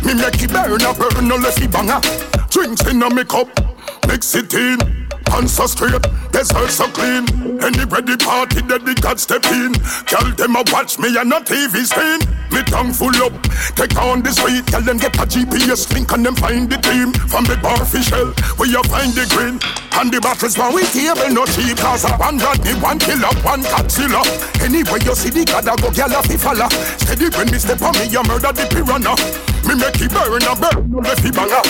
Me 0.04 0.14
make 0.14 0.42
it 0.42 0.50
burn 0.50 0.82
a 0.82 0.90
burn 0.94 1.30
on 1.30 1.42
the 1.42 1.68
banger. 1.70 2.00
Drinks 2.50 2.82
in 2.86 3.02
a 3.02 3.10
me 3.10 3.24
cup, 3.24 3.48
mix 4.08 4.34
it 4.34 4.52
in. 4.54 5.05
Hands 5.36 5.52
so 5.52 5.66
straight, 5.66 6.00
dessert 6.32 6.70
so 6.72 6.88
clean. 6.96 7.28
Anyway, 7.60 8.00
the 8.08 8.16
party 8.16 8.64
that 8.72 8.88
the 8.88 8.96
God 8.96 9.20
step 9.20 9.44
in. 9.52 9.76
Tell 10.08 10.24
them 10.32 10.56
a 10.56 10.64
watch 10.72 10.96
me 10.96 11.12
and 11.12 11.28
a 11.28 11.44
TV 11.44 11.84
screen. 11.84 12.24
Me 12.48 12.64
tongue 12.64 12.88
full 12.88 13.12
up, 13.20 13.36
take 13.76 13.92
on 14.00 14.24
the 14.24 14.32
street. 14.32 14.64
Tell 14.64 14.80
them 14.80 14.96
get 14.96 15.12
a 15.20 15.28
GPS 15.28 15.92
link 15.92 16.08
and 16.16 16.24
them 16.24 16.40
find 16.40 16.72
the 16.72 16.80
team. 16.80 17.12
From 17.28 17.44
the 17.44 17.60
bar 17.60 17.76
official, 17.76 18.32
where 18.56 18.72
you 18.72 18.80
find 18.88 19.12
the 19.12 19.28
green. 19.28 19.60
And 20.00 20.08
the 20.08 20.24
bottles 20.24 20.56
one 20.56 20.72
we 20.72 20.88
table 20.88 21.28
no 21.28 21.44
cheap. 21.52 21.76
Cause 21.84 22.08
a 22.08 22.16
one 22.16 22.40
Rodney, 22.40 22.72
one 22.80 22.96
killer, 22.96 23.28
one 23.44 23.60
Godzilla. 23.60 24.24
Anyway, 24.64 25.04
you 25.04 25.12
see 25.12 25.28
the 25.28 25.44
God, 25.44 25.68
I 25.68 25.76
go 25.76 25.92
gyal 25.92 26.16
a 26.16 26.24
fi. 26.24 26.56
Steady 26.96 27.28
when 27.36 27.52
me 27.52 27.60
step 27.60 27.84
on 27.84 27.92
me, 28.00 28.08
you 28.08 28.24
murder 28.24 28.56
the 28.56 28.64
piranha. 28.72 29.12
Me 29.68 29.76
make 29.76 30.00
it 30.00 30.08
burn 30.16 30.40
a 30.48 30.56
burn, 30.56 30.96
let 31.04 31.20
it 31.20 31.36
banger. 31.36 31.60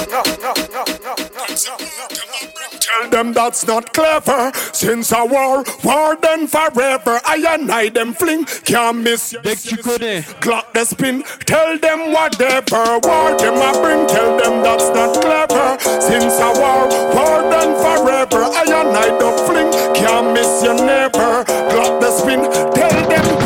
Tell 2.80 3.10
them 3.10 3.32
that's 3.32 3.66
not 3.66 3.92
clever. 3.92 4.52
Since 4.72 5.12
a 5.12 5.24
war, 5.24 5.64
war 5.84 6.16
done 6.16 6.46
forever. 6.46 7.20
I 7.24 7.44
and 7.48 7.70
I 7.70 7.88
them 7.88 8.12
fling, 8.14 8.44
can't 8.64 8.98
miss 8.98 9.34
que 9.42 9.54
tu. 9.54 10.22
Clock 10.40 10.72
the 10.72 10.84
spin, 10.84 11.22
tell 11.46 11.78
them 11.78 12.12
whatever. 12.12 12.98
War 13.02 13.36
them 13.38 13.56
a 13.56 13.72
bring, 13.80 14.06
tell 14.06 14.36
them 14.38 14.62
that's 14.62 14.88
not 14.90 15.20
clever. 15.20 15.78
Since 16.00 16.38
a 16.40 16.50
war, 16.60 16.88
war 17.14 17.42
done 17.50 17.74
forever. 17.84 18.44
I 18.44 18.64
and 18.64 18.96
I 18.96 19.08
them 19.18 19.36
fling, 19.46 19.72
can't 19.94 20.32
miss 20.32 20.62
you 20.62 20.74
never. 20.74 21.44
Clock 21.44 22.00
the 22.00 22.10
spin, 22.10 22.40
tell 22.74 23.08
them, 23.08 23.45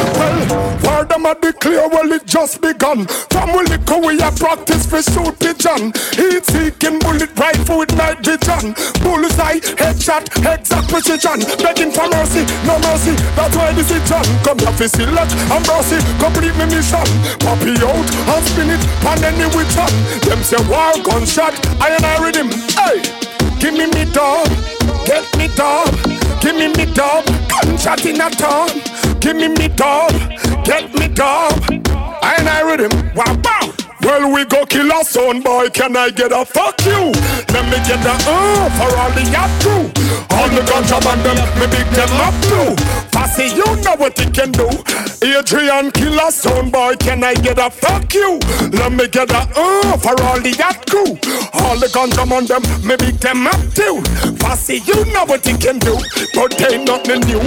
them 1.21 1.37
a 1.37 1.41
declare, 1.41 1.89
well 1.89 2.13
it 2.13 2.27
just 2.27 2.61
begun. 2.61 3.07
From 3.31 3.53
we 3.53 3.65
liquor 3.65 3.99
we 3.99 4.21
a 4.21 4.31
practice 4.33 4.87
for 4.87 5.03
shoot 5.03 5.39
pigeon. 5.39 5.93
Heat 6.17 6.45
seeking 6.47 6.99
bullet 7.01 7.33
rifle 7.39 7.79
with 7.79 7.95
night 7.97 8.25
vision. 8.25 8.75
Bullseye, 9.03 9.61
headshot, 9.77 10.29
exact 10.41 10.89
precision. 10.89 11.41
Begging 11.59 11.93
for 11.93 12.09
mercy, 12.09 12.45
no 12.65 12.79
mercy. 12.81 13.15
That's 13.37 13.57
why 13.57 13.73
this 13.73 13.91
is 13.91 14.03
done. 14.09 14.27
Come 14.45 14.59
here 14.59 14.73
for 14.73 14.89
and 14.89 15.65
mercy, 15.69 15.99
complete 16.19 16.57
me 16.57 16.67
mission. 16.73 17.09
Poppy 17.41 17.77
out 17.85 18.09
and 18.09 18.45
spin 18.47 18.71
it, 18.71 18.83
and 19.05 19.25
any 19.25 19.49
which 19.57 19.75
one. 19.77 19.97
Them 20.25 20.41
say 20.43 20.61
war 20.69 20.95
gunshot, 21.05 21.55
I 21.81 21.97
and 21.97 22.05
I 22.05 22.33
him. 22.33 22.51
Hey, 22.77 23.03
give 23.59 23.75
me 23.75 23.87
me 23.93 24.05
dog, 24.13 24.49
get 25.05 25.25
me 25.37 25.49
dog. 25.55 25.93
Give 26.41 26.57
me 26.57 26.69
me 26.69 26.87
dog, 26.95 27.27
gunshot 27.63 28.05
in 28.07 28.21
a 28.21 28.31
town. 28.31 28.69
Give 29.21 29.37
me 29.37 29.49
me 29.49 29.69
dog, 29.69 30.13
get 30.65 30.93
me. 30.95 31.09
I 31.21 32.37
and 32.39 32.49
I 32.49 32.61
rhythm, 32.63 32.91
wow, 33.15 33.37
wow. 33.45 33.73
Well, 34.03 34.33
we 34.33 34.45
go 34.47 34.65
kill 34.65 34.91
a 34.91 35.05
son 35.05 35.43
boy. 35.43 35.69
Can 35.69 35.97
I 35.97 36.11
get 36.11 36.33
a 36.33 36.45
fuck 36.45 36.81
you? 36.85 37.13
Let 37.53 37.65
me 37.67 37.79
get 37.85 38.01
a 38.05 38.17
uh 38.27 38.71
for 38.79 38.97
all 38.97 39.11
the 39.13 39.25
yacht 39.31 39.51
crew. 39.61 39.85
All 40.37 40.49
the 40.49 40.63
contraband 40.71 41.21
them, 41.23 41.37
me 41.61 41.67
big 41.67 41.87
them 41.93 42.09
up 42.21 42.35
too. 42.49 43.00
Fussy, 43.13 43.49
you 43.55 43.65
know 43.83 43.97
what 43.97 44.19
he 44.19 44.31
can 44.31 44.53
do. 44.53 44.69
Adrian 45.23 45.91
kill 45.91 46.19
a 46.19 46.31
son 46.31 46.71
boy. 46.71 46.95
Can 46.97 47.23
I 47.25 47.35
get 47.35 47.59
a 47.59 47.71
fuck 47.71 48.13
you? 48.15 48.39
Let 48.73 48.93
me 48.93 49.09
get 49.09 49.31
a 49.31 49.47
uh 49.57 49.97
for 49.99 50.21
all 50.23 50.41
the 50.41 50.55
yacht 50.59 50.87
crew. 50.89 51.19
All 51.55 51.77
the 51.79 51.91
contraband 51.93 52.49
them, 52.49 52.63
me 52.87 52.97
big 52.97 53.19
them 53.19 53.47
up 53.47 53.61
too. 53.75 54.03
Fussy, 54.39 54.79
you 54.87 55.05
know 55.13 55.25
what 55.25 55.45
he 55.47 55.57
can 55.57 55.79
do. 55.79 55.97
But 56.35 56.61
ain't 56.63 56.85
nothing 56.87 57.21
new. 57.23 57.41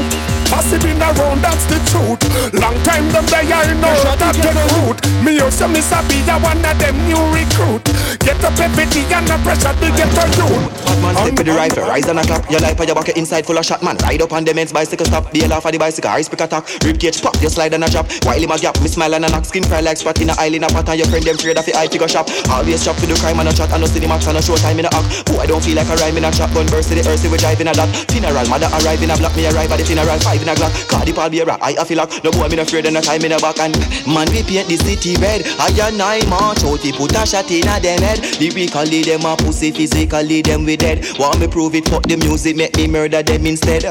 Fussy 0.53 0.77
been 0.85 1.01
around, 1.01 1.41
that's 1.41 1.65
the 1.65 1.81
truth. 1.89 2.21
Long 2.53 2.77
time 2.85 3.09
them 3.09 3.25
they 3.25 3.49
I 3.49 3.73
know 3.73 3.89
that 4.21 4.37
get 4.37 4.53
root. 4.77 5.01
Me 5.25 5.41
also 5.41 5.65
miss 5.67 5.89
a 5.89 5.97
be 6.05 6.21
a 6.29 6.37
one 6.37 6.61
of 6.61 6.77
them 6.77 6.93
new 7.09 7.17
recruit. 7.33 7.81
Get 8.21 8.37
up 8.45 8.53
every 8.61 8.85
day 8.85 9.01
and 9.09 9.25
the 9.25 9.33
pressure 9.41 9.73
to 9.73 9.87
get 9.97 10.13
a 10.13 10.25
youth. 10.37 10.69
Man, 11.01 11.17
step 11.17 11.33
with 11.41 11.47
the 11.49 11.53
rifle, 11.57 11.89
rise 11.89 12.05
and 12.05 12.19
a 12.19 12.23
clap. 12.23 12.45
Your 12.53 12.61
life 12.61 12.79
on 12.79 12.85
your 12.85 12.93
bucket 12.93 13.17
inside 13.17 13.49
full 13.49 13.57
of 13.57 13.65
shot, 13.65 13.81
man. 13.81 13.97
Ride 14.05 14.21
up 14.21 14.31
on 14.31 14.45
the 14.45 14.53
men's 14.53 14.71
bicycle, 14.71 15.07
stop. 15.09 15.33
Bail 15.33 15.51
off 15.51 15.65
of 15.65 15.71
the 15.73 15.79
bicycle, 15.79 16.11
ice 16.11 16.29
pick 16.29 16.41
attack. 16.41 16.69
Rib 16.85 16.99
cage 17.01 17.17
pop, 17.19 17.33
you 17.41 17.49
slide 17.49 17.73
and 17.73 17.83
a 17.83 17.89
drop. 17.89 18.05
While 18.21 18.37
him 18.37 18.53
a 18.53 18.57
gap, 18.61 18.77
me 18.79 18.87
smile 18.87 19.15
and 19.15 19.25
a 19.25 19.29
knock. 19.33 19.45
Skin 19.45 19.63
fry 19.63 19.81
like 19.81 19.97
spot 19.97 20.21
in 20.21 20.29
a 20.29 20.35
island, 20.37 20.65
a 20.65 20.67
pot 20.69 20.87
and 20.87 20.99
your 21.01 21.09
friend 21.09 21.25
them 21.25 21.35
afraid 21.35 21.57
of 21.57 21.65
the 21.65 21.73
eye 21.73 21.89
figure 21.89 22.07
shop. 22.07 22.29
Always 22.53 22.85
shop 22.85 22.95
for 23.01 23.09
the 23.09 23.17
crime 23.17 23.41
and 23.41 23.49
a 23.49 23.53
chat. 23.57 23.73
And 23.73 23.81
no 23.81 23.87
cinemax 23.89 24.29
and 24.29 24.37
a 24.37 24.41
show 24.41 24.55
time 24.61 24.77
in 24.77 24.85
a 24.85 24.93
act. 24.93 25.33
Oh, 25.33 25.41
I 25.41 25.49
don't 25.49 25.65
feel 25.65 25.75
like 25.75 25.89
a 25.89 25.97
rhyme 25.97 26.17
in 26.17 26.29
a 26.29 26.31
trap. 26.31 26.53
Gun 26.53 26.69
burst 26.69 26.93
to 26.93 26.95
the 26.95 27.03
earth, 27.09 27.25
we 27.25 27.41
driving 27.41 27.67
a 27.67 27.73
lot. 27.73 27.89
Funeral, 28.13 28.45
mother 28.47 28.69
arrive 28.69 29.01
in 29.01 29.09
a 29.09 29.17
block. 29.17 29.33
Me 29.35 29.49
arrive 29.49 29.73
at 29.73 29.81
the 29.81 29.85
funeral, 29.87 30.19
five 30.21 30.42
in 30.43 30.49
a 30.49 30.55
glock. 30.55 30.71
Cardi 30.87 31.13
Paul 31.13 31.29
be 31.29 31.39
a 31.39 31.45
rock, 31.45 31.59
I 31.63 31.71
a 31.79 31.85
feel 31.85 31.97
like 31.97 32.23
no 32.23 32.31
boy 32.31 32.47
me 32.51 32.57
no 32.57 32.63
afraid 32.63 32.85
and 32.85 32.93
no 32.93 33.01
time 33.01 33.23
in 33.23 33.31
a 33.31 33.39
back. 33.39 33.57
And 33.59 33.73
man, 34.05 34.27
we 34.29 34.43
paint 34.43 34.67
the 34.67 34.77
city 34.77 35.15
red. 35.17 35.47
I 35.57 35.71
and 35.87 36.01
I 36.01 36.19
march 36.27 36.63
out, 36.63 36.83
he 36.83 36.91
put 36.91 37.15
a 37.15 37.25
shot 37.25 37.49
in 37.49 37.67
a 37.67 37.79
them 37.79 38.03
head. 38.03 38.19
Lyrically, 38.39 39.01
them 39.03 39.25
a 39.25 39.35
pussy, 39.39 39.71
physically, 39.71 40.43
them 40.43 40.65
we 40.65 40.75
dead. 40.75 41.07
Want 41.17 41.39
me 41.39 41.47
prove 41.47 41.75
it, 41.75 41.87
fuck 41.87 42.03
the 42.03 42.17
music, 42.17 42.57
make 42.57 42.75
me 42.75 42.87
murder 42.87 43.23
them 43.23 43.47
instead. 43.47 43.85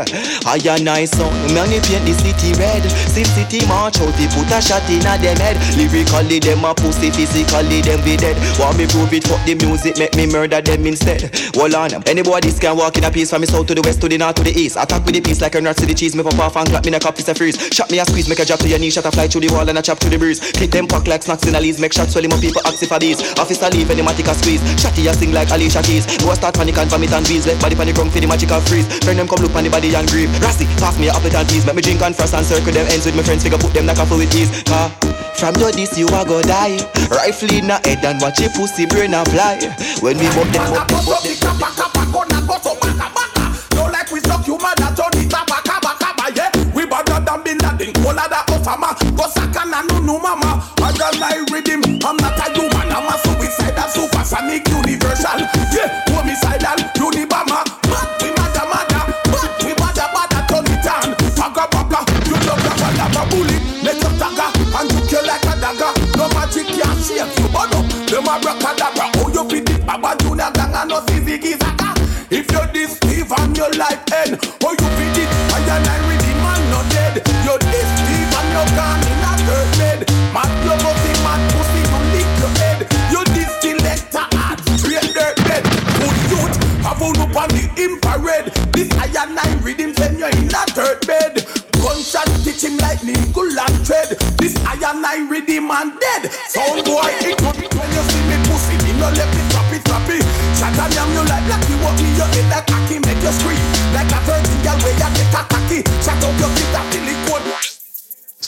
I 0.44 0.60
and 0.62 0.88
I 0.88 1.04
song, 1.06 1.32
man, 1.56 1.72
we 1.72 1.80
paint 1.80 2.04
the 2.04 2.14
city 2.20 2.52
red. 2.60 2.84
Sim 3.08 3.24
City 3.32 3.64
march 3.66 3.96
out, 4.00 4.12
he 4.20 4.28
put 4.28 4.52
a 4.52 4.60
shot 4.60 4.84
in 4.92 5.00
a 5.08 5.16
them 5.16 5.40
head. 5.40 5.56
Lyrically, 5.74 6.38
them 6.38 6.64
a 6.64 6.74
pussy, 6.74 7.10
physically, 7.10 7.80
them 7.80 8.04
we 8.04 8.16
dead. 8.16 8.36
Want 8.60 8.76
me 8.76 8.86
prove 8.86 9.12
it, 9.12 9.24
fuck 9.24 9.40
the 9.46 9.54
music, 9.56 9.96
make 9.96 10.14
me 10.14 10.26
murder 10.26 10.60
them 10.60 10.84
instead. 10.86 11.32
Hold 11.56 11.74
on, 11.74 11.94
anybody 12.06 12.52
can 12.52 12.76
walk 12.76 12.98
in 12.98 13.04
a 13.04 13.10
piece 13.10 13.30
from 13.30 13.40
the 13.40 13.46
south 13.46 13.66
to 13.66 13.74
the 13.74 13.82
west 13.82 14.00
to 14.02 14.08
the 14.08 14.18
north 14.18 14.36
to 14.36 14.42
the 14.42 14.52
east. 14.52 14.76
Attack 14.76 15.04
with 15.06 15.14
the 15.14 15.20
piece 15.20 15.40
like 15.40 15.54
a 15.54 15.60
rat 15.60 15.76
to 15.78 15.86
the 15.86 15.94
cheese, 15.94 16.14
me 16.14 16.22
pop 16.36 16.52
off 16.52 16.56
and 16.56 16.68
clap 16.68 16.84
me 16.84 16.88
in 16.88 16.94
a 16.94 17.00
cup, 17.00 17.18
it's 17.18 17.28
a 17.28 17.34
freeze. 17.34 17.56
Shot 17.72 17.90
me 17.90 17.98
a 17.98 18.04
squeeze, 18.04 18.28
make 18.28 18.38
a 18.38 18.44
drop 18.44 18.60
to 18.60 18.68
your 18.68 18.78
knee, 18.78 18.90
shot 18.90 19.06
a 19.06 19.10
fly 19.10 19.28
through 19.28 19.42
the 19.42 19.52
wall 19.52 19.68
and 19.68 19.78
a 19.78 19.82
chop 19.82 19.98
to 20.00 20.08
the 20.08 20.18
breeze. 20.18 20.40
Click 20.52 20.70
them 20.70 20.86
pack 20.86 21.06
like 21.06 21.22
snacks 21.22 21.46
in 21.46 21.54
a 21.54 21.60
leaves, 21.60 21.78
make 21.80 21.92
shots 21.92 22.12
swell 22.12 22.24
him 22.24 22.32
up, 22.32 22.40
people 22.40 22.62
ask 22.66 22.84
for 22.84 22.98
these. 22.98 23.20
Officer 23.38 23.68
leave, 23.70 23.90
any 23.90 24.02
matic 24.02 24.30
a 24.30 24.34
squeeze. 24.34 24.60
Shotty 24.80 25.08
a 25.08 25.14
sing 25.14 25.32
like 25.32 25.50
Alicia 25.50 25.82
Keys. 25.82 26.06
No 26.20 26.30
a 26.32 26.36
start 26.36 26.54
panic 26.54 26.76
and 26.78 26.90
vomit 26.90 27.12
and 27.12 27.26
bees, 27.26 27.46
left 27.46 27.60
body 27.60 27.76
panic 27.76 27.96
run 27.96 28.10
for 28.10 28.20
the 28.20 28.26
magical 28.26 28.60
freeze. 28.62 28.86
Friend 29.04 29.18
them 29.18 29.28
come 29.28 29.42
look 29.42 29.54
on 29.54 29.64
the 29.64 29.70
body 29.70 29.94
and 29.94 30.08
grieve. 30.08 30.30
Rassy, 30.40 30.66
pass 30.78 30.98
me 30.98 31.08
a 31.08 31.12
appetite 31.12 31.48
tease, 31.48 31.66
make 31.66 31.76
me 31.76 31.82
drink 31.82 32.00
and 32.02 32.14
frost 32.16 32.34
and 32.34 32.46
circle 32.46 32.72
them 32.72 32.86
ends 32.88 33.06
with 33.06 33.16
my 33.16 33.22
friends, 33.22 33.42
figure 33.42 33.58
put 33.58 33.72
them 33.72 33.86
like 33.86 33.98
a 33.98 34.04
with 34.08 34.34
ease. 34.34 34.50
Car. 34.64 34.90
From 35.42 35.56
your 35.56 35.72
this 35.72 35.98
you 35.98 36.06
a 36.06 36.24
go 36.24 36.40
die 36.42 36.76
Rifle 37.10 37.52
in 37.52 37.70
a 37.70 37.80
head 37.82 38.04
and 38.04 38.20
watch 38.20 38.38
your 38.38 38.50
pussy 38.50 38.86
brain 38.86 39.14
a 39.14 39.24
fly 39.24 39.58
When 40.00 40.18
we 40.18 40.26
bump 40.36 40.52
them 40.52 40.72
up, 40.72 40.86
bump 40.86 41.06
them 41.06 41.42
No 43.74 43.84
like 43.90 44.10
we 44.12 44.20
suck 44.20 44.46
you 44.46 44.56
mother 44.58 44.94
turn 44.94 45.18
it 45.18 45.34
up 45.34 45.61
Cola 48.02 48.26
da 48.28 48.42
Osama 48.54 48.94
Go 49.16 49.24
sakana 49.30 49.82
no 49.88 49.98
no 50.00 50.18
mama. 50.18 50.62
I 50.82 50.92
got 50.98 51.18
my 51.18 51.36
rhythm 51.52 51.82
I'm 52.04 52.16
not 52.18 52.38
a 52.38 52.46
human 52.52 52.90
I'm 52.92 53.06
a 53.08 53.14
suicidal 53.22 53.88
supersonic 53.88 54.66
universal. 54.68 55.40
Yeah 55.72 55.88
homicidal 56.10 56.78
unibama. 56.98 57.62
Mad 57.88 58.08
we 58.20 58.28
mada 58.36 58.64
mada 58.66 59.00
Mad 59.30 59.50
we 59.64 59.72
mada 59.78 60.06
mada 60.12 60.40
turn 60.50 60.66
it 60.68 60.86
on. 60.86 61.14
Paga 61.38 61.64
paga 61.70 62.00
You 62.26 62.36
love 62.46 62.62
the 62.62 62.72
bada 62.80 63.06
ba 63.14 63.22
bully. 63.30 63.56
Let 63.82 63.96
your 64.02 64.12
tagger 64.18 64.50
And 64.78 64.90
you 64.92 65.00
kill 65.08 65.24
like 65.26 65.44
a 65.46 65.54
dagger. 65.60 65.92
No 66.18 66.28
magic 66.34 66.66
can 66.66 66.96
shake 67.02 67.38
you 67.38 67.48
but 67.54 67.70
no 67.72 67.82
Them 68.10 68.26
a 68.28 68.34
bracadabra 68.42 69.10
Oh 69.22 69.28
you 69.32 69.44
fit 69.48 69.70
it 69.70 69.86
Baba 69.86 70.14
Junior 70.22 70.50
gang 70.54 70.74
and 70.74 70.90
no 70.90 71.00
Ziggy 71.06 71.58
Zaga 71.58 71.94
If 72.30 72.50
you're 72.52 72.66
this 72.72 72.96
Steve 72.96 73.30
and 73.38 73.56
your 73.56 73.70
life 73.72 74.02
end 74.12 74.38
Oh 74.62 74.70
you 74.72 74.88
fit 74.98 75.18
it 75.22 75.28
I 75.50 75.58
and 75.76 75.86
I 75.88 76.11
In 78.62 78.68
a 78.70 79.34
third 79.42 79.70
bed 79.74 80.00
Mad 80.30 80.46
mad 81.26 81.42
pussy 81.50 81.82
you 81.82 82.02
lick 82.14 82.30
your 82.38 82.52
head. 82.62 82.78
You 83.10 83.20
straight 84.78 85.10
bed. 85.42 85.66
Up 86.86 87.02
on 87.02 87.48
the 87.50 87.66
infrared. 87.74 88.54
This 88.70 88.86
I 88.94 89.10
and 89.10 89.34
I 89.34 89.50
rhythm 89.66 89.92
send 89.94 90.18
you 90.18 90.26
in 90.26 90.46
a 90.46 90.62
third 90.70 91.02
bed. 91.06 91.42
Gunshot 91.82 92.28
stitch 92.38 92.62
him 92.62 92.78
like 92.78 93.02
and 93.02 93.74
thread 93.82 94.14
This 94.38 94.54
I 94.62 94.78
and 94.78 95.04
I 95.04 95.26
rhythm 95.26 95.66
and 95.66 95.98
dead. 95.98 96.30
Sound 96.46 96.86
boy 96.86 97.02
when 97.02 97.90
you 97.90 98.02
see 98.14 98.22
me 98.30 98.36
pussy 98.46 98.78
no 99.02 99.10
let 99.10 99.26
drop 99.50 99.74
it 99.74 99.82
drop 99.82 100.06
it. 100.06 100.22
Shot 100.54 100.78
like 100.78 101.44
blacky 101.50 101.74
your 102.14 102.30
head 102.30 102.46
like 102.46 102.70
Make 103.02 103.22
you 103.26 103.32
scream. 103.34 103.58
Like 103.90 104.12
a 104.14 104.18
virgin 104.22 104.58
girl 104.62 104.78
where 104.86 104.94
you 104.94 105.10
get 105.18 105.34
a 105.34 105.42
cocky. 105.50 105.82
Shut 106.06 106.22
up 106.22 106.38
your 106.38 106.50
feet 106.54 106.70
that 106.70 107.11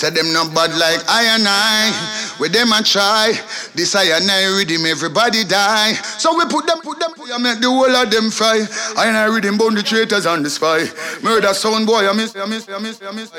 Say 0.05 0.11
them 0.11 0.35
not 0.35 0.53
bad 0.53 0.77
like 0.77 1.01
I 1.09 1.25
and 1.33 1.49
I. 1.49 2.37
With 2.39 2.53
them 2.53 2.75
I 2.75 2.83
try. 2.83 3.33
This 3.75 3.95
I 3.95 4.05
and 4.13 4.31
I 4.31 4.45
rhythm, 4.53 4.85
everybody 4.85 5.45
die. 5.45 5.95
So 6.21 6.37
we 6.37 6.45
put 6.45 6.67
them, 6.67 6.83
put 6.83 7.01
them, 7.01 7.15
put 7.15 7.27
them, 7.27 7.43
make 7.43 7.59
the 7.59 7.71
whole 7.71 7.89
of 7.89 8.11
them 8.11 8.31
fry. 8.31 8.67
I 8.99 9.09
and 9.09 9.17
I 9.17 9.25
rhythm, 9.33 9.57
bone 9.57 9.75
the 9.75 9.83
traitors 9.83 10.27
and 10.27 10.45
the 10.45 10.51
spy. 10.51 10.85
Murder 11.23 11.55
sound 11.55 11.87
boy, 11.87 12.07
I 12.07 12.13
miss, 12.13 12.37
I 12.37 12.45
miss, 12.45 12.69
I 12.69 12.79
miss, 12.81 13.01
I 13.01 13.13
miss. 13.13 13.33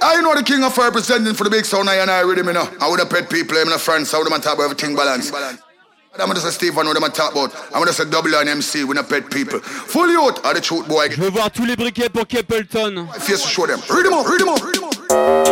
I 0.00 0.20
know 0.20 0.36
the 0.36 0.44
king 0.44 0.62
of 0.62 0.72
fire 0.72 0.92
presenting 0.92 1.34
for 1.34 1.42
the 1.42 1.50
big 1.50 1.64
sound 1.64 1.90
I 1.90 1.96
and 1.96 2.08
I 2.08 2.20
rhythm, 2.20 2.46
you 2.46 2.52
know. 2.52 2.70
I 2.80 2.88
would 2.88 3.00
have 3.00 3.10
pet 3.10 3.28
people, 3.28 3.58
I'm 3.58 3.72
in 3.72 3.78
France, 3.80 4.14
I 4.14 4.18
would 4.18 4.30
have 4.30 4.40
talk 4.40 4.54
about 4.54 4.70
everything 4.70 4.94
balance. 4.94 5.32
I'm 5.34 6.28
gonna 6.28 6.38
say 6.38 6.50
Stephen, 6.50 6.86
what 6.86 6.96
am 6.96 7.02
I 7.02 7.08
talk 7.08 7.32
about? 7.32 7.52
I'm 7.74 7.80
gonna 7.80 7.92
say 7.92 8.08
double 8.08 8.36
and 8.36 8.48
MC, 8.48 8.84
we 8.84 8.94
not 8.94 9.08
pet 9.08 9.28
people. 9.32 9.58
Fully 9.58 10.14
out, 10.14 10.44
are 10.44 10.54
the 10.54 10.60
truth 10.60 10.86
boy. 10.86 11.08
Je 11.10 11.20
veux 11.20 11.30
voir 11.30 11.50
tous 11.50 11.64
les 11.64 11.74
briquets 11.74 12.08
pour 12.08 12.24
Capleton. 12.24 13.08
Face 13.18 13.42
to 13.42 13.48
show 13.48 13.66
them. 13.66 13.80
Read 13.90 14.06
them 14.06 14.12
out, 14.12 14.28
read 14.28 14.38
them 14.38 14.48
out, 14.48 14.62
read 14.62 14.76
them 14.76 14.84
out. 14.84 15.43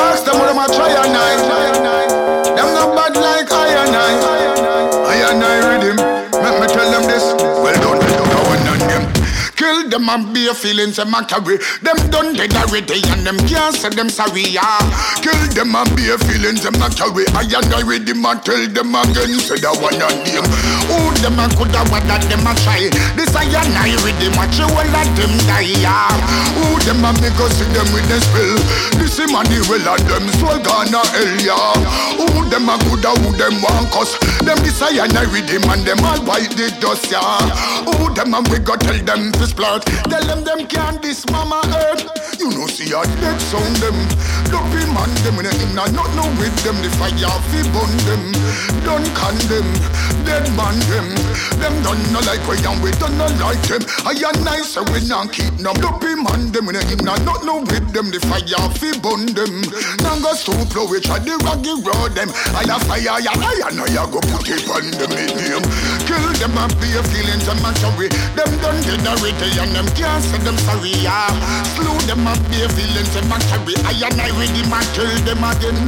Ask 0.00 0.24
them 0.24 0.38
what 0.38 0.48
them 0.48 0.58
a 0.58 0.66
try 0.74 0.90
and 0.90 1.16
I. 1.16 1.34
Them 2.56 2.74
not 2.74 2.94
bad 2.96 3.14
like 3.16 3.52
I 3.52 3.68
and 3.82 3.96
I. 3.96 4.12
I 5.12 5.30
and 5.30 5.44
I 5.44 5.56
rhythm. 5.68 6.09
Kill 9.80 9.88
them 9.88 10.10
and 10.10 10.34
be 10.34 10.46
a 10.46 10.52
feelings 10.52 10.96
them 10.96 11.14
a 11.14 11.24
carry. 11.24 11.56
Them 11.80 11.96
done 12.12 12.36
dead 12.36 12.52
already 12.52 13.00
and 13.08 13.24
them 13.24 13.40
can't 13.48 13.72
say 13.72 13.88
them 13.88 14.10
sorry. 14.12 14.44
Yeah. 14.44 14.76
Kill 15.24 15.40
them 15.56 15.72
and 15.72 15.88
be 15.96 16.12
a 16.12 16.20
feelings 16.20 16.60
them 16.60 16.76
a 16.84 16.92
carry. 16.92 17.24
I 17.32 17.48
and 17.48 17.72
I 17.72 17.80
rhythm 17.80 18.20
and 18.20 18.44
tell 18.44 18.60
them 18.60 18.92
again. 18.92 19.40
Say 19.40 19.56
that 19.64 19.72
one 19.80 19.96
on 19.96 20.20
them. 20.28 20.44
Who 20.84 21.00
them 21.24 21.40
a 21.40 21.48
coulda 21.56 21.80
what 21.88 22.04
that 22.12 22.20
them 22.28 22.44
a 22.44 22.52
try. 22.60 22.92
This 23.16 23.32
I 23.32 23.48
and 23.48 23.72
I 23.72 23.96
rhythm 24.04 24.36
watch 24.36 24.60
you 24.60 24.68
all 24.68 24.84
of 24.84 25.08
them 25.16 25.32
die. 25.48 25.72
Yeah. 25.80 26.12
Who 26.60 26.76
them 26.84 27.00
a 27.00 27.16
make 27.16 27.40
us 27.40 27.56
see 27.56 27.64
them 27.72 27.88
with 27.96 28.04
the 28.12 28.20
spell. 28.20 28.60
This 29.00 29.16
him 29.16 29.32
and 29.32 29.48
the 29.48 29.64
well 29.64 29.96
of 29.96 30.00
them 30.04 30.28
soul 30.36 30.60
gonna 30.60 31.00
hell. 31.08 31.40
Yeah. 31.40 31.72
Who 32.20 32.49
them 32.60 32.68
a 32.68 32.76
good 32.84 33.04
a 33.04 33.10
who 33.20 33.32
them 33.36 33.62
want 33.62 33.90
cuss. 33.90 34.18
Them 34.44 34.58
I 34.60 35.04
and 35.04 35.16
I 35.16 35.24
read 35.32 35.48
them 35.48 35.64
and 35.70 35.84
them 35.86 36.04
all 36.04 36.20
bite 36.24 36.52
the 36.56 36.68
dust, 36.80 37.10
yeah. 37.10 37.20
Who 37.96 38.12
them 38.12 38.34
and 38.34 38.46
we 38.48 38.58
go 38.58 38.76
tell 38.76 38.96
them 38.96 39.32
to 39.32 39.44
splurt. 39.48 39.84
Tell 40.08 40.24
them 40.24 40.44
them 40.44 40.66
can't 40.66 41.00
this 41.00 41.24
mama 41.30 41.60
earth. 41.64 42.04
You 42.38 42.50
know 42.50 42.66
see 42.66 42.92
a 42.92 43.04
dead 43.20 43.40
sound 43.40 43.76
them. 43.80 43.96
Dopey 44.48 44.84
man 44.92 45.12
them 45.24 45.40
in 45.40 45.46
a 45.48 45.52
him 45.52 45.74
not 45.76 45.92
no 45.92 46.24
with 46.40 46.56
them. 46.64 46.76
The 46.80 46.90
fire 46.96 47.36
fi 47.48 47.60
burn 47.72 47.92
them. 48.08 48.24
Don't 48.84 49.08
condemn. 49.16 49.68
Dead 50.24 50.44
man 50.56 50.76
them. 50.88 51.08
Them 51.60 51.74
done 51.84 52.00
no 52.12 52.20
like 52.24 52.40
we 52.48 52.56
and 52.64 52.80
we 52.82 52.92
done 52.96 53.16
no 53.16 53.28
like 53.40 53.60
them. 53.68 53.84
I 54.04 54.16
and 54.16 54.40
nice 54.44 54.76
so 54.76 54.84
we 54.88 55.04
not 55.08 55.32
keep 55.32 55.52
no 55.60 55.72
dopey 55.76 56.16
man 56.16 56.52
them 56.52 56.68
in 56.68 56.76
a 56.76 56.82
him 56.84 57.04
not 57.04 57.24
no 57.44 57.60
with 57.60 57.92
them. 57.92 58.08
The 58.08 58.20
fire 58.24 58.68
fi 58.76 58.92
burn 59.00 59.28
them. 59.36 59.60
Nanga 60.00 60.32
so 60.36 60.52
flow 60.72 60.88
we 60.88 61.00
try 61.00 61.20
the 61.20 61.36
raggy 61.44 61.76
road 61.84 62.16
them. 62.16 62.32
I 62.54 62.64
a 62.66 62.76
fire 62.84 63.18
I 63.20 63.70
know 63.72 63.86
ya 63.86 64.06
go 64.06 64.20
put 64.20 64.48
it 64.48 64.66
on 64.68 64.90
the 64.90 65.06
medium. 65.08 65.62
Kill 66.06 66.26
them 66.38 66.58
and 66.58 66.72
be 66.80 66.90
a 66.96 67.02
feelings 67.10 67.46
and 67.48 67.60
man 67.62 67.74
sorry. 67.76 68.08
Them 68.34 68.50
done 68.60 68.80
dead 68.82 69.06
already 69.06 69.58
and 69.58 69.72
them 69.74 69.86
can't 69.94 70.22
say 70.24 70.38
them 70.38 70.58
sorry 70.58 70.90
yeah. 71.00 71.30
Slew 71.74 71.94
them 72.06 72.26
and 72.26 72.40
be 72.50 72.62
a 72.62 72.68
feelings 72.68 73.14
and 73.16 73.28
man 73.28 73.40
sorry. 73.48 73.74
I 73.86 73.94
and 74.02 74.20
I 74.20 74.30
ready 74.34 74.62
man 74.68 74.84
kill 74.94 75.10
them 75.24 75.42
again. 75.46 75.78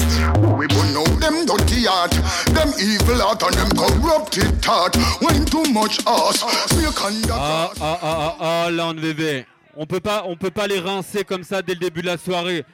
We 0.57 0.67
will 0.71 0.91
know 0.95 1.07
them 1.19 1.47
dirty 1.47 1.85
heart, 1.87 2.13
them 2.55 2.71
evil 2.79 3.19
heart 3.21 3.43
and 3.43 3.55
them 3.55 3.71
corrupted 3.75 4.63
thought. 4.63 4.95
When 5.21 5.45
too 5.45 5.65
much 5.73 5.99
us, 6.07 6.41
snake 6.71 7.03
and 7.05 7.25
the 7.25 7.35
Ah 7.35 7.73
ah 7.81 7.81
ah 7.81 7.99
ah 8.03 8.37
ah 8.41 8.71
Land 8.71 9.01
bébé. 9.01 9.47
On 9.77 9.87
peut 9.87 10.01
pas 10.01 10.25
on 10.27 10.37
peut 10.37 10.51
pas 10.51 10.67
les 10.67 10.79
rincer 10.79 11.25
comme 11.25 11.45
ça 11.45 11.63
dès 11.63 11.75
le 11.75 11.81
début 11.81 12.03
de 12.03 12.07
la 12.07 12.19
soirée. 12.19 12.65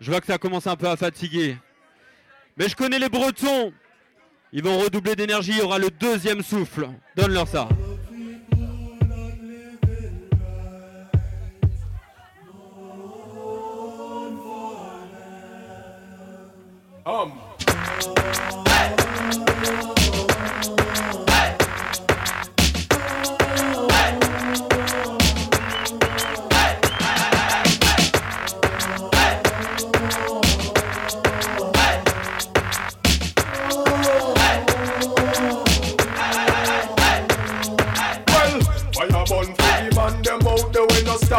Je 0.00 0.10
vois 0.10 0.20
que 0.20 0.26
ça 0.26 0.38
commence 0.38 0.66
un 0.66 0.76
peu 0.76 0.88
à 0.88 0.96
fatiguer. 0.96 1.56
Mais 2.56 2.68
je 2.68 2.76
connais 2.76 2.98
les 2.98 3.08
Bretons. 3.08 3.72
Ils 4.52 4.62
vont 4.62 4.78
redoubler 4.78 5.16
d'énergie, 5.16 5.52
il 5.52 5.58
y 5.58 5.62
aura 5.62 5.78
le 5.78 5.90
deuxième 5.90 6.42
souffle. 6.42 6.88
Donne-leur 7.14 7.46
ça. 7.46 7.68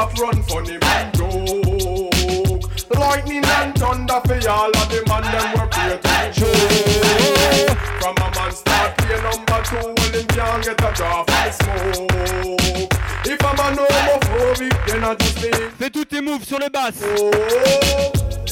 When 0.07 0.15
stop 0.15 0.33
run 0.33 0.43
funny 0.43 0.77
man 0.77 1.11
joke. 1.13 2.63
Lightning 2.89 3.45
and 3.45 3.77
thunder 3.77 4.21
for 4.25 4.49
all 4.49 4.69
of 4.69 4.89
the 4.89 5.03
man 5.07 5.23
them 5.23 5.53
were 5.53 5.67
pray 5.67 5.97
to 5.97 6.33
show. 6.33 6.53
From 7.99 8.15
a 8.17 8.35
man 8.35 8.51
start 8.51 8.97
play 8.97 9.21
number 9.21 9.61
two, 9.63 9.75
well 9.75 10.13
him 10.13 10.27
can't 10.27 10.63
get 10.63 10.81
a 10.81 10.93
draw 10.95 11.23
for 11.23 11.51
smoke. 11.51 12.11
If 13.25 13.43
I'm 13.43 13.53
a 13.53 13.57
man 13.57 13.77
homophobic, 13.77 14.87
then 14.87 15.03
I 15.03 15.15
just 15.15 15.41
be. 15.41 15.51
Fais 15.79 15.89
tous 15.89 16.05
tes 16.05 16.21
moves 16.21 16.47
sur 16.47 16.59
les 16.59 16.69
basses. 16.69 17.01
From 17.01 17.31
oh. 17.33 18.46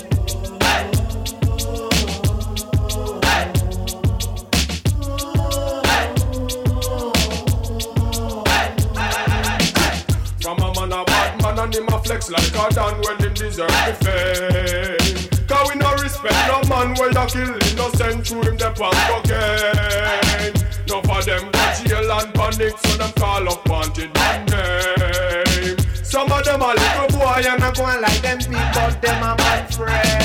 Him 11.76 11.88
a 11.90 12.00
flex 12.02 12.30
like 12.30 12.48
a 12.48 12.74
dan 12.74 13.02
when 13.02 13.18
him 13.20 13.34
deserve 13.34 13.68
the 13.68 13.94
fame. 14.02 15.48
Cause 15.48 15.70
we 15.70 15.76
no 15.80 15.92
respect 15.94 16.36
no 16.48 16.62
man 16.70 16.96
where 16.96 17.10
you 17.10 17.28
kill 17.28 17.54
innocent 17.70 18.26
through 18.26 18.44
him 18.44 18.58
the 18.58 18.72
pan 18.72 18.96
cocaine. 19.10 20.54
No 20.88 21.02
for 21.02 21.22
them 21.24 21.52
go 21.52 21.66
jail 21.86 22.12
and 22.12 22.34
panic 22.34 22.78
so 22.78 22.98
them 22.98 23.12
call 23.14 23.50
up 23.50 23.68
wanted 23.68 24.14
man 24.16 24.46
name. 24.48 25.78
Some 26.04 26.32
of 26.32 26.44
them 26.46 26.62
a 26.62 26.74
little 26.74 27.20
boy 27.20 27.44
and 27.46 27.64
a 27.64 27.72
going 27.74 28.02
like 28.02 28.22
them 28.22 28.40
but 28.74 29.02
them 29.02 29.24
a 29.24 29.36
my 29.38 29.66
friend. 29.72 30.25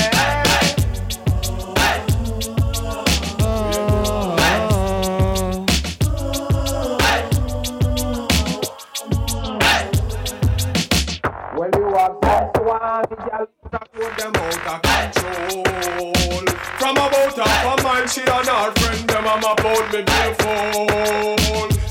When 11.61 11.69
you 11.77 11.85
have 11.93 12.17
sex 12.23 12.59
one, 12.59 13.05
the 13.07 13.15
girl 13.21 13.45
put 13.69 14.17
them 14.17 14.33
out 14.35 14.65
of 14.65 14.81
control. 14.81 15.61
From 16.79 16.97
about 16.97 17.37
half 17.37 17.79
a 17.79 17.83
mile, 17.83 18.07
she 18.07 18.21
and 18.21 18.47
her 18.47 18.71
friend 18.79 19.07
them 19.07 19.27
am 19.27 19.43
about 19.43 19.93
me 19.93 20.01
beautiful. 20.01 20.87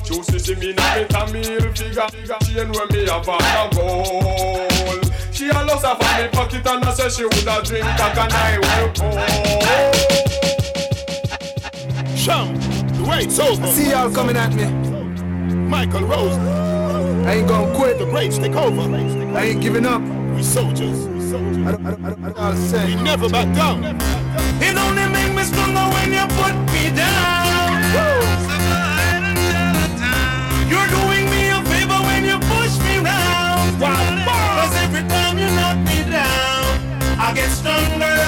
Choose 0.02 0.26
to 0.26 0.38
see 0.40 0.56
me 0.56 0.72
now, 0.72 0.96
it 0.96 1.14
a 1.14 1.24
meal 1.32 1.72
figure, 1.72 2.08
figure 2.08 2.38
chain 2.42 2.72
when 2.72 2.88
me 2.88 3.06
have 3.06 3.28
a 3.28 3.38
gold. 3.76 5.06
She 5.30 5.50
a 5.50 5.52
lost 5.52 5.86
her 5.86 5.94
from 5.94 6.14
me 6.20 6.28
pocket 6.32 6.66
and 6.66 6.84
I 6.84 6.92
say 6.92 7.08
she 7.08 7.22
woulda 7.22 7.62
drink 7.62 7.86
cock 7.96 8.16
and 8.16 8.32
I 8.32 8.58
will 8.58 8.90
pour. 8.98 9.12
Sham, 12.16 12.56
the 12.56 13.04
wait's 13.08 13.38
over. 13.38 13.68
See 13.68 13.90
y'all 13.90 14.10
coming 14.12 14.36
at 14.36 14.52
me. 14.52 14.90
Michael 15.70 16.02
Rose. 16.02 16.36
I 17.26 17.34
ain't 17.34 17.48
gonna 17.48 17.72
quit. 17.76 17.98
The 17.98 18.04
greats 18.06 18.38
take 18.38 18.56
over. 18.56 18.82
I 18.82 19.42
ain't 19.44 19.62
giving 19.62 19.86
up. 19.86 20.02
We 20.34 20.42
soldiers. 20.42 21.06
We 21.06 21.20
soldiers. 21.30 21.64
I 21.66 21.72
don't, 21.72 21.86
I 21.86 21.90
don't, 21.92 22.04
I 22.04 22.10
don't, 22.10 22.38
I 22.38 22.50
don't 22.50 22.56
say. 22.56 22.86
We 22.96 23.02
never 23.02 23.28
back 23.28 23.54
down. 23.54 23.84
It 24.60 24.76
only 24.76 25.06
make 25.14 25.32
me 25.32 25.42
stronger 25.44 25.86
when 25.94 26.12
you 26.12 26.26
put 26.40 26.54
me 26.74 26.90
down. 26.90 27.70
You're 30.68 30.90
doing 30.98 31.26
me 31.30 31.42
a 31.54 31.62
favor 31.70 32.00
when 32.08 32.24
you 32.24 32.38
push 32.50 32.74
me 32.84 32.98
round. 32.98 33.80
Cause 33.80 34.74
every 34.84 35.08
time 35.08 35.38
you 35.38 35.48
knock 35.54 35.78
me 35.86 36.02
down, 36.10 36.66
I 37.18 37.32
get 37.34 37.48
stronger 37.50 38.19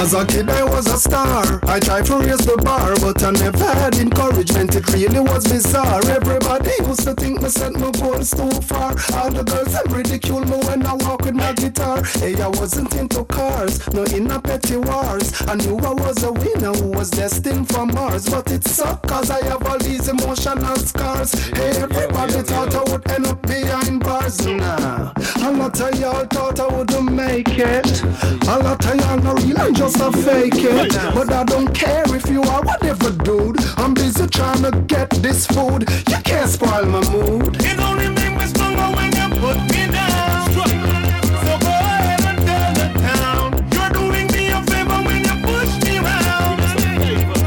As 0.00 0.14
a 0.14 0.24
kid 0.24 0.48
I 0.48 0.64
was 0.64 0.86
a 0.86 0.96
star. 0.96 1.60
I 1.64 1.78
tried 1.78 2.06
to 2.06 2.16
raise 2.20 2.38
the 2.38 2.56
bar 2.64 2.96
But 3.00 3.22
I 3.22 3.32
never 3.32 3.68
had 3.80 3.96
encouragement. 3.96 4.74
It 4.74 4.88
really 4.94 5.20
was 5.20 5.44
bizarre. 5.44 6.00
Everybody 6.08 6.72
used 6.80 7.04
to 7.04 7.12
think 7.12 7.42
me 7.42 7.50
set 7.50 7.74
my 7.74 7.90
goals 7.90 8.30
too 8.30 8.48
far. 8.62 8.96
All 9.12 9.30
the 9.30 9.44
girls 9.44 9.72
them 9.74 9.92
ridicule 9.92 10.40
me 10.46 10.56
when 10.64 10.86
I 10.86 10.94
walk 11.04 11.26
with 11.26 11.34
my 11.34 11.52
guitar. 11.52 12.02
Hey 12.16 12.34
I 12.40 12.48
wasn't 12.48 12.94
into 12.96 13.24
cars 13.24 13.76
No 13.92 14.04
in 14.04 14.30
a 14.30 14.40
petty 14.40 14.78
wars. 14.78 15.36
I 15.46 15.56
knew 15.56 15.76
I 15.76 15.92
was 15.92 16.24
a 16.24 16.32
winner 16.32 16.72
Who 16.80 16.96
was 16.96 17.10
destined 17.10 17.68
for 17.68 17.84
Mars. 17.84 18.26
But 18.26 18.50
it 18.50 18.64
sucked 18.64 19.06
cause 19.06 19.28
I 19.28 19.44
have 19.48 19.66
all 19.66 19.78
these 19.78 20.08
emotional 20.08 20.76
scars. 20.76 21.34
Hey 21.52 21.76
everybody 21.76 22.40
thought 22.40 22.74
I 22.74 22.90
would 22.90 23.06
end 23.10 23.26
up 23.26 23.42
behind 23.42 24.00
bars. 24.00 24.46
Nah 24.46 25.12
A 25.44 25.52
lot 25.52 25.78
of 25.78 26.00
y'all 26.00 26.24
thought 26.24 26.58
I 26.58 26.68
wouldn't 26.74 27.12
make 27.12 27.58
it. 27.58 28.02
A 28.48 28.56
lot 28.64 28.86
of 28.86 28.96
y'all 28.96 29.18
no 29.18 29.34
real 29.34 29.60
I'm 29.60 29.74
just 29.74 29.89
a 29.96 30.12
fake 30.12 30.54
it 30.56 30.92
But 31.14 31.32
I 31.32 31.44
don't 31.44 31.72
care 31.74 32.04
if 32.14 32.28
you 32.28 32.42
are 32.42 32.62
whatever 32.62 33.10
dude 33.10 33.56
I'm 33.76 33.94
busy 33.94 34.26
trying 34.26 34.62
to 34.62 34.70
get 34.86 35.10
this 35.22 35.46
food 35.46 35.88
You 36.08 36.16
can't 36.24 36.48
spoil 36.50 36.86
my 36.86 37.00
mood 37.10 37.56
It 37.64 37.78
only 37.80 38.08
make 38.08 38.36
me 38.36 38.46
stronger 38.46 38.88
when 38.96 39.10
you 39.12 39.28
put 39.40 39.58
me 39.72 39.86
down. 39.90 40.52
So 40.52 41.58
go 41.58 41.70
ahead 41.70 42.20
and 42.30 42.38
tell 42.46 42.72
the 42.74 42.88
town. 43.00 43.46
You're 43.72 43.90
doing 43.90 44.26
me 44.34 44.50
a 44.50 44.60
favor 44.70 45.00
when 45.06 45.20
you 45.24 45.36
push 45.48 45.72
me 45.84 45.98
round. 45.98 46.60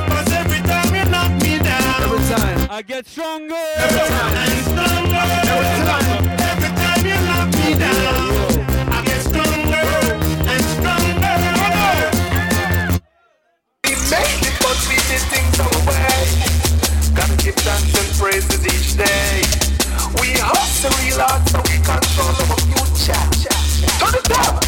Cause 0.10 0.32
every 0.34 0.62
time 0.62 0.90
you 0.96 1.06
knock 1.14 1.32
me 1.42 1.60
down, 1.60 2.04
Every 2.04 2.24
time 2.36 2.72
I 2.72 2.82
get 2.82 3.06
stronger. 3.08 3.56
every 3.78 4.08
time 4.10 4.36
and 4.44 4.66
stronger. 4.72 5.26
Every 5.54 5.86
time, 5.86 6.03
We 14.14 14.96
did 15.10 15.26
things. 15.34 15.58
Gotta 17.18 17.36
give 17.42 17.56
thanks 17.66 17.94
and 17.98 18.10
praises 18.22 18.62
each 18.62 18.98
day. 18.98 19.42
We 20.22 20.38
hustle 20.38 20.94
real 21.02 21.18
hard 21.18 21.42
we 21.66 21.82
control 21.82 22.30
our 22.30 22.58
future. 22.62 23.18
Turn 23.98 24.14
it 24.14 24.30
up. 24.38 24.62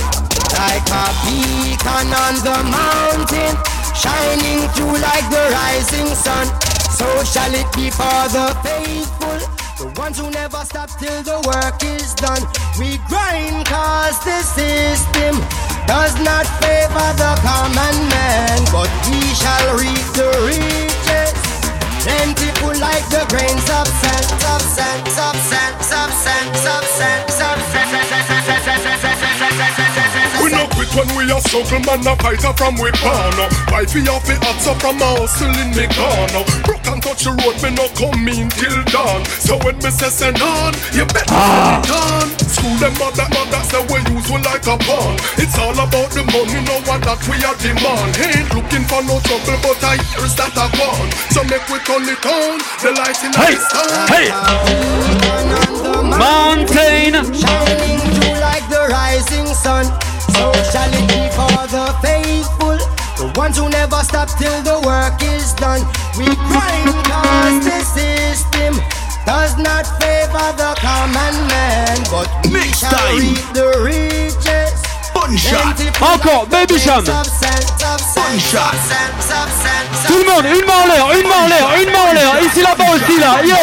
Like 0.49 0.89
a 0.89 1.05
beacon 1.21 2.09
on 2.09 2.35
the 2.41 2.57
mountain, 2.73 3.53
shining 3.93 4.65
through 4.73 4.97
like 4.97 5.29
the 5.29 5.45
rising 5.53 6.09
sun. 6.15 6.47
So 6.89 7.05
shall 7.23 7.53
it 7.53 7.69
be 7.77 7.91
for 7.91 8.25
the 8.33 8.49
faithful 8.65 9.37
The 9.77 9.93
ones 9.99 10.17
who 10.17 10.31
never 10.31 10.65
stop 10.65 10.89
till 10.97 11.21
the 11.21 11.37
work 11.45 11.83
is 11.83 12.15
done. 12.15 12.41
We 12.79 12.97
grind 13.09 13.67
cause 13.67 14.17
the 14.25 14.41
system 14.41 15.74
does 15.87 16.15
not 16.19 16.45
favor 16.61 17.09
the 17.17 17.33
common 17.41 17.95
man, 18.09 18.57
but 18.71 18.89
we 19.09 19.21
shall 19.33 19.77
reap 19.77 20.07
the 20.13 20.29
riches. 20.45 21.33
Plentiful 22.03 22.73
like 22.79 23.05
the 23.09 23.25
grains 23.29 23.67
of 23.69 23.87
sand, 24.01 24.27
of 24.53 24.61
sand, 24.61 25.07
of 25.07 25.35
sand, 25.47 25.77
of 25.77 26.11
sand, 26.23 26.55
of 26.67 26.83
sand, 26.85 27.29
of 27.29 27.65
We 30.45 30.51
no 30.53 30.67
quit 30.77 30.93
when 30.93 31.09
we 31.17 31.25
a 31.33 31.41
struggle, 31.41 31.81
man, 31.89 32.05
a 32.05 32.13
fighter 32.21 32.53
from 32.53 32.77
we 32.77 32.93
corner. 33.01 33.49
Fight 33.73 33.89
for 33.89 33.97
your 33.97 34.21
feet, 34.21 34.37
up 34.45 34.61
from 34.77 35.01
a 35.01 35.09
hustle 35.17 35.49
in 35.57 35.73
me 35.73 35.89
corner. 35.89 36.45
Broke 36.69 36.85
and 36.93 37.01
touch 37.01 37.25
the 37.25 37.33
road, 37.33 37.57
me 37.65 37.73
no 37.73 37.89
come 37.97 38.27
in 38.29 38.45
till 38.53 38.77
dawn. 38.93 39.25
So 39.41 39.57
when 39.65 39.81
me 39.81 39.89
say 39.89 40.13
send 40.13 40.37
on, 40.45 40.77
you 40.93 41.05
better 41.09 41.33
Ah. 41.33 41.81
send 41.81 41.89
it 41.89 41.97
on. 41.97 42.27
School 42.45 42.77
them 42.77 42.93
mother, 43.01 43.25
mother 43.33 43.61
say 43.65 43.81
we 43.89 43.97
use 44.13 44.29
we 44.29 44.37
like 44.45 44.69
a 44.69 44.77
pawn. 44.85 45.17
It's 45.41 45.57
all 45.57 45.73
about 45.73 46.13
the 46.13 46.21
money, 46.29 46.61
no 46.61 46.77
one 46.85 47.01
that 47.01 47.17
we 47.25 47.41
are 47.41 47.57
demand. 47.57 48.13
Ain't 48.21 48.53
looking 48.53 48.85
for 48.85 49.01
no 49.01 49.17
trouble, 49.25 49.57
but 49.65 49.81
I 49.81 49.97
hear 49.97 50.29
that 50.29 50.53
a 50.53 50.65
gone. 50.77 51.09
So 51.33 51.41
make 51.49 51.65
we 51.73 51.81
turn 51.89 52.05
it 52.05 52.21
on, 52.21 52.61
the 52.85 52.93
light 53.01 53.17
in 53.25 53.33
Hey, 53.33 53.57
the 53.57 53.65
town. 53.73 54.07
hey. 54.13 54.29
Mountain. 56.05 57.33
Shining 57.33 57.97
through 58.13 58.37
like 58.39 58.65
the 58.69 58.87
rising 58.93 59.47
sun. 59.57 59.89
So 60.33 60.51
shall 60.71 60.91
it 60.93 61.05
be 61.09 61.21
for 61.37 61.67
the 61.69 61.93
faithful. 62.01 62.77
The 63.17 63.31
ones 63.39 63.57
who 63.57 63.69
never 63.69 63.99
stop 64.03 64.29
till 64.37 64.61
the 64.63 64.79
work 64.85 65.21
is 65.23 65.53
done. 65.53 65.81
We 66.17 66.25
grind 66.49 66.91
cause 67.07 67.63
the 67.63 67.79
system 67.95 68.75
does 69.25 69.57
not 69.57 69.85
favor 70.01 70.47
the 70.57 70.75
common 70.79 71.33
man. 71.47 71.97
But 72.11 72.27
we 72.45 72.53
Mix 72.59 72.79
shall 72.79 72.91
time. 72.91 73.17
reap 73.19 73.45
the 73.53 73.69
riches. 73.83 74.84
Gunshot. 75.25 75.57
Encore, 76.01 76.45
Baby 76.51 76.77
Cham. 76.77 77.03
Gunshot. 77.03 77.19
Tout 80.05 80.19
le 80.19 80.25
monde, 80.31 80.45
une 80.45 80.65
main 80.67 80.83
en 80.83 80.87
l'air, 80.87 81.11
une 81.19 81.27
main 81.27 81.45
en 81.45 81.47
l'air, 81.47 81.67
une 81.81 81.91
main 81.91 82.09
en 82.09 82.13
l'air. 82.13 82.43
Ici 82.43 82.61
là-bas 82.61 82.83
aussi 82.93 83.19
là. 83.19 83.41
Yo. 83.43 83.55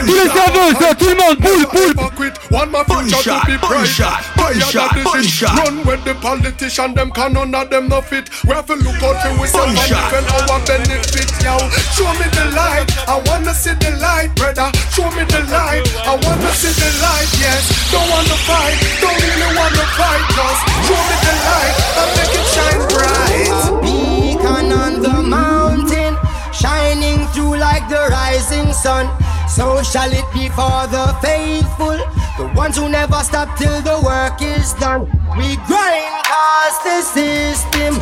Tous 0.00 0.14
les 0.14 0.28
serveurs, 0.28 0.96
tout 0.98 1.08
le 1.08 1.14
monde, 1.14 1.36
boule, 1.38 1.66
boule. 1.72 2.06
One 2.50 2.70
my 2.70 2.82
future 2.88 3.20
shot, 3.22 3.40
to 3.44 3.52
be 3.52 3.58
bright. 3.58 3.86
shot, 3.86 4.22
Higher 4.38 4.54
bun 4.54 4.58
than 4.58 4.70
shot, 4.70 4.90
punch-shot. 5.04 5.58
Run 5.60 5.84
when 5.84 6.00
the 6.04 6.14
politician 6.14 6.94
them 6.94 7.10
can 7.10 7.34
none 7.34 7.54
of 7.54 7.68
them 7.68 7.88
no 7.88 8.00
fit. 8.00 8.30
We 8.48 8.54
have 8.54 8.66
to 8.66 8.74
look 8.80 8.96
out 9.02 9.20
for 9.20 9.34
we 9.36 9.44
and 9.44 9.76
defend 9.76 10.24
our 10.30 10.62
benefit, 10.64 11.28
yo. 11.44 11.58
Show 11.92 12.08
me 12.16 12.26
the 12.32 12.48
light, 12.56 12.88
I 13.04 13.20
wanna 13.28 13.52
see 13.52 13.74
the 13.76 13.98
light, 14.00 14.32
brother. 14.38 14.72
Show 14.94 15.10
me 15.12 15.28
the 15.28 15.44
light, 15.52 15.84
I 16.06 16.16
wanna 16.16 16.50
see 16.56 16.72
the 16.72 16.90
light, 17.04 17.28
yes. 17.36 17.66
Don't 17.92 18.08
wanna 18.08 18.38
fight, 18.48 18.78
don't 19.04 19.18
really 19.20 19.50
wanna 19.52 19.84
fight, 20.00 20.24
just 20.32 20.62
show 20.96 21.04
me 21.08 21.16
the 21.26 21.34
light 21.44 21.76
and 22.00 22.10
make 22.16 22.34
it 22.40 22.46
shine 22.54 22.82
bright. 22.92 23.48
beacon 23.84 24.72
on 24.72 25.02
the 25.02 25.22
mountain, 25.22 26.16
shining 26.52 27.26
through 27.32 27.56
like 27.56 27.88
the 27.88 28.08
rising 28.10 28.72
sun. 28.72 29.06
So 29.48 29.82
shall 29.82 30.12
it 30.12 30.26
be 30.32 30.48
for 30.48 30.86
the 30.88 31.16
faithful, 31.22 31.96
the 32.36 32.52
ones 32.54 32.76
who 32.76 32.88
never 32.88 33.22
stop 33.22 33.56
till 33.56 33.80
the 33.82 34.00
work 34.04 34.40
is 34.42 34.72
done. 34.74 35.02
We 35.36 35.56
grind 35.68 36.16
cause 36.24 36.76
the 36.84 37.00
system 37.02 37.94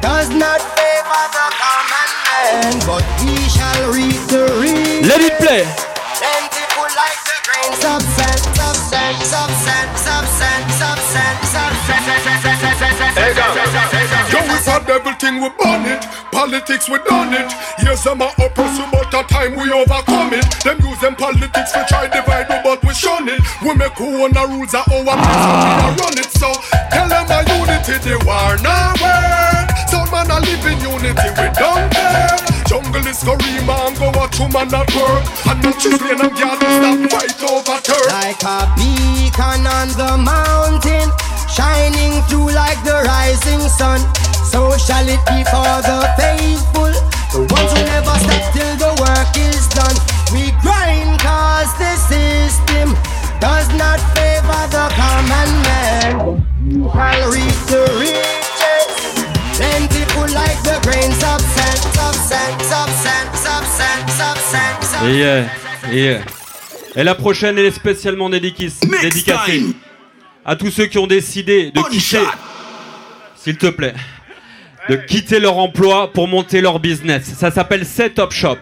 does 0.00 0.28
not 0.30 0.60
favor 0.76 1.24
the 1.36 1.46
common 1.62 2.08
man, 2.26 2.72
but 2.86 3.04
we 3.20 3.36
shall 3.48 3.92
reap 3.92 4.20
the 4.28 4.44
reap. 4.60 5.04
Let 5.08 5.20
it 5.20 5.36
play. 5.38 5.64
Plentiful 6.16 6.88
like 6.96 7.21
we 14.46 14.58
had 14.70 14.86
everything, 14.90 15.42
we 15.42 15.48
burn 15.58 15.82
it. 15.90 16.02
Politics, 16.30 16.88
we 16.88 16.98
done 17.02 17.34
it. 17.34 17.50
Yes, 17.82 18.06
I'm 18.06 18.22
a 18.22 18.30
oppressor, 18.38 18.86
but 18.92 19.12
at 19.14 19.28
time 19.28 19.56
we 19.56 19.72
overcome 19.72 20.32
it. 20.32 20.46
Them 20.62 20.78
use 20.86 21.00
them 21.00 21.16
politics 21.16 21.72
to 21.72 21.84
try 21.88 22.06
divide, 22.06 22.48
we, 22.48 22.62
but 22.62 22.82
we 22.84 22.94
shun 22.94 23.28
it. 23.28 23.40
We 23.62 23.74
make 23.74 23.98
who 23.98 24.22
own 24.22 24.32
the 24.32 24.46
rules 24.46 24.74
of 24.74 24.86
our 24.86 25.02
place, 25.02 25.46
we 25.50 25.82
a 25.82 25.90
run 25.98 26.16
it. 26.22 26.30
So 26.30 26.52
tell 26.94 27.08
them 27.10 27.26
a 27.26 27.42
unity, 27.58 27.98
they 28.06 28.18
war 28.22 28.54
not 28.62 29.00
work. 29.02 29.68
Some 29.90 30.10
man 30.14 30.30
a 30.30 30.38
live 30.38 30.66
in 30.66 30.78
unity, 30.78 31.28
we 31.34 31.46
don't 31.58 31.90
care. 31.90 32.51
Jungle 32.72 33.04
is 33.06 33.20
Karima 33.20 33.76
and 33.84 33.96
go 34.00 34.08
watch 34.16 34.40
woman 34.40 34.72
at 34.72 34.88
work. 34.96 35.20
And 35.44 35.60
not 35.60 35.76
children 35.76 36.24
and 36.24 36.32
girls 36.32 36.56
stop 36.56 36.96
fight 37.12 37.36
over 37.44 37.76
turf. 37.84 38.08
Like 38.08 38.40
a 38.48 38.64
beacon 38.80 39.68
on 39.68 39.92
the 39.92 40.16
mountain, 40.16 41.12
shining 41.52 42.24
through 42.32 42.56
like 42.56 42.80
the 42.80 43.04
rising 43.04 43.60
sun. 43.68 44.00
So 44.48 44.72
shall 44.80 45.04
it 45.04 45.20
be 45.28 45.44
for 45.52 45.84
the 45.84 46.00
faithful, 46.16 46.96
the 47.36 47.44
ones 47.44 47.72
who 47.76 47.84
never 47.92 48.16
stop 48.24 48.44
till 48.56 48.72
the 48.80 48.92
work 49.04 49.36
is 49.36 49.68
done. 49.76 49.96
We 50.32 50.48
grind 50.64 51.20
cause 51.20 51.68
the 51.76 51.92
system 52.08 52.96
does 53.36 53.68
not 53.76 54.00
favor 54.16 54.62
the 54.72 54.88
common 54.96 55.50
man. 55.68 56.40
Shall 56.88 57.20
reap 57.28 57.58
the 57.68 57.84
riches, 58.00 58.96
plentiful 59.60 60.24
like 60.32 60.56
the 60.64 60.80
grains 60.88 61.20
of 61.20 61.44
sand, 61.52 61.71
sand, 62.12 62.60
of 62.62 63.08
Et 65.08 65.16
yeah, 65.16 65.44
et 65.90 65.96
yeah. 65.96 66.20
Et 66.94 67.04
la 67.04 67.14
prochaine, 67.14 67.58
elle 67.58 67.66
est 67.66 67.70
spécialement 67.70 68.28
dédicacée 68.28 68.72
à 70.44 70.56
tous 70.56 70.70
ceux 70.70 70.86
qui 70.86 70.98
ont 70.98 71.06
décidé 71.06 71.70
de 71.70 71.80
quitter, 71.90 72.18
s'il 73.36 73.56
te 73.56 73.68
plaît, 73.68 73.94
de 74.88 74.96
quitter 74.96 75.40
leur 75.40 75.56
emploi 75.58 76.12
pour 76.12 76.28
monter 76.28 76.60
leur 76.60 76.80
business. 76.80 77.32
Ça 77.38 77.50
s'appelle 77.50 77.86
Setup 77.86 78.30
Shop. 78.30 78.58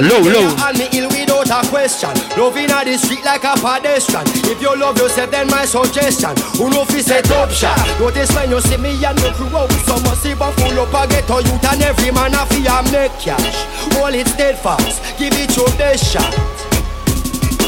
Low, 0.00 0.20
low. 0.20 0.48
and 0.66 0.78
me 0.78 0.88
ill 0.92 1.08
without 1.08 1.50
a 1.50 1.68
question. 1.68 2.10
Loving 2.36 2.70
a 2.70 2.84
the 2.84 2.96
street 2.96 3.24
like 3.24 3.44
a 3.44 3.54
pedestrian. 3.60 4.24
If 4.48 4.60
you 4.60 4.74
love 4.76 4.98
yourself, 4.98 5.30
then 5.30 5.48
my 5.48 5.64
suggestion. 5.64 6.34
Who 6.56 6.70
know 6.70 6.84
fi 6.84 7.00
set 7.00 7.30
up 7.30 7.50
shop? 7.50 7.76
Notice 8.00 8.34
when 8.34 8.50
you 8.50 8.60
see 8.60 8.76
me 8.78 8.92
and 9.04 9.16
me 9.22 9.30
crew 9.32 9.52
out 9.56 9.70
some 9.84 10.02
massive 10.02 10.40
and 10.40 10.54
full 10.56 10.80
up 10.80 10.94
a 10.94 11.06
ghetto 11.08 11.38
youth 11.38 11.64
and 11.64 11.82
every 11.82 12.10
man 12.10 12.34
a 12.34 12.46
fi 12.46 12.82
make 12.90 13.12
cash. 13.20 13.64
Hold 13.94 14.14
it 14.14 14.26
steadfast, 14.28 15.02
give 15.18 15.32
it 15.34 15.56
your 15.56 15.68
best 15.76 16.04
shot. 16.04 16.55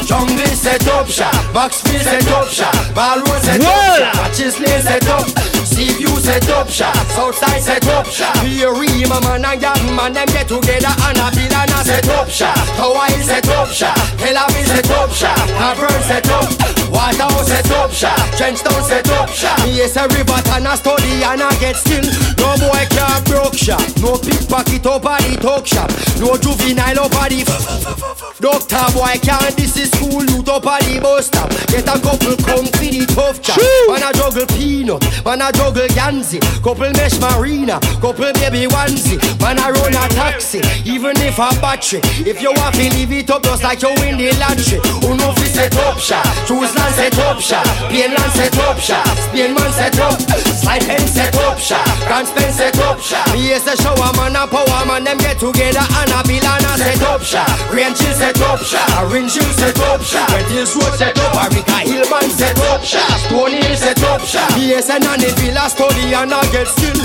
Jungle 0.09 0.43
set 0.55 0.87
up 0.87 1.07
shop, 1.07 1.53
Maxfield 1.53 2.01
set 2.01 2.27
up 2.31 2.47
shop, 2.47 2.73
Ballroom 2.95 3.39
set 3.43 3.59
Well. 3.61 4.01
up 4.01 4.15
shop, 4.15 4.31
Chisley 4.31 4.81
set 4.81 5.07
up, 5.07 5.27
Seaview 5.67 6.07
set 6.17 6.49
up 6.49 6.67
shop, 6.67 6.95
Southside 7.13 7.61
set 7.61 7.87
up 7.89 8.07
shop. 8.07 8.35
My 8.37 9.19
man 9.21 9.45
and 9.45 9.61
young 9.61 9.95
man 9.95 10.13
them 10.13 10.25
get 10.29 10.47
together 10.47 10.89
and 11.05 11.19
a 11.19 11.29
bill 11.29 11.83
set 11.85 12.09
up 12.09 12.27
shop. 12.27 12.57
Hill 12.57 13.23
set 13.23 13.47
up 13.49 13.67
shop, 13.69 13.95
Tel 14.17 14.33
Aviv 14.33 14.65
set 14.65 14.89
up 14.89 15.11
shop, 15.11 15.37
Havern 15.37 16.01
set 16.01 16.27
up, 16.31 16.78
Waterhouse 16.99 17.47
set 17.47 17.71
up 17.71 17.91
shop, 17.91 18.19
Trenchtown 18.35 18.83
set 18.83 19.09
up 19.11 19.29
shop. 19.29 19.57
Yes, 19.67 19.95
a 19.95 20.03
river 20.09 20.35
and 20.51 20.67
a 20.67 20.75
study 20.75 21.23
and 21.23 21.39
a 21.39 21.47
get 21.59 21.77
still. 21.77 22.03
No 22.35 22.59
boy 22.59 22.83
can't 22.91 23.23
broke 23.23 23.55
shop, 23.55 23.79
no 24.03 24.19
pickpocket 24.19 24.85
at 24.85 25.23
the 25.23 25.37
talk 25.39 25.65
shop, 25.65 25.87
no 26.19 26.35
juvenile 26.35 27.07
at 27.07 27.29
the 27.31 28.19
Doctor 28.43 28.83
boy 28.91 29.15
can't 29.23 29.55
this 29.55 29.77
is 29.79 29.91
school 29.91 30.27
youth 30.27 30.51
at 30.51 30.83
the 30.83 30.99
bus 30.99 31.27
stop. 31.27 31.49
Get 31.71 31.87
a 31.87 31.95
couple 32.03 32.35
come 32.43 32.67
for 32.67 32.91
the 32.91 33.07
tough 33.15 33.39
chap. 33.41 33.59
Man 33.87 34.03
a 34.03 34.11
juggle 34.11 34.47
peanut, 34.59 34.99
man 35.23 35.39
a 35.39 35.51
juggle 35.55 35.87
Yanzi. 35.95 36.43
Couple 36.59 36.91
mesh 36.99 37.15
marina, 37.23 37.79
couple 38.03 38.27
baby 38.43 38.67
onesie. 38.67 39.19
Man 39.39 39.55
a 39.55 39.71
run 39.71 39.95
a 39.95 40.03
taxi, 40.11 40.59
even 40.83 41.15
if 41.23 41.39
a 41.39 41.47
battery. 41.63 42.03
If 42.27 42.41
you 42.41 42.51
want 42.59 42.75
to 42.75 42.91
leave 42.91 43.11
it 43.11 43.31
up 43.31 43.43
just 43.43 43.63
like 43.63 43.81
you 43.83 43.95
win 44.03 44.19
the 44.19 44.35
lottery. 44.35 44.83
Who 44.99 45.15
know 45.15 45.31
fi 45.39 45.47
set 45.47 45.75
up 45.87 45.97
shop? 45.97 46.27
Choose 46.43 46.75
land 46.89 47.13
set 47.13 47.19
up 47.19 47.39
shop. 47.39 47.65
Plain 47.89 48.11
land 48.13 48.31
set 48.33 48.57
up 48.57 48.77
shop. 48.79 49.05
Spain 49.29 49.53
man 49.53 49.71
set 49.73 49.99
up. 49.99 50.19
Slide 50.61 50.81
pen 50.81 51.07
set 51.07 51.35
up 51.35 51.59
shop. 51.59 51.85
Grants 52.07 52.31
Pen 52.31 52.51
set 52.51 52.77
up 52.79 52.99
shop. 52.99 53.27
Me 53.33 53.51
is 53.51 53.67
a 53.67 53.75
shower 53.77 54.11
man 54.17 54.35
and 54.35 54.49
power 54.49 54.85
man. 54.85 55.03
Them 55.03 55.17
get 55.17 55.39
together 55.39 55.85
and 55.85 56.11
a 56.11 56.21
bill 56.25 56.45
and 56.45 56.65
a 56.65 56.73
set 56.77 57.01
up 57.03 57.21
shop. 57.21 57.49
Rain 57.73 57.93
chill 57.93 58.13
set 58.13 58.41
up 58.41 58.59
shop. 58.59 58.89
Orange 59.03 59.33
Hill 59.33 59.53
set 59.53 59.79
up 59.79 60.01
shop. 60.01 60.29
Red 60.29 60.45
Hills 60.51 60.75
Road 60.75 60.93
set 60.97 61.17
up. 61.19 61.35
Arica 61.35 61.79
Hillman 61.85 62.29
set 62.29 62.57
up 62.71 62.81
shop. 62.83 63.19
Stone 63.27 63.51
Hill 63.51 63.75
set 63.75 64.03
up 64.03 64.21
shop. 64.21 64.49
PSN 64.51 65.05
and 65.05 65.21
the 65.21 65.29
Villa 65.37 65.69
study 65.69 66.13
and 66.13 66.33
I 66.33 66.41
get 66.51 66.67
skill. 66.67 66.99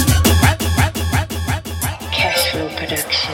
Cashflow 2.14 2.76
Production. 2.76 3.33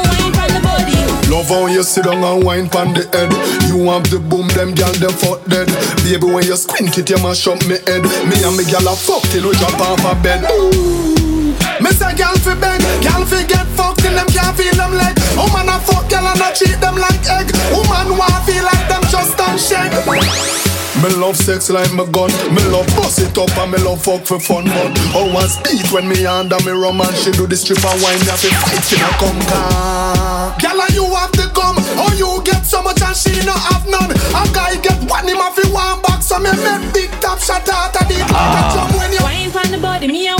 Love 1.31 1.47
how 1.47 1.65
you 1.67 1.83
sit 1.83 2.03
down 2.03 2.23
and 2.23 2.43
wine 2.43 2.67
pan 2.69 2.93
the 2.93 3.07
head. 3.15 3.31
You 3.71 3.87
have 3.89 4.03
the 4.11 4.19
boom, 4.19 4.47
them 4.49 4.75
gal 4.75 4.91
them 4.99 5.15
fuck 5.15 5.39
dead. 5.47 5.67
Baby, 6.03 6.27
when 6.27 6.43
you 6.43 6.55
squint 6.55 6.97
it, 6.97 7.09
you 7.09 7.17
mash 7.23 7.47
up 7.47 7.59
me 7.65 7.79
head. 7.87 8.03
Me 8.27 8.35
and 8.43 8.55
me 8.57 8.63
gal 8.67 8.83
a 8.83 8.95
fuck 8.95 9.23
till 9.31 9.47
we 9.47 9.55
drop 9.55 9.79
off 9.79 10.03
a 10.05 10.13
bed. 10.21 10.43
Ooh. 10.51 11.55
Me 11.81 11.89
say 11.95 12.13
gal 12.13 12.35
fi 12.43 12.53
beg, 12.59 12.81
gal 13.01 13.25
fi 13.25 13.41
get 13.47 13.65
fucked 13.73 14.03
till 14.03 14.13
them 14.13 14.27
can't 14.27 14.55
feel 14.57 14.75
them 14.75 14.93
leg. 14.93 15.17
Woman 15.33 15.71
a 15.71 15.79
fuck 15.79 16.05
gal 16.09 16.27
and 16.27 16.41
a 16.41 16.53
treat 16.53 16.77
them 16.77 16.95
like 16.99 17.23
egg. 17.31 17.49
Woman 17.71 18.17
wanna 18.19 18.43
feel 18.45 18.63
like 18.63 18.85
them 18.91 19.01
just 19.09 19.33
don't 19.37 19.57
shake. 19.57 20.60
Me 21.01 21.09
love 21.17 21.35
sex 21.35 21.71
like 21.71 21.91
my 21.93 22.05
gun. 22.13 22.29
Me 22.53 22.61
love 22.69 22.85
bust 22.93 23.17
it 23.17 23.35
up 23.35 23.49
and 23.57 23.71
me 23.71 23.79
love 23.79 24.03
fuck 24.03 24.21
for 24.21 24.39
fun. 24.39 24.65
But 24.65 24.93
oh, 25.17 25.33
one 25.33 25.49
speed 25.49 25.89
when 25.89 26.07
me 26.07 26.25
under 26.27 26.61
me 26.61 26.71
rum 26.77 27.01
and 27.01 27.15
she 27.17 27.31
do 27.31 27.47
the 27.47 27.57
strip 27.57 27.81
and 27.81 27.97
wine. 28.05 28.21
Me 28.21 28.29
have 28.29 28.37
to 28.37 28.53
fight 28.61 28.85
in 28.93 29.01
a 29.01 29.09
come 29.17 29.41
car. 29.49 30.53
Girl, 30.61 30.77
and 30.77 30.93
you 30.93 31.09
have 31.09 31.33
the 31.33 31.49
gum. 31.57 31.73
Oh, 31.97 32.13
you 32.13 32.29
get 32.45 32.69
so 32.69 32.83
much 32.83 33.01
and 33.01 33.17
she 33.17 33.33
no 33.41 33.53
have 33.53 33.89
none. 33.89 34.13
A 34.13 34.41
guy 34.53 34.77
get 34.77 35.01
one 35.09 35.25
him 35.25 35.41
off 35.41 35.57
in 35.57 35.73
one 35.73 36.01
box. 36.05 36.27
So 36.29 36.37
me 36.37 36.53
make 36.53 36.93
big 36.93 37.09
top 37.17 37.39
shot 37.39 37.67
out 37.69 37.97
of 37.97 38.05
the 38.05 38.21
ah. 38.29 38.69
drum 38.69 38.93
when 39.01 39.09
you 39.09 39.25
wine 39.25 39.49
pan 39.49 39.71
the 39.71 39.79
body. 39.81 40.05
Me 40.05 40.29
a 40.29 40.37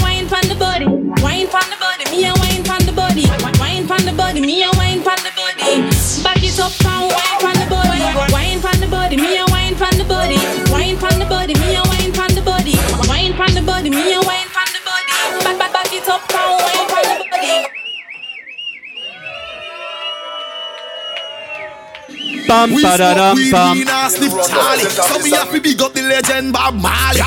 Pam, 22.52 22.70
padadam, 22.72 23.40
pam. 23.50 23.80
Charlie. 23.88 24.90
So 24.92 25.24
we 25.24 25.32
have 25.32 25.52
to 25.52 25.62
big 25.62 25.82
up 25.82 25.94
the 25.94 26.02
legend 26.02 26.52
Bob 26.52 26.76
Marley. 26.76 27.22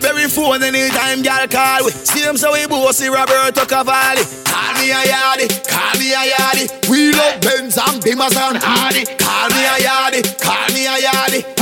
Very 0.00 0.26
phone 0.26 0.62
anytime 0.62 1.22
y'all 1.22 1.46
call 1.48 1.84
we. 1.84 1.90
Same 1.92 2.38
so 2.38 2.52
we 2.52 2.66
bossy 2.66 3.08
Roberto 3.10 3.66
Cavalli. 3.66 4.24
Call 4.48 4.72
me 4.80 4.88
a 4.88 5.04
yardie, 5.04 5.52
call 5.68 6.00
me 6.00 6.16
a 6.16 6.24
yardie. 6.32 6.88
We 6.88 7.12
love 7.12 7.42
Benz 7.42 7.76
and 7.76 8.00
Beamers 8.00 8.32
and 8.32 8.56
Hardy. 8.56 9.04
Call 9.20 9.52
me 9.52 9.68
a 9.68 9.76
yardie, 9.84 10.24
call 10.40 10.72
me 10.72 10.86
a 10.88 10.96
yardie. 10.96 11.59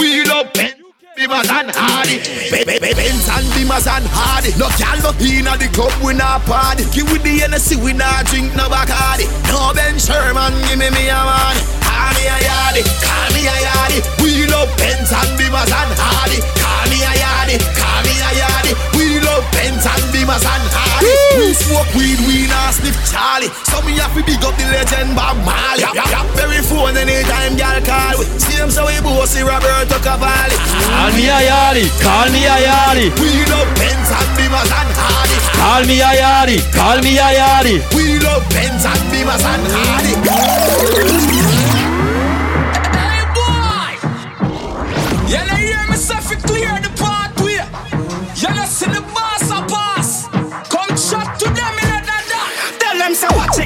Beamers 1.29 1.53
and 1.53 1.71
Hardy. 1.77 2.17
Be- 2.49 2.65
be- 2.65 2.81
be- 2.81 2.95
Benz 2.97 3.29
and 3.29 3.45
Beamers 3.53 3.85
and 3.85 4.07
Hardy. 4.09 4.57
No 4.57 4.73
gal 4.81 4.97
no 5.05 5.13
inna 5.21 5.61
the 5.61 5.69
club 5.77 5.93
we 6.01 6.15
not 6.17 6.41
party. 6.49 6.89
Give 6.97 7.05
with 7.13 7.23
the 7.23 7.45
Hennessy 7.45 7.77
we 7.77 7.93
not 7.93 8.25
drink 8.33 8.57
no 8.57 8.65
Bacardi. 8.73 9.29
No 9.53 9.77
Ben 9.77 10.01
Sherman 10.01 10.57
give 10.65 10.81
me 10.81 10.89
me 10.89 11.13
a 11.13 11.21
money. 11.21 11.61
Call 11.85 12.17
me 12.17 12.25
a 12.33 12.37
yardie, 12.41 12.85
call 13.05 13.29
me 13.37 13.45
a 13.45 13.57
yardie. 13.61 14.01
We 14.25 14.49
love 14.49 14.73
Benz 14.81 15.13
and 15.13 15.29
Beamers 15.37 15.69
and 15.69 15.93
Hardy. 16.01 16.41
Call 16.57 16.85
me 16.89 17.05
a 17.05 17.13
yardie, 17.13 17.61
call 17.77 17.98
Benz 19.59 19.83
and 19.83 20.07
Beamers 20.15 20.47
and 20.47 20.67
Hardy 20.71 21.11
We 21.35 21.51
smoke 21.51 21.91
weed, 21.99 22.23
we 22.31 22.47
not 22.47 22.79
sniff 22.79 22.95
Charlie. 23.11 23.51
So 23.67 23.83
me 23.83 23.99
have 23.99 24.15
to 24.15 24.23
big 24.23 24.39
up 24.47 24.55
the 24.55 24.71
legend 24.71 25.19
Bob 25.19 25.35
Marley. 25.43 25.83
Yap, 25.83 25.99
yap, 25.99 26.27
Very 26.39 26.63
phone 26.63 26.95
anytime 26.95 27.59
gal 27.59 27.83
call 27.83 28.23
we. 28.23 28.25
Same 28.39 28.71
so 28.71 28.87
we 28.87 28.95
bossy 29.03 29.43
Roberto 29.43 29.99
Cavalli. 29.99 30.55
Call 30.55 31.11
me 31.19 31.27
a 31.27 31.43
yardie, 31.43 31.91
call 31.99 32.31
me 32.31 32.47
a 32.47 32.57
yardie. 32.71 33.11
We 33.19 33.43
love 33.51 33.67
Benz 33.75 34.11
and 34.15 34.31
Beamers 34.39 34.71
and 34.71 34.95
Hardy 34.95 35.39
Call 35.59 35.83
me 35.91 35.99
a 36.07 36.11
yardie, 36.15 36.63
call 36.71 37.03
me 37.03 37.19
a 37.19 37.29
yardie. 37.35 37.83
We 37.99 38.23
love 38.23 38.47
Benz 38.55 38.87
and 38.87 39.03
Beamers 39.11 39.43
and 39.43 39.67
Hardy 39.75 41.58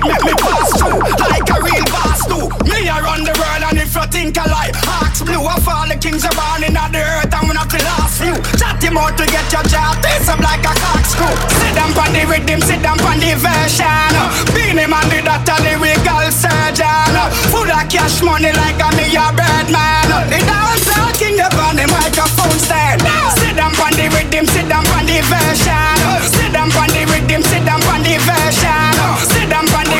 make 0.06 0.24
me 0.24 0.34
pass 0.34 0.68
through 0.78 0.98
Like 0.98 1.48
a 1.48 1.58
real 1.62 1.86
boss 1.90 2.20
do. 2.26 2.40
Me 2.68 2.88
a 2.88 2.96
run 3.02 3.24
the 3.24 3.34
world 3.38 3.62
and 3.70 3.78
if 3.78 3.94
you 3.94 4.06
think 4.10 4.38
I 4.38 4.46
lie 4.46 4.72
Ask 5.02 5.24
blue 5.24 5.44
of 5.44 5.66
all 5.68 5.88
the 5.88 5.96
kings 5.96 6.24
are 6.24 6.34
born 6.34 6.64
in 6.66 6.74
the 6.74 7.02
earth 7.02 7.32
And 7.32 7.48
we 7.48 7.54
not 7.54 7.70
the 7.70 7.80
last 7.84 8.20
few 8.20 8.34
Chat 8.58 8.82
him 8.82 8.98
out 8.98 9.16
to 9.18 9.24
get 9.26 9.46
your 9.52 9.64
job 9.70 9.98
This 10.02 10.28
up 10.28 10.40
like 10.40 10.64
a 10.64 10.72
corkscrew 10.74 11.34
Sit 11.60 11.72
down 11.78 11.92
on 11.94 12.10
the 12.12 12.22
rhythm, 12.26 12.60
sit 12.60 12.82
down 12.82 12.98
on 13.00 13.18
the 13.20 13.32
version. 13.38 14.12
Bean 14.54 14.78
him 14.78 14.92
and 14.92 15.08
do 15.10 15.18
that 15.22 15.46
a 15.46 15.56
lyrical 15.62 16.26
surgeon. 16.32 17.14
Full 17.52 17.68
of 17.68 17.84
cash 17.88 18.22
money 18.22 18.50
like 18.52 18.80
me 18.96 19.06
a 19.14 19.26
bird 19.32 19.68
man 19.70 20.08
The 20.28 20.40
dancehall 20.42 21.12
king 21.16 21.38
up 21.40 21.54
on 21.62 21.76
the 21.76 21.86
microphone 21.86 22.58
stand. 22.58 23.02
Sit 23.38 23.56
down 23.56 23.74
on 23.78 23.92
the 23.94 24.06
rhythm, 24.10 24.46
sit 24.50 24.66
down 24.68 24.86
on 24.96 25.04
the 25.06 25.20
version. 25.30 25.96
Sit 26.26 26.50
down 26.52 26.72
on 26.72 26.88
the 26.90 27.02
rhythm, 27.12 27.42
sit 27.42 27.62
down 27.64 27.82
on 27.92 28.00
the 28.02 28.16
version. 28.18 28.92
Sit 29.30 29.48
down 29.48 29.68
on 29.68 29.91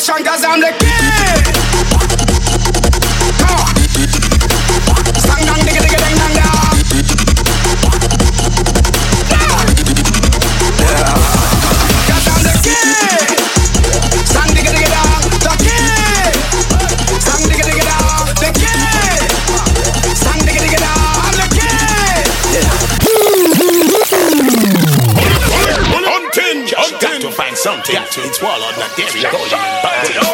Ya 0.00 0.39
hunting. 27.70 27.94
Got 27.94 28.10
to 28.10 28.18
find 28.18 28.20
something 28.20 28.22
to 28.22 28.28
eat 28.28 28.34
swallowed, 28.34 28.76
not 28.78 28.90
there 28.98 29.10
we 29.14 29.22
go. 29.22 29.38
You. 30.10 30.26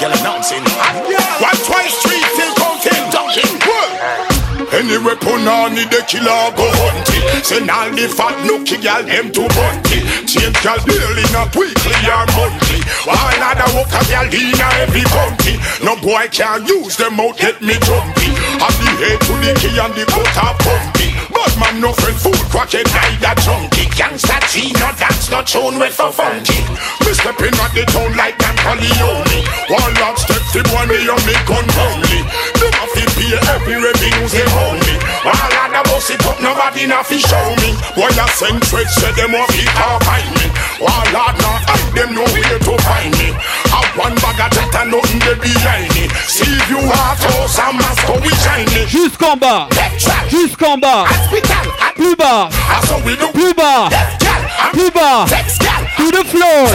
Girl 0.00 0.12
announcing. 0.16 0.64
One, 1.40 1.58
twice, 1.68 1.94
three, 2.00 2.22
still 2.32 2.54
counting. 2.56 3.04
Dunking. 3.12 3.52
Anyway, 4.72 5.14
punani 5.20 5.84
the 5.92 6.00
killer 6.08 6.50
go 6.56 6.66
hunting. 6.80 7.24
Send 7.44 7.70
all 7.70 7.90
the 7.92 8.08
fat 8.08 8.34
nookie 8.48 8.80
gal 8.80 9.04
them 9.04 9.30
to 9.30 9.44
bunty. 9.52 10.00
Change 10.24 10.56
gal 10.64 10.80
daily, 10.88 11.26
not 11.30 11.54
weekly 11.54 11.98
or 12.08 12.26
monthly. 12.34 12.80
While 13.04 13.44
other 13.44 13.68
a 13.68 14.00
gal 14.08 14.26
in 14.32 14.60
every 14.80 15.04
county. 15.04 15.60
No 15.84 15.94
boy 16.00 16.26
can 16.32 16.66
use 16.66 16.96
them 16.96 17.20
out, 17.20 17.36
get 17.36 17.60
me 17.60 17.76
jumpy. 17.84 18.32
Have 18.58 18.76
the 18.80 18.90
head 18.98 19.20
to 19.28 19.34
the 19.44 19.52
key 19.60 19.76
and 19.78 19.92
the 19.94 20.04
butter 20.08 20.52
pumpy. 20.64 21.03
But 21.54 21.70
man, 21.70 21.80
no 21.80 21.92
friend, 21.92 22.18
food, 22.18 22.34
crackhead, 22.50 22.82
neither 22.90 23.34
junkie. 23.42 23.86
Gangsta 23.94 24.42
G, 24.50 24.74
no 24.74 24.90
dance, 24.98 25.30
no 25.30 25.38
tune 25.42 25.78
with 25.78 25.94
for 25.94 26.10
funky. 26.10 26.58
Me 27.06 27.14
stepping 27.14 27.54
at 27.54 27.70
the 27.70 27.86
town 27.94 28.10
like 28.18 28.34
Don 28.42 28.56
Corleone. 28.58 29.38
One 29.70 29.94
love 30.02 30.18
step, 30.18 30.42
the 30.50 30.66
money 30.74 31.06
on 31.06 31.20
me 31.22 31.34
gun 31.46 31.62
only. 31.62 32.26
Them 32.58 32.74
a 32.74 32.84
fi 32.90 33.06
pay 33.14 33.38
every 33.54 33.78
revenue 33.78 34.28
they 34.34 34.46
owe 34.50 34.74
me. 34.82 34.94
I 35.22 35.70
da 35.70 35.82
bust 35.86 36.10
it 36.10 36.26
up, 36.26 36.42
nobody 36.42 36.86
na 36.86 37.02
fi 37.02 37.18
show 37.22 37.48
me. 37.62 37.70
Boy, 37.94 38.10
I 38.10 38.26
send 38.34 38.58
threats, 38.66 38.98
say 38.98 39.12
them 39.14 39.34
off 39.38 39.50
it 39.54 39.70
can't 39.78 40.02
find 40.02 40.30
me. 40.34 40.43
While 40.80 40.90
I 40.90 41.30
not 41.38 41.62
hide 41.70 41.94
them 41.94 42.14
know 42.14 42.26
where 42.34 42.58
to 42.58 42.74
find 42.82 43.12
me. 43.18 43.30
Have 43.70 43.90
one 43.96 44.14
bag 44.16 44.40
of 44.42 44.50
chat 44.50 44.74
and 44.74 44.90
nothing 44.90 45.20
they 45.22 45.34
behind 45.38 45.86
me. 45.94 46.08
See 46.26 46.50
if 46.50 46.68
you 46.68 46.78
have 46.78 47.18
house 47.22 47.58
and 47.58 47.78
mask, 47.78 48.08
we 48.22 48.30
shiny. 48.42 48.86
Jusqu'en 48.86 49.36
bas, 49.36 49.68
jusqu'en 50.28 50.78
bas, 50.78 51.04
plus 51.94 52.16
bas, 52.16 52.48
plus 53.32 53.54
bas, 53.54 53.88
plus 54.72 54.90
bas, 54.90 55.26
to 55.96 56.10
the 56.10 56.24
floor, 56.24 56.66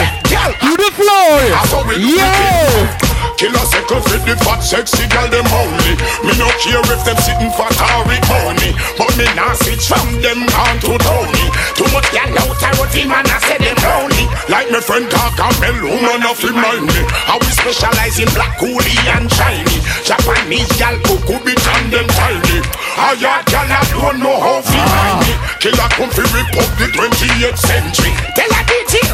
to 0.60 0.76
the 0.76 0.90
floor, 0.96 1.96
yo! 1.98 3.09
Killer 3.40 3.64
second 3.72 4.04
fit 4.04 4.20
the 4.28 4.36
fat 4.44 4.60
sexy 4.60 5.08
girl 5.08 5.24
them 5.32 5.48
only. 5.48 5.96
Me 6.28 6.36
no 6.36 6.44
care 6.60 6.84
if 6.92 7.00
them 7.08 7.16
sitting 7.24 7.48
fat 7.56 7.72
or 7.72 8.04
with 8.04 8.20
money. 8.28 8.76
But 9.00 9.16
me 9.16 9.24
nah 9.32 9.56
switch 9.56 9.88
from 9.88 10.20
them 10.20 10.44
on 10.44 10.76
to 10.84 11.00
Tony. 11.00 11.46
Too 11.72 11.88
much 11.88 12.04
gal 12.12 12.28
out 12.36 12.60
I 12.60 12.68
would 12.76 12.92
feel 12.92 13.08
man 13.08 13.24
I 13.24 13.40
say 13.40 13.56
them 13.56 13.80
lonely 13.80 14.28
Like 14.52 14.68
my 14.68 14.84
friend 14.84 15.08
Kaka 15.08 15.56
Mel 15.56 15.72
woman 15.88 16.20
of 16.28 16.36
remind 16.44 16.84
me. 16.84 17.00
How 17.24 17.40
we 17.40 17.48
specialize 17.56 18.20
in 18.20 18.28
black 18.36 18.60
coolie 18.60 19.00
and 19.16 19.32
shiny. 19.32 19.80
Japanese 20.04 20.68
gal 20.76 21.00
cook 21.08 21.24
bit 21.40 21.64
and 21.80 21.88
them 21.88 22.08
tiny. 22.12 22.60
A 22.60 23.16
yard 23.24 23.48
gal 23.48 23.64
I 23.64 23.80
don't 23.88 24.20
know 24.20 24.36
how 24.36 24.60
to 24.60 24.78
find 24.84 25.16
me. 25.24 25.32
Killer 25.64 25.88
come 25.96 26.12
fi 26.12 26.28
rip 26.36 26.52
up 26.60 26.68
the 26.76 26.92
28th 26.92 27.56
century. 27.56 28.12
Tell 28.36 28.59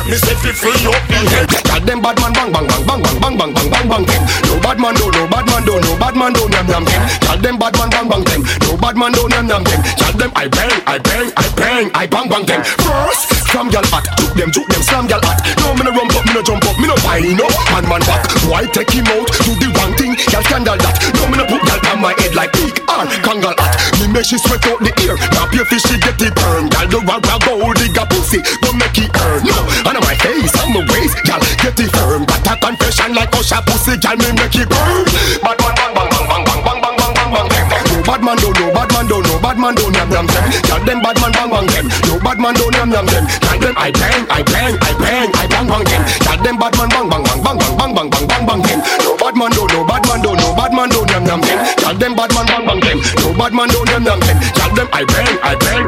Me 0.07 0.15
say 0.15 0.39
fi 0.39 0.55
free 0.55 0.87
up 0.87 1.03
the 1.11 1.19
head. 1.35 1.51
Tell 1.67 1.83
them 1.83 2.01
bad 2.01 2.15
man 2.23 2.33
bang 2.33 2.51
bang 2.55 2.67
bang 2.67 2.85
bang 2.87 3.03
bang 3.03 3.19
bang 3.19 3.35
bang 3.37 3.53
bang 3.53 3.69
bang 3.71 3.87
bang 3.91 4.05
them. 4.07 4.23
No 4.47 4.55
bad 4.63 4.79
man 4.79 4.95
do, 4.95 5.11
no 5.11 5.27
bad 5.27 5.47
man 5.51 5.63
do, 5.67 5.75
no 5.83 5.93
bad 5.99 6.15
man 6.15 6.33
do, 6.33 6.47
yam 6.47 6.67
yam 6.71 6.85
them. 6.87 7.03
Tell 7.27 7.39
them 7.43 7.59
bad 7.59 7.75
man 7.75 7.91
bang 7.91 8.07
bang 8.07 8.23
them. 8.23 8.43
No 8.63 8.77
bad 8.79 8.95
man 8.97 9.11
do, 9.11 9.27
yam 9.35 9.51
yam 9.51 9.63
them. 9.67 9.81
Tell 9.99 10.15
them 10.15 10.31
I 10.39 10.47
bang, 10.47 10.79
I 10.87 10.99
bang, 11.03 11.29
I 11.35 11.47
bang, 11.59 11.87
I 11.95 12.07
bang 12.07 12.29
bang 12.31 12.47
them. 12.47 12.63
First, 12.87 13.51
slam 13.51 13.67
gal 13.67 13.83
hot, 13.91 14.07
juke 14.15 14.35
them, 14.39 14.51
juke 14.55 14.71
them, 14.71 14.83
slam 14.87 15.11
gal 15.11 15.19
hot. 15.27 15.43
No 15.59 15.75
me 15.75 15.83
no 15.83 15.91
rump 15.91 16.15
up, 16.15 16.23
me 16.23 16.39
no 16.39 16.43
jump 16.47 16.63
up, 16.63 16.79
me 16.79 16.87
no 16.87 16.95
whine 17.03 17.43
up. 17.43 17.51
Man 17.75 17.85
man 17.91 18.03
back, 18.07 18.31
why 18.47 18.63
take 18.71 18.95
him 18.95 19.11
out? 19.11 19.27
Do 19.43 19.59
the 19.59 19.75
wrong 19.75 19.91
thing, 19.99 20.15
gal 20.31 20.43
scandal 20.47 20.79
that. 20.79 21.03
No 21.19 21.27
me 21.27 21.43
no 21.43 21.45
put 21.51 21.67
gal 21.67 21.83
on 21.91 21.99
my 21.99 22.15
head 22.23 22.39
like 22.39 22.55
pig 22.55 22.79
or 22.87 23.11
kangal 23.27 23.59
hat. 23.59 23.75
Me 23.99 24.07
make 24.07 24.23
she 24.23 24.39
sweat 24.39 24.63
out 24.71 24.79
the 24.79 24.95
ear. 25.03 25.19
Now 25.35 25.51
pay 25.51 25.67
fish 25.67 25.83
she 25.83 25.99
get 25.99 26.23
it 26.23 26.31
burn. 26.39 26.71
Gal 26.71 26.87
do 26.87 27.03
rag 27.03 27.27
rag 27.27 27.43
gold 27.43 27.75
digga 27.75 28.07
pussy, 28.07 28.39
go 28.63 28.71
make 28.79 29.03
it 29.03 29.11
earn. 29.19 29.43
No, 29.43 29.59
and 29.91 29.96
on 29.97 30.05
my 30.05 30.15
face, 30.21 30.53
on 30.61 30.69
my 30.73 30.85
waist, 30.93 31.17
gal 31.25 31.41
get 31.41 31.81
it 31.81 31.91
firm. 31.91 32.25
Got 32.29 32.47
a 32.47 32.55
confession 32.61 33.15
like 33.17 33.33
Usher 33.33 33.61
pussy, 33.65 33.97
gal 33.97 34.17
me 34.21 34.29
make 34.37 34.55
it 34.55 34.69
burn. 34.69 35.05
Bad 35.41 35.57
man 35.57 35.73
bang 35.73 35.93
bang 35.97 36.09
bang 36.13 36.27
bang 36.29 36.43
bang 36.45 36.81
bang 36.85 36.97
bang 37.01 37.13
bang 37.17 37.31
bang 37.33 37.67
bang. 37.71 37.85
No 37.89 38.03
bad 38.05 38.21
man 38.21 38.37
do, 38.37 38.53
no 38.53 38.67
bad 38.77 38.91
man 38.93 39.07
do, 39.09 39.17
no 39.25 39.35
bad 39.41 39.57
man 39.59 39.75
do, 39.75 39.85
yam 39.97 40.11
yam 40.13 40.27
them. 40.29 40.45
Gal 40.69 40.81
them 40.85 41.01
bad 41.01 41.17
man 41.21 41.33
bang 41.33 41.49
bang 41.49 41.67
them. 41.73 41.87
No 42.05 42.15
bad 42.21 42.39
man 42.39 42.55
do, 42.55 42.65
yam 42.77 42.91
yam 42.93 43.07
them. 43.07 43.25
Gal 43.41 43.59
them 43.59 43.75
I 43.77 43.91
bang, 43.91 44.23
I 44.29 44.43
bang, 44.45 44.75
I 44.85 44.93
bang, 45.01 45.29
I 45.33 45.47
bang 45.49 45.67
bang 45.67 45.85
them. 45.89 46.03
Gal 46.21 46.39
them 46.45 46.57
bad 46.61 46.73
man 46.77 46.89
bang 46.93 47.07
bang 47.09 47.23
bang 47.25 47.41
bang 47.41 47.57
bang 47.57 47.75
bang 47.77 47.93
bang 47.97 48.09
bang 48.13 48.27
bang 48.29 48.45
bang 48.47 48.63
them. 48.69 48.81
No 49.01 49.13
bad 49.17 49.35
man 49.37 49.51
do, 49.57 49.63
no 49.73 49.81
bad 49.89 50.03
man 50.07 50.21
do, 50.21 50.31
no 50.37 50.49
bad 50.53 50.73
man 50.77 50.89
do, 50.93 51.01
yam 51.09 51.25
yam 51.25 51.41
them. 51.41 51.59
Gal 51.81 51.95
them 51.97 52.13
bad 52.15 52.31
man 52.37 52.47
bang 52.47 52.65
bang 52.69 52.81
them. 52.85 52.99
No 53.25 53.29
bad 53.33 53.53
man 53.57 53.69
do, 53.73 53.81
yam 53.89 54.03
yam 54.05 54.21
them. 54.21 54.39
Gal 54.55 54.71
them 54.77 54.89
I 54.93 55.03
bang, 55.09 55.37
I 55.41 55.55
bang. 55.57 55.85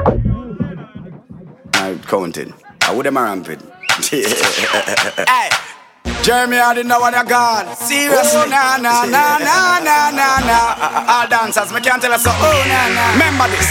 I 1.75 1.95
counting. 2.09 2.55
I 2.83 2.95
would 2.95 3.05
them 3.05 3.17
a 3.19 3.78
Hey, 3.99 5.51
Jeremy, 6.23 6.63
I 6.63 6.71
didn't 6.73 6.87
know 6.87 7.01
what 7.03 7.15
I 7.19 7.27
got. 7.27 7.75
Serious, 7.75 8.31
oh, 8.31 8.47
nah, 8.47 8.79
nah, 8.79 9.03
nah, 9.03 9.43
nah, 9.43 9.83
nah, 9.83 10.15
nah, 10.15 10.39
nah. 10.39 11.19
All 11.19 11.27
dancers, 11.27 11.75
me 11.75 11.81
can't 11.83 12.01
tell 12.01 12.15
us 12.15 12.23
so. 12.23 12.31
Oh, 12.31 12.63
nah, 12.71 12.95
nah. 12.95 13.19
Remember 13.19 13.51
this. 13.51 13.67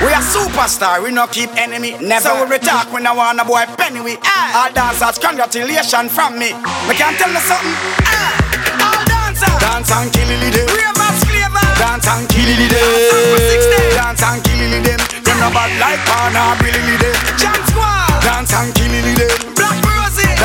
We 0.00 0.08
are 0.16 0.24
superstar, 0.24 1.04
we 1.04 1.12
no 1.12 1.26
keep 1.28 1.52
enemy, 1.60 1.92
never. 2.00 2.24
So 2.24 2.48
we 2.48 2.56
talk, 2.56 2.88
we 2.88 3.02
no 3.04 3.12
want 3.12 3.38
a 3.38 3.44
boy 3.44 3.68
penny 3.76 4.00
we. 4.00 4.16
All 4.56 4.72
dancers, 4.72 5.20
congratulations 5.20 6.08
from 6.08 6.40
me. 6.40 6.56
Me 6.88 6.96
can't 6.96 7.20
tell 7.20 7.28
you 7.28 7.44
something. 7.44 7.76
Ah, 8.08 8.32
all 8.80 9.04
dancers. 9.04 9.60
Dance 9.60 9.92
and 9.92 10.08
kill 10.08 10.32
it, 10.32 10.56
them. 10.56 10.72
Ravers 10.72 11.20
Clavers. 11.20 11.76
Dance 11.76 12.08
and 12.08 12.24
kill 12.32 12.48
it, 12.48 12.64
them. 12.72 13.92
Dance 13.92 14.24
and 14.24 14.40
kill 14.40 14.72
it, 14.72 14.88
them. 14.88 15.00
Them 15.20 15.36
no 15.36 15.52
bad 15.52 15.68
like 15.76 16.00
Pana, 16.08 16.56
Billy, 16.64 16.96
them. 16.96 17.12
Jam 17.36 17.60
squad. 17.68 18.24
Dance 18.24 18.56
and 18.56 18.72
kill 18.72 18.88
it, 18.88 19.20
them. 19.20 19.45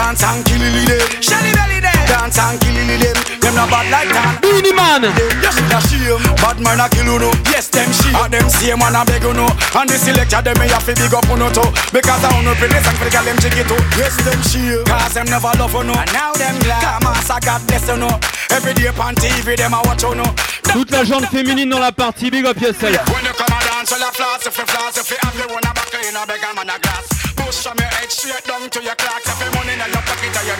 Dance 0.01 0.25
and 0.25 0.41
kill 0.49 0.57
it, 0.65 0.89
them. 0.89 1.21
Shelly 1.21 1.53
Belly, 1.53 1.77
them. 1.77 1.93
Dance 2.09 2.41
and 2.41 2.57
kill 2.57 2.73
it, 2.73 2.89
them. 3.05 3.13
Them 3.37 3.53
no 3.53 3.69
bad 3.69 3.85
like 3.93 4.09
Tan. 4.09 4.41
Beanie 4.41 4.73
Man. 4.73 5.05
You 5.05 5.51
should 5.53 5.69
have 5.69 5.85
shame. 5.85 6.17
Bad 6.41 6.57
man 6.57 6.81
a 6.81 6.89
kill 6.89 7.05
you 7.05 7.21
no. 7.21 7.29
Yes, 7.53 7.69
them 7.69 7.85
shame. 7.93 8.17
And 8.17 8.33
them 8.33 8.49
same 8.49 8.81
man 8.81 8.97
a 8.97 9.05
beg 9.05 9.21
you 9.21 9.29
no. 9.37 9.45
And 9.77 9.85
the 9.85 10.01
selector 10.01 10.41
them 10.41 10.57
me 10.57 10.65
have 10.73 10.81
to 10.89 10.97
big 10.97 11.13
up 11.13 11.29
on 11.29 11.45
too. 11.53 11.61
Because 11.93 12.23
I 12.25 12.33
wanna 12.33 12.57
play 12.57 12.73
this 12.73 12.81
song 12.81 12.97
for 12.97 13.05
the 13.05 13.13
girl 13.13 13.25
them 13.29 13.37
chick 13.37 13.53
it 13.53 13.69
too. 13.69 13.77
Yes, 13.93 14.17
them 14.25 14.41
shame. 14.49 14.81
Cause 14.89 15.13
them 15.13 15.29
never 15.29 15.53
love 15.61 15.69
you 15.69 15.85
no. 15.85 15.93
And 15.93 16.09
now 16.17 16.33
them 16.33 16.57
glad. 16.65 16.81
Come 16.81 17.05
on, 17.05 17.21
God 17.21 17.61
bless 17.69 17.85
you 17.85 17.97
no. 18.01 18.09
Every 18.49 18.73
day 18.73 18.89
on 18.89 19.13
TV 19.21 19.53
them 19.53 19.77
a 19.77 19.85
watch 19.85 20.01
you 20.01 20.17
no. 20.17 20.25
Toute 20.73 20.89
la 20.89 21.05
jante 21.05 21.29
féminine 21.29 21.69
dans 21.69 21.79
la 21.79 21.91
partie, 21.91 22.31
big 22.31 22.45
up 22.45 22.57
yourself. 22.57 23.05
When 23.13 23.21
you 23.21 23.33
come 23.37 23.53
a 23.53 23.59
dance, 23.69 23.91
well 23.93 24.01
a 24.01 24.11
floss, 24.11 24.47
if 24.49 24.57
you 24.57 24.65
floss, 24.65 24.97
if 24.97 25.11
you 25.11 25.17
have 25.21 25.37
your 25.37 25.51
own 25.51 25.61
a 25.61 25.71
back 25.77 25.93
in 25.93 26.15
a 26.15 26.25
beg 26.25 26.41
a 26.41 26.49
man 26.55 26.73
a 26.73 26.79
glass. 26.79 27.05
Push 27.35 27.63
from 27.63 27.77
your 27.77 27.91
head 27.91 28.09
straight 28.09 28.45
down 28.45 28.69
to 28.69 28.79
your 28.81 28.95
clocks. 28.95 29.30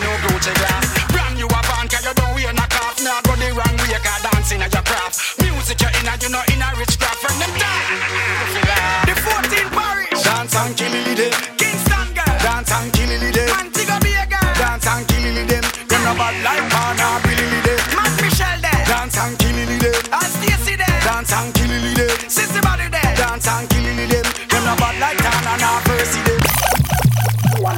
new 0.00 0.16
Gucci 0.24 0.54
glass. 0.54 0.86
Brand 1.12 1.38
you 1.38 1.46
a 1.46 1.60
van, 1.68 1.88
cause 1.88 2.04
you 2.04 2.14
don't 2.14 2.34
wear 2.34 2.52
no 2.52 2.64
calf. 2.68 2.96
Now 3.02 3.20
go 3.24 3.34
the 3.36 3.52
wrong 3.52 3.76
way, 3.84 3.98
cause 4.00 4.22
dancing 4.22 4.62
at 4.62 4.72
your 4.72 4.82
craft. 4.82 5.40
Music 5.42 5.80
you 5.80 5.90
in 6.00 6.08
a, 6.08 6.14
you 6.22 6.30
know 6.30 6.42
in 6.52 6.62
a 6.62 6.68
rich 6.78 6.98
craft. 6.98 7.20
From 7.20 7.36
them 7.38 7.52
down. 7.58 7.82
The 9.06 9.14
14 9.14 9.68
parish. 9.70 10.22
Dance 10.22 10.54
and 10.56 10.76
kill 10.76 10.94
it, 10.94 11.16
them. 11.16 11.32
Kingston 11.58 12.08
girl. 12.14 12.34
Dance 12.40 12.72
and 12.72 12.92
kill 12.92 13.10
it, 13.10 13.22
eh? 13.22 13.32
them. 13.32 13.48
Antigua 13.58 13.98
girl. 14.00 14.52
Dance 14.56 14.86
and 14.86 15.04
kill 15.08 15.26
it, 15.26 15.36
eh? 15.36 15.60
them. 15.60 15.64
Them 15.88 16.00
no 16.04 16.12
bad 16.16 16.36
like 16.40 16.66
Pana, 16.72 17.06
Billy, 17.26 17.60
them. 17.66 17.78
Matt 17.96 18.12
Michelle 18.22 18.60
there. 18.62 18.82
Dance 18.88 19.18
and 19.18 19.34
kill 19.38 19.58
it. 19.58 19.84
And 20.08 20.30
Stacy 20.40 20.74
there. 20.76 21.00
Dance 21.04 21.32
and 21.32 21.50
kill 21.54 21.72
it. 21.72 22.10
Sissy 22.32 22.60
body 22.62 22.88
there. 22.88 23.12
Dance 23.18 23.48
and 23.48 23.66
kill 23.68 23.86
it, 23.86 24.08
them. 24.08 24.26
Them 24.48 24.62
no 24.64 24.74
bad 24.76 24.96
like 25.00 25.18
Tana, 25.20 25.70
Percy 25.84 26.20
them. 26.22 26.31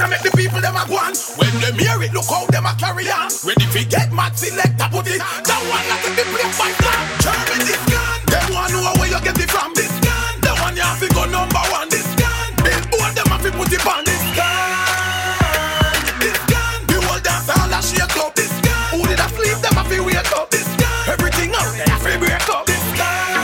Wanna 0.04 0.20
make 0.20 0.28
the 0.28 0.36
people 0.36 0.60
them 0.60 0.76
a 0.76 0.84
go 0.84 1.00
on. 1.00 1.16
When 1.40 1.48
them 1.64 1.80
hear 1.80 1.96
it, 2.04 2.12
look 2.12 2.28
how 2.28 2.44
them 2.52 2.68
a 2.68 2.76
carry 2.76 3.08
on. 3.08 3.32
Ready 3.40 3.64
fi 3.72 3.88
get 3.88 4.12
mad, 4.12 4.36
select 4.36 4.76
a 4.76 4.84
put 4.92 5.08
it 5.08 5.16
That 5.16 5.60
one 5.64 5.80
not 5.88 5.96
take 6.04 6.12
the 6.20 6.28
play 6.28 6.44
by 6.60 6.68
plan 6.76 7.04
German 7.24 7.64
this 7.64 7.80
gun 7.88 8.20
Them 8.28 8.52
one 8.52 8.68
know 8.68 8.92
where 9.00 9.08
you 9.08 9.16
get 9.24 9.40
it 9.40 9.48
from. 9.48 9.72
This 9.72 9.88
gun 10.04 10.44
The 10.44 10.52
one 10.60 10.76
you 10.76 10.84
have 10.84 11.00
to 11.00 11.08
go 11.08 11.24
number 11.24 11.64
one. 11.72 11.88
This 11.88 12.04
gun 12.20 12.52
Billboard 12.60 13.16
them 13.16 13.32
have 13.32 13.48
to 13.48 13.50
put 13.56 13.72
it 13.72 13.80
on. 13.80 14.04
This 14.04 14.24
gun 14.36 16.04
This 16.20 16.36
gun 16.52 16.78
The 16.84 17.00
whole 17.00 17.22
dance 17.24 17.48
all 17.48 17.72
a 17.72 17.80
shake 17.80 18.16
up 18.20 18.36
This 18.36 18.52
gun 18.60 19.00
Who 19.00 19.08
did 19.08 19.24
I 19.24 19.28
sleep, 19.32 19.56
them 19.64 19.72
have 19.72 19.88
to 19.88 20.04
wake 20.04 20.32
up. 20.36 20.52
This 20.52 20.68
gun 20.76 21.16
Everything 21.16 21.56
out 21.56 21.72
there 21.80 21.88
have 21.88 22.04
to 22.04 22.12
break 22.20 22.48
up. 22.52 22.68
This 22.68 22.84
gun 22.92 23.40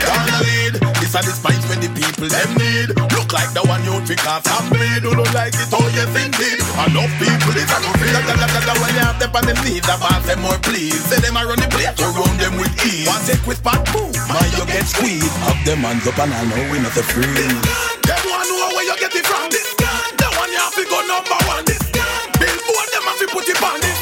Down 0.00 0.22
the 0.32 0.36
lead. 0.48 0.74
This 0.96 1.12
a 1.12 1.20
the 1.20 1.36
spice 1.36 1.60
when 1.68 1.84
the 1.84 1.92
people 1.92 2.24
them 2.24 2.55
need 2.55 2.55
Look 2.55 2.55
like 2.55 2.55
the 4.16 4.28
one 4.28 4.40
you 4.40 4.46
pick 4.46 4.46
off 4.46 4.46
and 4.46 4.70
bleed 4.70 5.02
Who 5.02 5.14
don't 5.14 5.34
like 5.34 5.54
it, 5.54 5.68
oh, 5.72 5.88
indeed 6.16 6.60
Enough 6.76 7.12
people 7.20 7.56
is 7.56 7.68
a 7.68 7.78
go 7.80 7.90
feel 8.00 8.12
that, 8.12 8.24
that, 8.26 8.50
that, 8.52 8.64
that 8.64 8.76
When 8.80 8.94
you 8.94 9.04
have 9.04 9.18
them 9.18 9.32
on 9.36 9.44
them 9.44 9.58
knees, 9.64 9.84
I 9.84 9.96
pass 9.96 10.24
them 10.26 10.40
more 10.40 10.58
please. 10.60 10.96
Say 11.08 11.20
them 11.20 11.36
a 11.36 11.44
run 11.44 11.60
the 11.60 11.68
place, 11.68 11.92
you 12.00 12.08
run 12.12 12.36
them 12.36 12.56
with 12.56 12.72
ease. 12.84 13.08
One 13.08 13.20
take 13.24 13.44
with 13.46 13.58
spot, 13.58 13.84
boom, 13.92 14.12
man 14.28 14.48
you 14.56 14.64
get 14.68 14.86
squeezed. 14.86 15.32
Have 15.44 15.60
them 15.64 15.84
hands 15.84 16.06
up 16.06 16.18
and 16.20 16.32
I 16.32 16.42
know 16.48 16.62
we 16.72 16.78
not 16.80 16.92
free. 16.92 17.26
Them 17.26 18.22
one 18.28 18.48
know 18.48 18.70
where 18.76 18.86
you 18.86 18.96
get 19.00 19.12
it 19.12 19.26
from. 19.26 19.48
This 19.50 19.68
gun, 19.76 20.08
the 20.20 20.28
one 20.36 20.50
you 20.52 20.60
have 20.60 20.76
to 20.76 20.84
go 20.84 20.98
number 21.04 21.38
one. 21.48 21.64
This 21.64 21.82
gun, 21.92 22.24
billboard 22.40 22.88
them 22.92 23.04
have 23.08 23.18
to 23.20 23.26
put 23.32 23.48
it 23.48 23.60
on 23.60 23.95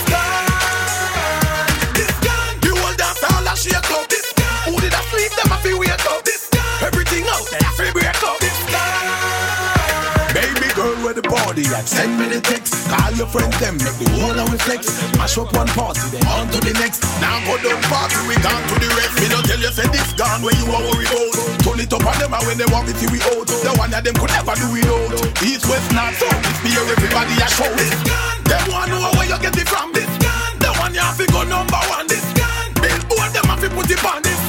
girl, 11.44 11.52
where 11.52 11.54
the 11.54 11.68
body? 11.68 11.86
Send 11.86 12.18
me 12.18 12.26
the 12.28 12.40
text. 12.40 12.88
Call 12.88 13.12
your 13.12 13.26
friends, 13.26 13.58
them 13.60 13.76
make 13.76 13.96
the 14.00 14.08
whole 14.16 14.38
of 14.38 14.48
flex. 14.62 14.88
Mash 15.16 15.36
up 15.38 15.52
one 15.52 15.68
party, 15.68 16.00
then 16.12 16.24
on 16.28 16.48
to 16.48 16.60
the 16.60 16.72
next. 16.80 17.04
Now 17.20 17.40
go 17.44 17.56
down 17.60 17.80
party, 17.88 18.16
we 18.28 18.36
gone 18.40 18.62
to 18.68 18.74
the 18.80 18.88
rest. 18.96 19.20
Me 19.20 19.28
don't 19.28 19.44
tell 19.44 19.60
you, 19.60 19.72
say 19.72 19.88
this 19.92 20.12
gone 20.14 20.42
where 20.42 20.54
you 20.56 20.66
are 20.72 20.82
worried 20.82 21.10
about. 21.10 21.34
Turn 21.64 21.80
it 21.80 21.92
up 21.92 22.04
on 22.04 22.16
them, 22.18 22.32
and 22.32 22.44
when 22.46 22.56
they 22.58 22.68
want 22.72 22.88
it, 22.88 23.00
we 23.10 23.20
out. 23.34 23.48
The 23.48 23.70
one 23.76 23.92
of 23.92 24.02
them 24.04 24.14
could 24.16 24.32
never 24.32 24.54
do 24.56 24.68
it 24.76 24.88
out. 24.88 25.12
East, 25.44 25.66
west, 25.68 25.88
north, 25.92 26.16
south. 26.16 26.40
This 26.44 26.58
beer, 26.64 26.84
everybody 26.84 27.34
a 27.36 27.48
show. 27.48 27.70
This 27.76 27.96
gun, 28.04 28.36
them 28.48 28.64
one 28.72 28.88
know 28.88 29.12
where 29.16 29.28
you 29.28 29.38
get 29.40 29.56
it 29.56 29.68
from. 29.68 29.92
This 29.92 30.10
gun, 30.20 30.52
the 30.60 30.70
one 30.80 30.94
you 30.94 31.04
have 31.04 31.18
to 31.18 31.26
go 31.28 31.44
number 31.44 31.80
one. 31.92 32.06
This 32.08 32.24
gun, 32.32 32.72
billboard 32.80 33.30
them 33.32 33.46
have 33.48 33.60
to 33.60 33.68
put 33.72 33.90
it 33.90 34.00
on. 34.04 34.22
This 34.22 34.40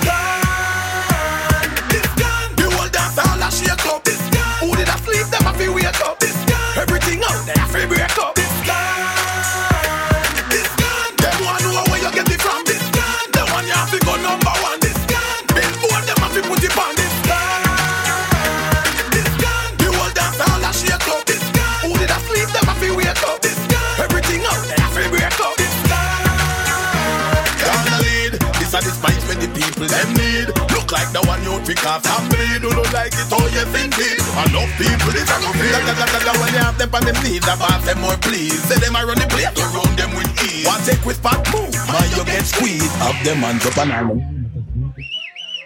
the 31.66 31.74
one 31.74 31.74
you 31.74 31.76
pick 31.76 31.86
off 31.86 32.06
and 32.06 32.30
bleed. 32.30 32.62
Who 32.62 32.70
don't 32.70 32.94
like 32.94 33.14
it? 33.14 33.28
Yes 33.56 33.74
indeed. 33.74 34.20
Enough 34.36 34.72
people 34.78 35.16
is 35.16 35.30
a 35.30 35.38
go 35.42 35.50
feel 35.54 35.72
that, 35.72 35.96
that, 35.98 36.10
that, 36.12 36.24
that 36.26 36.38
when 36.38 36.54
you 36.54 36.60
have 36.60 36.78
them 36.78 36.94
on 36.94 37.04
them 37.06 37.18
knees. 37.24 37.48
I 37.48 37.56
pass 37.56 37.86
them 37.86 38.02
more 38.02 38.18
please. 38.18 38.62
Say 38.64 38.80
them 38.80 38.96
I 38.96 39.04
run 39.04 39.18
the 39.18 39.28
place, 39.28 39.52
you 39.58 39.68
run 39.74 39.96
them 39.96 40.12
with 40.16 40.44
ease. 40.44 40.66
One 40.68 40.82
take 40.84 41.06
with 41.06 41.18
spot 41.18 41.42
move, 41.54 41.74
man 41.88 42.08
you 42.16 42.24
get 42.26 42.46
squeezed. 42.46 42.92
Have 43.02 43.24
them 43.24 43.38
hands 43.38 43.66
up 43.66 43.78
and 43.78 43.92
arm. 43.92 44.36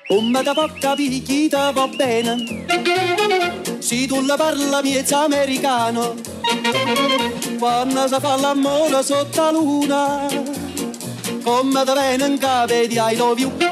Come 0.09 0.43
da 0.43 0.53
porca 0.55 0.95
picchita 0.95 1.71
va 1.71 1.88
bene 1.88 2.65
Se 3.80 4.07
tu 4.07 4.26
la 4.26 4.35
parla 4.38 4.81
miezza 4.81 5.26
americano 5.26 6.15
Quando 7.59 8.07
si 8.07 8.15
fa 8.19 8.35
l'amore 8.38 9.03
sotto 9.03 9.39
la 9.39 9.51
luna 9.51 10.27
Come 11.43 11.84
da 11.84 11.93
bene 11.93 12.26
in 12.26 12.39
capo 12.39 12.73
di 12.73 12.97
I 12.97 13.15
love 13.17 13.39
you 13.39 13.68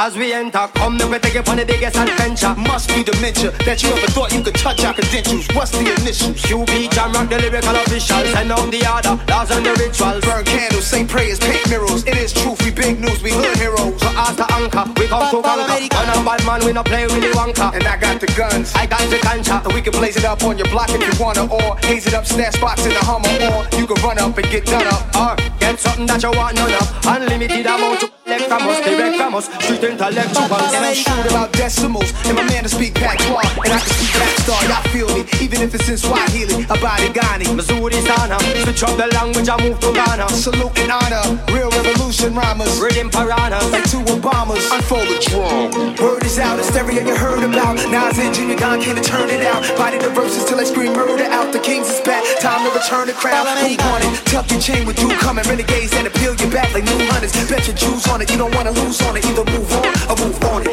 As 0.00 0.16
we 0.16 0.32
enter, 0.32 0.64
come 0.80 0.96
then 0.96 1.10
we 1.10 1.18
take 1.18 1.34
it 1.34 1.46
on 1.46 1.58
the 1.60 1.66
biggest 1.66 1.94
adventure. 1.94 2.56
Must 2.56 2.88
be 2.88 3.04
dementia 3.04 3.52
that 3.68 3.82
you 3.82 3.92
ever 3.92 4.08
thought 4.16 4.32
you 4.32 4.40
could 4.40 4.56
touch 4.56 4.80
our 4.80 4.94
credentials. 4.94 5.44
What's 5.52 5.76
the 5.76 5.84
initials? 5.84 6.40
QB 6.40 6.88
Jam 6.88 7.12
Rock, 7.12 7.28
the 7.28 7.36
lyrical 7.36 7.76
official. 7.76 8.24
And 8.40 8.48
on 8.48 8.72
the 8.72 8.80
other, 8.88 9.20
laws 9.28 9.52
and 9.52 9.60
the 9.60 9.76
rituals. 9.76 10.24
Burn 10.24 10.40
candles, 10.48 10.86
say 10.86 11.04
prayers, 11.04 11.38
paint 11.38 11.68
mirrors. 11.68 12.08
It 12.08 12.16
is 12.16 12.32
truth, 12.32 12.64
we 12.64 12.72
big 12.72 12.96
news, 12.96 13.20
we 13.20 13.36
hood 13.36 13.60
heroes. 13.60 14.00
So 14.00 14.08
after 14.16 14.48
anchor, 14.56 14.88
we 14.96 15.04
come 15.04 15.28
to 15.36 15.42
conquer. 15.44 15.68
On 15.68 16.08
a 16.08 16.24
bad 16.24 16.40
man, 16.48 16.64
we 16.64 16.72
no 16.72 16.82
play 16.82 17.04
Willy 17.04 17.36
Wonka. 17.36 17.68
And 17.76 17.84
I 17.84 18.00
got 18.00 18.24
the 18.24 18.32
guns, 18.32 18.72
I 18.72 18.88
got 18.88 19.04
the 19.12 19.20
ganja. 19.20 19.60
And 19.60 19.74
we 19.76 19.84
can 19.84 19.92
blaze 19.92 20.16
it 20.16 20.24
up 20.24 20.40
on 20.48 20.56
your 20.56 20.68
block 20.72 20.88
if 20.96 21.04
you 21.04 21.12
wanna, 21.20 21.44
or 21.44 21.76
haze 21.84 22.08
it 22.08 22.16
up, 22.16 22.24
stash 22.24 22.56
spots 22.56 22.88
in 22.88 22.96
the 22.96 23.04
Hummer, 23.04 23.28
or 23.52 23.68
you 23.76 23.84
can 23.84 24.00
run 24.00 24.16
up 24.16 24.32
and 24.32 24.48
get 24.48 24.64
done 24.64 24.88
up. 24.88 25.04
Or 25.12 25.36
get 25.60 25.76
something 25.76 26.08
that 26.08 26.24
you 26.24 26.32
want 26.32 26.56
none 26.56 26.72
of. 26.72 26.88
Unlimited 27.04 27.68
amount 27.68 28.00
to 28.00 28.19
collect 28.30 28.48
from 28.48 28.68
us, 28.68 28.80
direct 28.84 29.16
from 29.16 29.34
us, 29.34 29.46
street 29.64 29.82
intellectuals. 29.82 30.72
And 30.74 30.84
I'm 30.86 30.94
shrewd 30.94 31.26
about 31.26 31.52
decimals, 31.52 32.12
and 32.26 32.36
my 32.36 32.44
man 32.44 32.62
to 32.62 32.68
speak 32.68 32.94
patois. 32.94 33.42
And 33.64 33.72
I 33.74 33.78
can 33.80 33.90
speak 33.90 34.12
black 34.14 34.34
star, 34.46 34.62
y'all 34.70 34.86
feel 34.94 35.08
me, 35.14 35.26
even 35.42 35.62
if 35.62 35.74
it's 35.74 35.88
in 35.88 35.98
Swahili, 35.98 36.62
habari 36.64 37.10
gani. 37.12 37.46
mzuri 37.46 37.98
sana, 38.06 38.38
switch 38.62 38.82
up 38.82 38.96
the 38.96 39.06
language, 39.18 39.48
I 39.48 39.56
move 39.62 39.80
to 39.80 39.92
Ghana. 39.92 40.28
Salute 40.30 40.78
and 40.78 40.92
honor, 40.92 41.24
real 41.52 41.70
revolution 41.70 42.34
rhymers. 42.34 42.78
Rhythm 42.80 43.10
piranhas, 43.10 43.70
like 43.72 43.90
two 43.90 44.02
Obamas. 44.14 44.70
Unfold 44.70 45.08
the 45.08 45.18
drum. 45.26 45.96
Word 45.98 46.24
is 46.24 46.38
out, 46.38 46.58
hysteria 46.58 47.02
you 47.04 47.16
heard 47.16 47.42
about. 47.42 47.76
Nas 47.90 48.18
and 48.18 48.34
Junior 48.34 48.56
Gong 48.56 48.80
can't 48.80 49.02
turn 49.04 49.28
it 49.30 49.42
out. 49.46 49.62
Body 49.76 49.98
the 49.98 50.10
verses 50.10 50.44
till 50.44 50.60
I 50.60 50.64
scream 50.64 50.92
murder 50.92 51.24
out. 51.24 51.52
The 51.52 51.58
kings 51.58 51.88
is 51.88 52.00
back, 52.02 52.22
time 52.38 52.62
to 52.64 52.70
return 52.78 53.06
the 53.08 53.12
crown. 53.14 53.46
Who 53.58 53.74
want 53.90 54.04
it? 54.04 54.12
Tuck 54.30 54.50
your 54.50 54.60
chain 54.60 54.86
with 54.86 55.00
you 55.00 55.08
coming. 55.18 55.44
Renegades 55.44 55.92
and 55.94 56.06
appeal 56.06 56.34
your 56.36 56.50
back 56.50 56.72
like 56.74 56.84
new 56.84 57.00
hunters. 57.10 57.32
Bet 57.50 57.66
your 57.66 57.76
Jews 57.76 58.06
on 58.08 58.19
it, 58.22 58.30
you 58.30 58.38
don't 58.38 58.54
wanna 58.54 58.70
lose 58.72 59.00
on 59.02 59.16
it. 59.16 59.24
Either 59.24 59.44
move 59.44 59.72
on 59.72 59.86
or 60.10 60.16
move 60.16 60.44
on 60.44 60.62
it. 60.66 60.70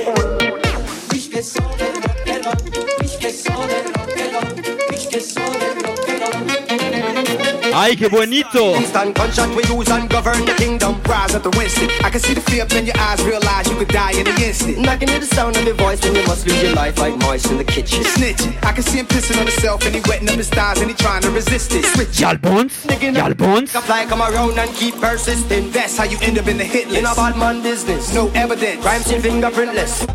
Ay, 7.80 7.96
qué 7.96 8.08
bonito. 8.10 8.76
Instant 8.76 9.16
gunshot 9.16 9.50
we 9.56 9.62
use 9.72 9.88
and 9.92 10.10
govern 10.10 10.44
the 10.46 10.54
kingdom. 10.54 11.00
Rise 11.08 11.36
up 11.36 11.44
the 11.44 11.52
Winston. 11.52 11.88
I 12.04 12.10
can 12.10 12.20
see 12.20 12.34
the 12.34 12.42
fear 12.42 12.66
in 12.76 12.88
your 12.88 12.98
eyes, 12.98 13.24
realize 13.24 13.70
you 13.70 13.78
could 13.78 13.90
die 13.90 14.14
in 14.14 14.26
an 14.26 14.42
instant. 14.42 14.78
And 14.78 14.90
I 14.90 14.98
can 14.98 15.08
hear 15.08 15.20
the 15.20 15.28
sound 15.28 15.56
of 15.58 15.64
your 15.64 15.76
voice 15.76 16.02
when 16.02 16.16
you 16.16 16.24
must 16.26 16.48
lose 16.48 16.60
your 16.64 16.74
life 16.74 16.98
like 16.98 17.16
mice 17.20 17.46
in 17.52 17.58
the 17.58 17.64
kitchen. 17.64 18.02
Snitching. 18.02 18.58
I 18.66 18.72
can 18.72 18.82
see 18.82 18.98
him 18.98 19.06
pissing 19.06 19.40
on 19.40 19.46
himself 19.46 19.86
and 19.86 19.94
he 19.94 20.02
wetting 20.10 20.28
up 20.28 20.38
his 20.38 20.50
thighs 20.50 20.82
and 20.82 20.90
he 20.90 20.96
trying 20.96 21.22
to 21.22 21.30
resist 21.30 21.72
it. 21.72 21.86
Switch. 21.86 22.20
Y'all 22.20 22.36
bones? 22.38 22.84
Y'all 23.00 23.36
bones? 23.36 23.76
I 23.76 23.82
Fly 23.82 24.06
come 24.08 24.24
around 24.24 24.58
and 24.58 24.72
keep 24.74 24.96
persisting. 24.96 25.70
That's 25.70 25.98
how 25.98 26.06
you 26.06 26.18
end 26.24 26.40
up 26.40 26.48
in 26.48 26.58
the 26.58 26.66
hit 26.66 26.88
list. 26.88 26.98
In 26.98 27.06
a 27.06 27.14
bad 27.14 27.38
man 27.38 27.62
business. 27.62 28.12
No 28.12 28.32
evidence. 28.34 28.82
Crime 28.82 29.02
scene 29.02 29.22
fingerprintless. 29.22 30.08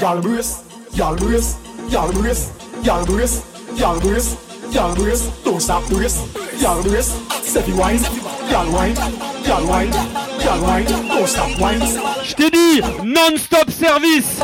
Y'all 0.00 0.20
brace, 0.20 0.62
y'all 0.96 1.14
brace, 1.14 1.56
y'all 1.90 2.10
brace, 2.12 2.50
y'all 2.82 3.04
brace, 3.04 3.44
y'all 3.76 4.00
brace, 4.00 4.36
y'all 4.70 4.94
brace, 4.94 5.28
don't 5.44 5.60
stop 5.60 5.86
brace, 5.88 6.16
y'all 6.60 6.82
brace, 6.82 7.10
Steffi 7.42 7.76
wine, 7.76 8.00
y'all 8.50 8.72
wine, 8.72 8.96
y'all 9.44 9.66
wine, 9.68 9.92
y'all 10.42 10.62
wine, 10.62 10.84
don't 10.84 11.28
stop 11.28 11.60
wine. 11.60 11.80
Je 12.24 12.34
t'ai 12.34 12.50
dit, 12.50 12.82
non-stop 13.04 13.70
service. 13.70 14.40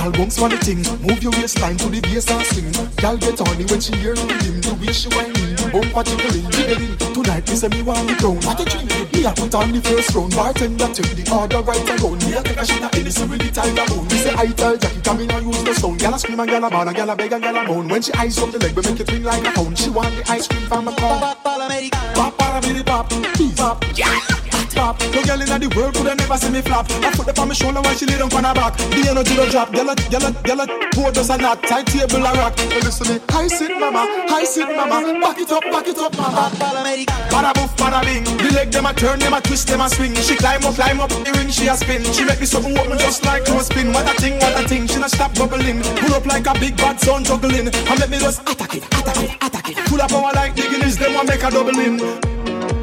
Y'all 0.00 0.10
bounce 0.12 0.40
on 0.40 0.48
the 0.48 0.56
thing, 0.56 0.80
move 1.04 1.22
your 1.22 1.32
waistline 1.36 1.76
to 1.76 1.92
the 1.92 2.00
bass 2.00 2.24
and 2.32 2.40
swing. 2.48 2.72
Y'all 3.04 3.20
get 3.20 3.36
horny 3.36 3.68
when 3.68 3.84
she 3.84 3.92
hear 4.00 4.16
the 4.16 4.24
rhythm, 4.24 4.56
the 4.64 4.72
way 4.80 4.92
she 4.96 5.12
whining, 5.12 5.52
bumper 5.68 6.00
jiggling, 6.08 6.48
jiggling. 6.56 6.96
Tonight 7.12 7.44
me 7.44 7.52
say 7.52 7.68
me 7.68 7.84
want 7.84 8.08
me 8.08 8.16
down, 8.16 8.40
what 8.48 8.56
a 8.56 8.64
drink. 8.64 8.88
Me 9.12 9.28
a 9.28 9.30
put 9.36 9.52
on 9.52 9.68
the 9.76 9.80
first 9.84 10.16
round, 10.16 10.32
bartender 10.32 10.88
take 10.88 11.12
the 11.12 11.24
order 11.28 11.60
right 11.60 11.84
around. 12.00 12.16
Me 12.24 12.32
a 12.32 12.40
take 12.40 12.56
a 12.56 12.64
shot 12.64 12.80
of 12.80 12.96
Hennessy 12.96 13.28
with 13.28 13.44
the 13.44 13.52
tiger 13.52 13.84
bone. 13.92 14.08
Me 14.08 14.16
say 14.16 14.32
I 14.32 14.48
tell 14.56 14.76
Jackie 14.80 15.04
come 15.04 15.20
in 15.20 15.30
and 15.36 15.44
use 15.44 15.62
the 15.68 15.74
sound. 15.76 16.00
Gyal 16.00 16.14
a 16.14 16.18
scream 16.18 16.40
and 16.40 16.48
gyal 16.48 16.64
a 16.64 16.68
and 16.72 16.96
gyal 16.96 17.12
a 17.12 17.16
beg 17.20 17.32
and 17.36 17.44
gyal 17.44 17.60
a 17.60 17.62
moan. 17.68 17.88
When 17.92 18.00
she 18.00 18.12
ice 18.16 18.40
up 18.40 18.48
the 18.56 18.58
leg, 18.58 18.72
we 18.72 18.80
make 18.80 19.00
it 19.04 19.12
ring 19.12 19.24
like 19.28 19.44
a 19.44 19.52
phone. 19.52 19.76
She 19.76 19.90
want 19.92 20.16
the 20.16 20.24
ice 20.32 20.48
cream 20.48 20.64
from 20.64 20.88
a 20.88 20.96
cone. 20.96 21.20
Pop, 21.20 21.44
pop, 21.44 22.40
pop, 22.40 22.64
pop, 22.88 23.04
pop, 23.04 23.84
pop. 23.84 24.39
No 24.80 25.20
girl 25.28 25.42
inna 25.44 25.58
the 25.60 25.68
world 25.76 25.92
coulda 25.92 26.14
never 26.14 26.38
see 26.40 26.48
me 26.48 26.62
flap. 26.64 26.88
I 27.04 27.12
put 27.12 27.28
up 27.28 27.38
on 27.38 27.48
my 27.48 27.54
shoulder 27.54 27.84
while 27.84 27.92
she 27.92 28.06
lay 28.06 28.16
down 28.16 28.32
on 28.32 28.44
her 28.48 28.54
back. 28.56 28.72
The 28.80 29.12
energy 29.12 29.36
don't 29.36 29.50
drop. 29.52 29.68
A, 29.76 29.84
a, 29.84 29.94
gyal 30.08 30.24
a, 30.24 30.66
pour 30.96 31.12
does 31.12 31.28
a 31.28 31.36
knot. 31.36 31.62
Tight 31.68 31.84
table 31.86 32.24
a 32.24 32.32
rock. 32.40 32.56
Hey, 32.56 32.80
listen 32.80 33.12
me, 33.12 33.20
high 33.28 33.48
sit 33.48 33.76
mama, 33.76 34.08
high 34.32 34.48
sit 34.48 34.64
mama. 34.72 35.04
Back 35.20 35.36
it 35.36 35.52
up, 35.52 35.64
back 35.68 35.86
it 35.86 35.98
up 36.00 36.16
mama. 36.16 36.48
Bada 37.28 37.52
boof, 37.52 37.76
bada 37.76 38.00
bing. 38.08 38.24
The 38.24 38.48
leg 38.56 38.70
them 38.72 38.86
a 38.86 38.94
turn, 38.94 39.18
them 39.20 39.34
a 39.34 39.40
twist, 39.42 39.68
them 39.68 39.84
a 39.84 39.88
swing. 39.90 40.14
She 40.16 40.34
climb 40.36 40.64
up, 40.64 40.74
climb 40.74 41.00
up 41.00 41.10
the 41.10 41.30
ring, 41.36 41.50
she 41.52 41.68
a 41.68 41.76
spin. 41.76 42.00
She 42.16 42.24
make 42.24 42.40
me 42.40 42.46
something 42.46 42.72
open 42.72 42.96
just 42.96 43.24
like 43.26 43.44
no 43.48 43.60
spin. 43.60 43.92
What 43.92 44.08
a 44.08 44.16
thing, 44.16 44.40
what 44.40 44.56
a 44.56 44.66
thing. 44.66 44.88
She 44.88 44.98
not 44.98 45.10
stop 45.10 45.34
bubbling. 45.36 45.84
Pull 46.00 46.14
up 46.14 46.24
like 46.24 46.46
a 46.48 46.54
big 46.56 46.76
bad 46.78 46.98
sun 46.98 47.24
juggling. 47.24 47.68
And 47.68 47.98
let 48.00 48.08
me 48.08 48.16
just 48.16 48.40
attack 48.48 48.74
it, 48.74 48.84
attack 48.96 49.20
it, 49.20 49.30
attack 49.44 49.68
it. 49.68 49.76
Pull 49.92 50.00
up 50.00 50.08
power 50.08 50.32
like 50.32 50.56
the 50.56 50.62
Guinness, 50.72 50.96
them 50.96 51.20
a 51.20 51.24
make 51.24 51.44
a 51.44 51.50
double 51.50 52.79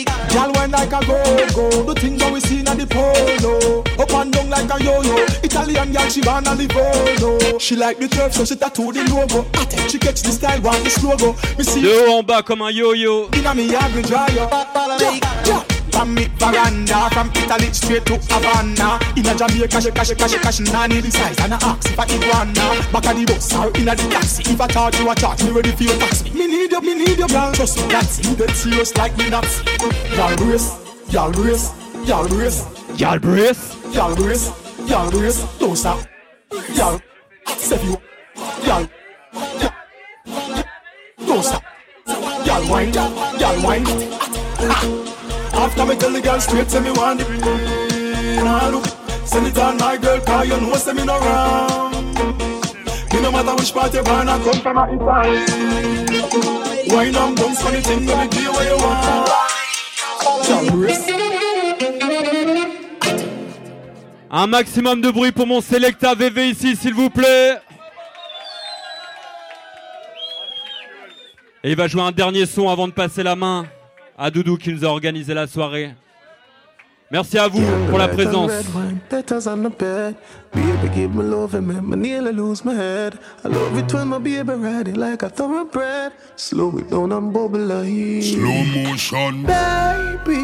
in. 0.00 0.06
Y'all 0.34 0.52
wine 0.52 0.70
like 0.70 0.92
a 0.92 1.00
go-go 1.04 1.82
The 1.84 1.94
things 2.00 2.18
that 2.20 2.32
we 2.32 2.40
seen 2.40 2.68
at 2.68 2.78
the 2.78 2.86
polo. 2.86 3.82
Up 3.98 4.10
and 4.10 4.32
down 4.32 4.50
like 4.50 4.70
a 4.70 4.82
yo-yo. 4.82 5.16
Italian 5.42 5.92
girl, 5.92 6.08
she 6.08 6.20
born 6.20 6.46
a 6.46 6.54
Livorno 6.54 7.58
She 7.58 7.76
like 7.76 7.98
the 7.98 8.08
turf, 8.08 8.32
so 8.32 8.44
she 8.44 8.56
tattoo 8.56 8.92
the 8.92 9.04
logo. 9.10 9.48
Attack, 9.60 9.90
she 9.90 9.98
catch 9.98 10.22
the 10.22 10.30
style, 10.30 10.60
want 10.60 10.82
the 10.84 10.90
slogan 10.90 11.34
Me 11.56 11.64
see 11.64 11.82
De 11.82 11.88
haut 11.88 12.20
en 12.20 12.22
bas 12.22 12.42
comme 12.42 12.62
un 12.62 12.70
yo-yo. 12.70 13.28
Inna 13.34 13.54
me 13.54 13.66
yard, 13.70 13.94
me 13.94 14.02
dry 14.02 14.26
up 14.38 15.00
Yeah, 15.00 15.18
yeah 15.46 15.67
from 15.90 16.14
me 16.14 16.28
veranda, 16.38 17.10
from 17.10 17.30
Italy 17.34 17.72
straight 17.72 18.04
to 18.06 18.16
Havana. 18.30 18.98
In 19.16 19.26
a 19.26 19.34
Jamaica, 19.34 19.68
cash, 19.68 20.10
cash, 20.14 20.34
cash, 20.34 20.60
nah 20.60 20.86
need 20.86 21.04
the 21.04 21.10
size 21.10 21.38
and 21.40 21.52
a 21.52 21.58
axe 21.62 21.86
if 21.86 21.98
I 21.98 22.04
iguana. 22.04 22.66
Back 22.92 23.06
of 23.10 23.16
the 23.16 23.24
bus 23.26 23.54
or 23.54 23.68
in 23.76 23.88
a 23.88 23.94
the 23.94 24.08
taxi. 24.08 24.42
If 24.50 24.60
I 24.60 24.66
charge 24.68 24.98
you 24.98 25.10
a 25.10 25.14
charge, 25.14 25.42
me 25.44 25.50
ready 25.50 25.72
for 25.72 25.84
your 25.84 25.98
taxi. 25.98 26.30
Me 26.30 26.46
need 26.46 26.72
you, 26.72 26.80
me 26.80 26.94
need 26.94 27.18
you, 27.18 27.28
girl. 27.28 27.52
Trust 27.52 27.78
me, 27.78 27.88
that's 27.88 28.24
you. 28.24 28.36
Dead 28.36 28.50
serious 28.50 28.96
like 28.96 29.16
me, 29.16 29.28
that's 29.28 29.62
Y'all 30.18 30.36
brace, 30.36 30.78
y'all 31.10 31.32
brace, 31.32 31.72
y'all 32.06 32.28
brace, 32.28 32.64
y'all 32.96 33.18
brace, 33.18 33.94
y'all 33.94 34.14
brace, 34.14 34.50
y'all 34.86 35.10
brace. 35.10 35.58
Don't 35.58 35.76
stop, 35.76 36.06
y'all. 36.74 37.00
Step 37.46 37.82
you, 37.84 37.96
y'all. 38.64 38.88
Don't 41.26 41.42
stop, 41.42 41.64
y'all 42.44 42.70
wine, 42.70 42.92
y'all 42.92 43.62
wine. 43.62 43.84
Ah. 44.60 45.17
After 45.54 45.86
me 45.86 45.96
tell 45.96 46.12
the 46.12 46.20
girl 46.20 46.40
straight, 46.40 46.70
say 46.70 46.80
me 46.80 46.90
want 46.90 47.18
the 47.18 47.24
green. 47.24 47.42
Ah, 48.46 48.68
look, 48.70 48.86
send 49.26 49.46
it 49.46 49.58
on 49.58 49.76
my 49.78 49.96
girl, 49.96 50.20
cause 50.20 50.48
you 50.48 50.60
know 50.60 50.74
say 50.74 50.92
me 50.92 51.04
no 51.04 51.18
wrong. 51.18 51.92
Me 53.12 53.20
no 53.20 53.30
matter 53.32 53.54
which 53.56 53.72
part 53.72 53.92
you 53.94 54.02
born, 54.02 54.28
I 54.28 54.38
come 54.42 54.60
from 54.60 54.78
a 54.78 54.84
Italy. 54.94 55.38
Wine 56.94 57.16
and 57.16 57.36
bounce 57.36 57.62
funny 57.62 57.80
thing, 57.80 58.06
give 58.06 58.42
you 58.42 58.52
what 58.52 58.66
you 58.66 58.76
want. 58.76 59.28
Brace. 60.72 61.08
Un 64.30 64.46
maximum 64.46 65.00
de 65.00 65.10
bruit 65.10 65.32
pour 65.32 65.46
mon 65.46 65.60
Selecta 65.62 66.14
VV 66.14 66.50
ici, 66.50 66.76
s'il 66.76 66.92
vous 66.94 67.08
plaît. 67.08 67.58
Et 71.64 71.70
il 71.70 71.76
va 71.76 71.88
jouer 71.88 72.02
un 72.02 72.12
dernier 72.12 72.44
son 72.46 72.68
avant 72.68 72.86
de 72.86 72.92
passer 72.92 73.22
la 73.22 73.34
main 73.34 73.66
à 74.18 74.30
Doudou 74.30 74.56
qui 74.56 74.72
nous 74.72 74.84
a 74.84 74.88
organisé 74.88 75.32
la 75.32 75.46
soirée. 75.46 75.94
Merci 77.10 77.38
à 77.38 77.48
vous 77.48 77.62
pour 77.88 77.98
la 77.98 78.08
présence. 78.08 78.50
Letters 79.10 79.46
on 79.46 79.62
the 79.62 79.70
bed. 79.78 80.14
Baby, 80.52 80.94
give 80.94 81.14
me 81.14 81.22
love 81.22 81.54
and 81.54 81.62
make 81.62 81.82
me 81.82 81.96
nearly 81.96 82.32
lose 82.32 82.64
my 82.64 82.74
head. 82.74 83.18
I 83.44 83.48
love 83.48 83.78
it 83.78 83.94
when 83.94 84.08
my 84.08 84.18
baby 84.18 84.52
ride 84.52 84.88
it 84.88 84.96
like 84.96 85.22
a 85.22 85.30
thoroughbred. 85.30 86.12
Slow 86.36 86.76
it 86.76 86.90
down 86.90 87.12
and 87.12 87.32
bubble 87.32 87.60
like 87.60 88.22
Slow 88.22 88.62
motion. 88.74 89.46
Baby, 89.46 90.42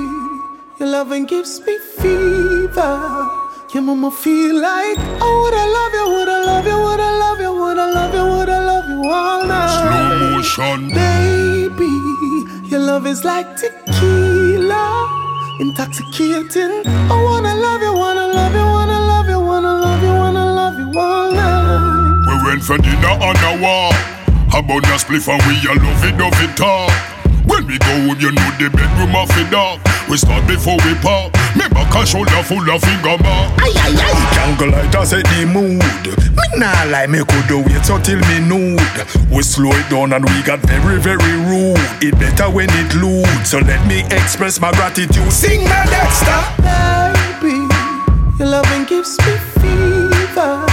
your 0.80 0.88
loving 0.88 1.26
gives 1.26 1.60
me 1.66 1.76
fever. 1.98 3.28
Your 3.74 3.82
mama 3.82 4.10
feel 4.10 4.54
like 4.54 4.98
I 4.98 5.28
woulda 5.36 5.66
love 5.76 5.94
you, 5.98 6.06
woulda 6.14 6.46
love 6.46 6.66
you, 6.66 6.78
woulda 6.78 7.10
love 7.18 7.40
you, 7.40 7.52
woulda 7.52 7.86
love 7.92 8.14
you, 8.14 8.24
woulda 8.24 8.60
love 8.64 8.88
you 8.88 9.10
all 9.10 9.46
night. 9.46 10.46
Slow 10.46 10.70
motion. 10.70 11.03
Baby, 12.94 13.00
your 13.00 13.00
love 13.00 13.06
is 13.06 13.24
like 13.24 13.56
tequila, 13.56 15.08
intoxicating. 15.58 16.86
I 16.86 17.22
wanna 17.24 17.54
love 17.56 17.82
you, 17.82 17.92
wanna 17.92 18.28
love 18.28 18.54
you, 18.54 18.60
wanna 18.64 19.00
love 19.00 19.28
you, 19.28 19.40
wanna 19.40 19.74
love 19.74 20.02
you, 20.02 20.12
wanna 20.14 20.54
love 20.54 20.78
you 20.78 21.00
all 21.00 21.32
night. 21.32 22.28
We 22.28 22.34
went 22.46 22.62
for 22.62 22.78
dinner 22.78 23.18
on 23.18 23.36
a 23.36 23.60
walk. 23.60 23.94
About 24.54 24.84
a 24.86 24.96
spliff 25.02 25.26
and 25.26 25.42
we 25.48 25.58
a 25.66 25.74
love 25.74 26.04
it, 26.04 26.16
love 26.16 26.40
it 26.40 26.56
talk. 26.56 26.92
When 27.46 27.66
we 27.66 27.78
go 27.78 28.14
good, 28.14 28.22
you 28.22 28.30
know 28.30 28.50
the 28.58 28.70
bedroom 28.70 29.16
of 29.16 29.28
the 29.34 29.44
dark. 29.50 29.80
We 30.08 30.16
start 30.16 30.46
before 30.46 30.76
we 30.86 30.94
park. 31.02 31.32
Me 31.56 31.66
back 31.74 31.94
a 31.96 32.06
shoulder 32.06 32.42
full 32.44 32.62
of 32.70 32.80
finger 32.80 33.18
mark. 33.18 33.50
Aye, 33.58 33.74
aye, 33.74 33.98
aye. 33.98 34.34
Jungle 34.38 34.70
light 34.70 34.94
a 34.94 35.04
set 35.04 35.24
the 35.34 35.44
mood. 35.46 35.82
Nah 36.56 36.84
lie, 36.84 37.06
me 37.06 37.18
could 37.18 37.46
do 37.48 37.58
wait 37.58 37.88
until 37.88 38.18
me 38.30 38.38
nude. 38.40 38.80
We 39.30 39.42
slow 39.42 39.72
it 39.72 39.88
down 39.90 40.12
and 40.12 40.24
we 40.24 40.42
got 40.42 40.60
very, 40.60 40.98
very 41.00 41.36
rude. 41.50 41.78
It 42.00 42.18
better 42.18 42.48
when 42.50 42.68
it 42.70 42.94
lewd. 42.94 43.46
So 43.46 43.58
let 43.58 43.84
me 43.86 44.04
express 44.10 44.60
my 44.60 44.70
gratitude. 44.72 45.32
Sing 45.32 45.64
my 45.64 45.84
Dexta. 45.90 46.36
Baby, 47.42 47.66
your 48.38 48.48
loving 48.48 48.84
gives 48.84 49.18
me 49.18 49.36
fever. 49.58 50.66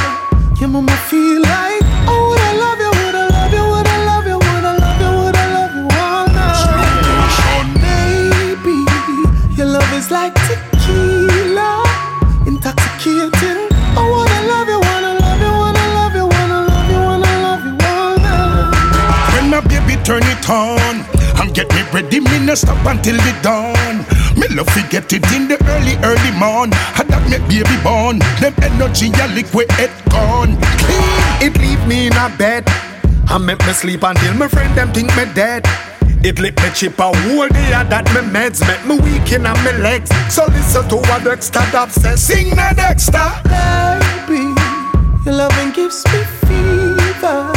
Your 0.59 0.69
mama 0.69 0.95
feel 1.09 1.41
like, 1.41 1.81
oh, 2.05 2.29
would 2.29 2.39
I 2.39 2.53
love 2.63 2.79
you, 2.79 2.91
would 3.01 3.15
I 3.15 3.27
love 3.27 3.51
you, 3.51 3.65
would 3.65 3.87
I 3.87 4.05
love 4.05 4.27
you, 4.27 4.37
would 4.37 4.65
I 4.65 4.77
love 4.77 5.01
you, 5.01 5.11
would 5.17 5.35
I 5.35 5.45
love 5.57 5.73
you 5.75 5.87
all 5.97 6.27
night. 6.29 7.65
Baby, 7.81 8.85
your 9.57 9.65
love 9.67 9.91
is 9.93 10.11
like 10.11 10.40
turn 20.03 20.23
it 20.23 20.49
on 20.49 21.05
and 21.41 21.53
get 21.53 21.69
me 21.73 21.81
ready, 21.93 22.19
me 22.19 22.45
no 22.45 22.55
stop 22.55 22.85
until 22.85 23.17
the 23.17 23.33
dawn. 23.41 24.05
Me 24.37 24.47
love 24.55 24.67
to 24.73 24.81
get 24.89 25.11
it 25.13 25.25
in 25.33 25.47
the 25.47 25.57
early, 25.73 25.95
early 26.03 26.31
morn. 26.37 26.71
And 26.97 27.09
that 27.09 27.23
make 27.29 27.45
baby 27.49 27.77
born. 27.83 28.19
Them 28.39 28.53
energy 28.61 29.11
a 29.21 29.27
liquid 29.33 29.67
it 29.77 29.91
gone. 30.09 30.57
Clean. 30.81 31.21
It 31.41 31.57
leave 31.59 31.85
me 31.87 32.07
in 32.07 32.13
a 32.13 32.29
bed. 32.37 32.63
I 33.27 33.37
make 33.37 33.59
me 33.65 33.73
sleep 33.73 34.03
until 34.03 34.33
my 34.35 34.47
friend 34.47 34.75
them 34.77 34.91
think 34.93 35.15
me 35.15 35.25
dead. 35.33 35.65
It 36.23 36.39
lick 36.39 36.55
me 36.61 36.69
chip 36.75 36.99
a 36.99 37.09
whole 37.09 37.49
day 37.49 37.73
of 37.73 37.89
that 37.89 38.05
me 38.13 38.21
meds 38.29 38.61
make 38.61 38.85
me 38.85 38.99
weak 39.01 39.31
in 39.33 39.43
my 39.43 39.71
legs. 39.77 40.11
So 40.29 40.45
listen 40.45 40.87
to 40.89 40.97
what 40.97 41.23
Dexta 41.23 41.61
Daps 41.73 41.97
says. 41.99 42.21
Sing 42.21 42.55
my 42.55 42.73
Dexter. 42.73 43.17
Baby, 43.49 44.53
your 45.25 45.35
loving 45.41 45.71
gives 45.71 46.05
me 46.13 46.21
fever. 46.45 47.51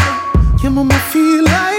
Your 0.63 0.73
mama 0.73 0.99
feel 1.13 1.45
like, 1.45 1.74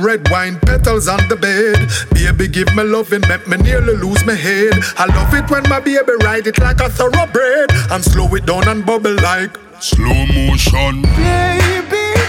red 0.00 0.28
wine 0.30 0.58
petals 0.60 1.08
on 1.08 1.20
the 1.28 1.36
bed. 1.36 1.88
Baby, 2.14 2.48
give 2.48 2.74
me 2.74 2.82
loving, 2.82 3.22
make 3.28 3.46
me 3.46 3.56
nearly 3.58 3.94
lose 3.94 4.24
my 4.24 4.34
head. 4.34 4.74
I 4.96 5.06
love 5.06 5.32
it 5.34 5.50
when 5.50 5.62
my 5.68 5.80
baby 5.80 6.12
ride 6.22 6.46
it 6.46 6.58
like 6.58 6.80
a 6.80 6.88
thoroughbred 6.88 7.70
and 7.90 8.02
slow 8.02 8.34
it 8.34 8.46
down 8.46 8.68
and 8.68 8.84
bubble 8.84 9.14
like 9.14 9.56
slow 9.80 10.26
motion. 10.26 11.02
Baby, 11.02 12.20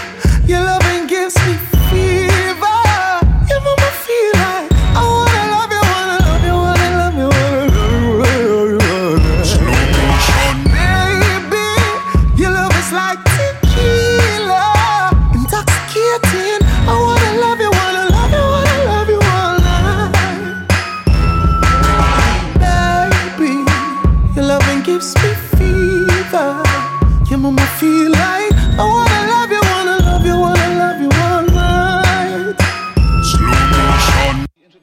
your 0.46 0.62
loving 0.64 1.06
gives 1.06 1.36
me 1.46 1.54
fever. 1.90 2.31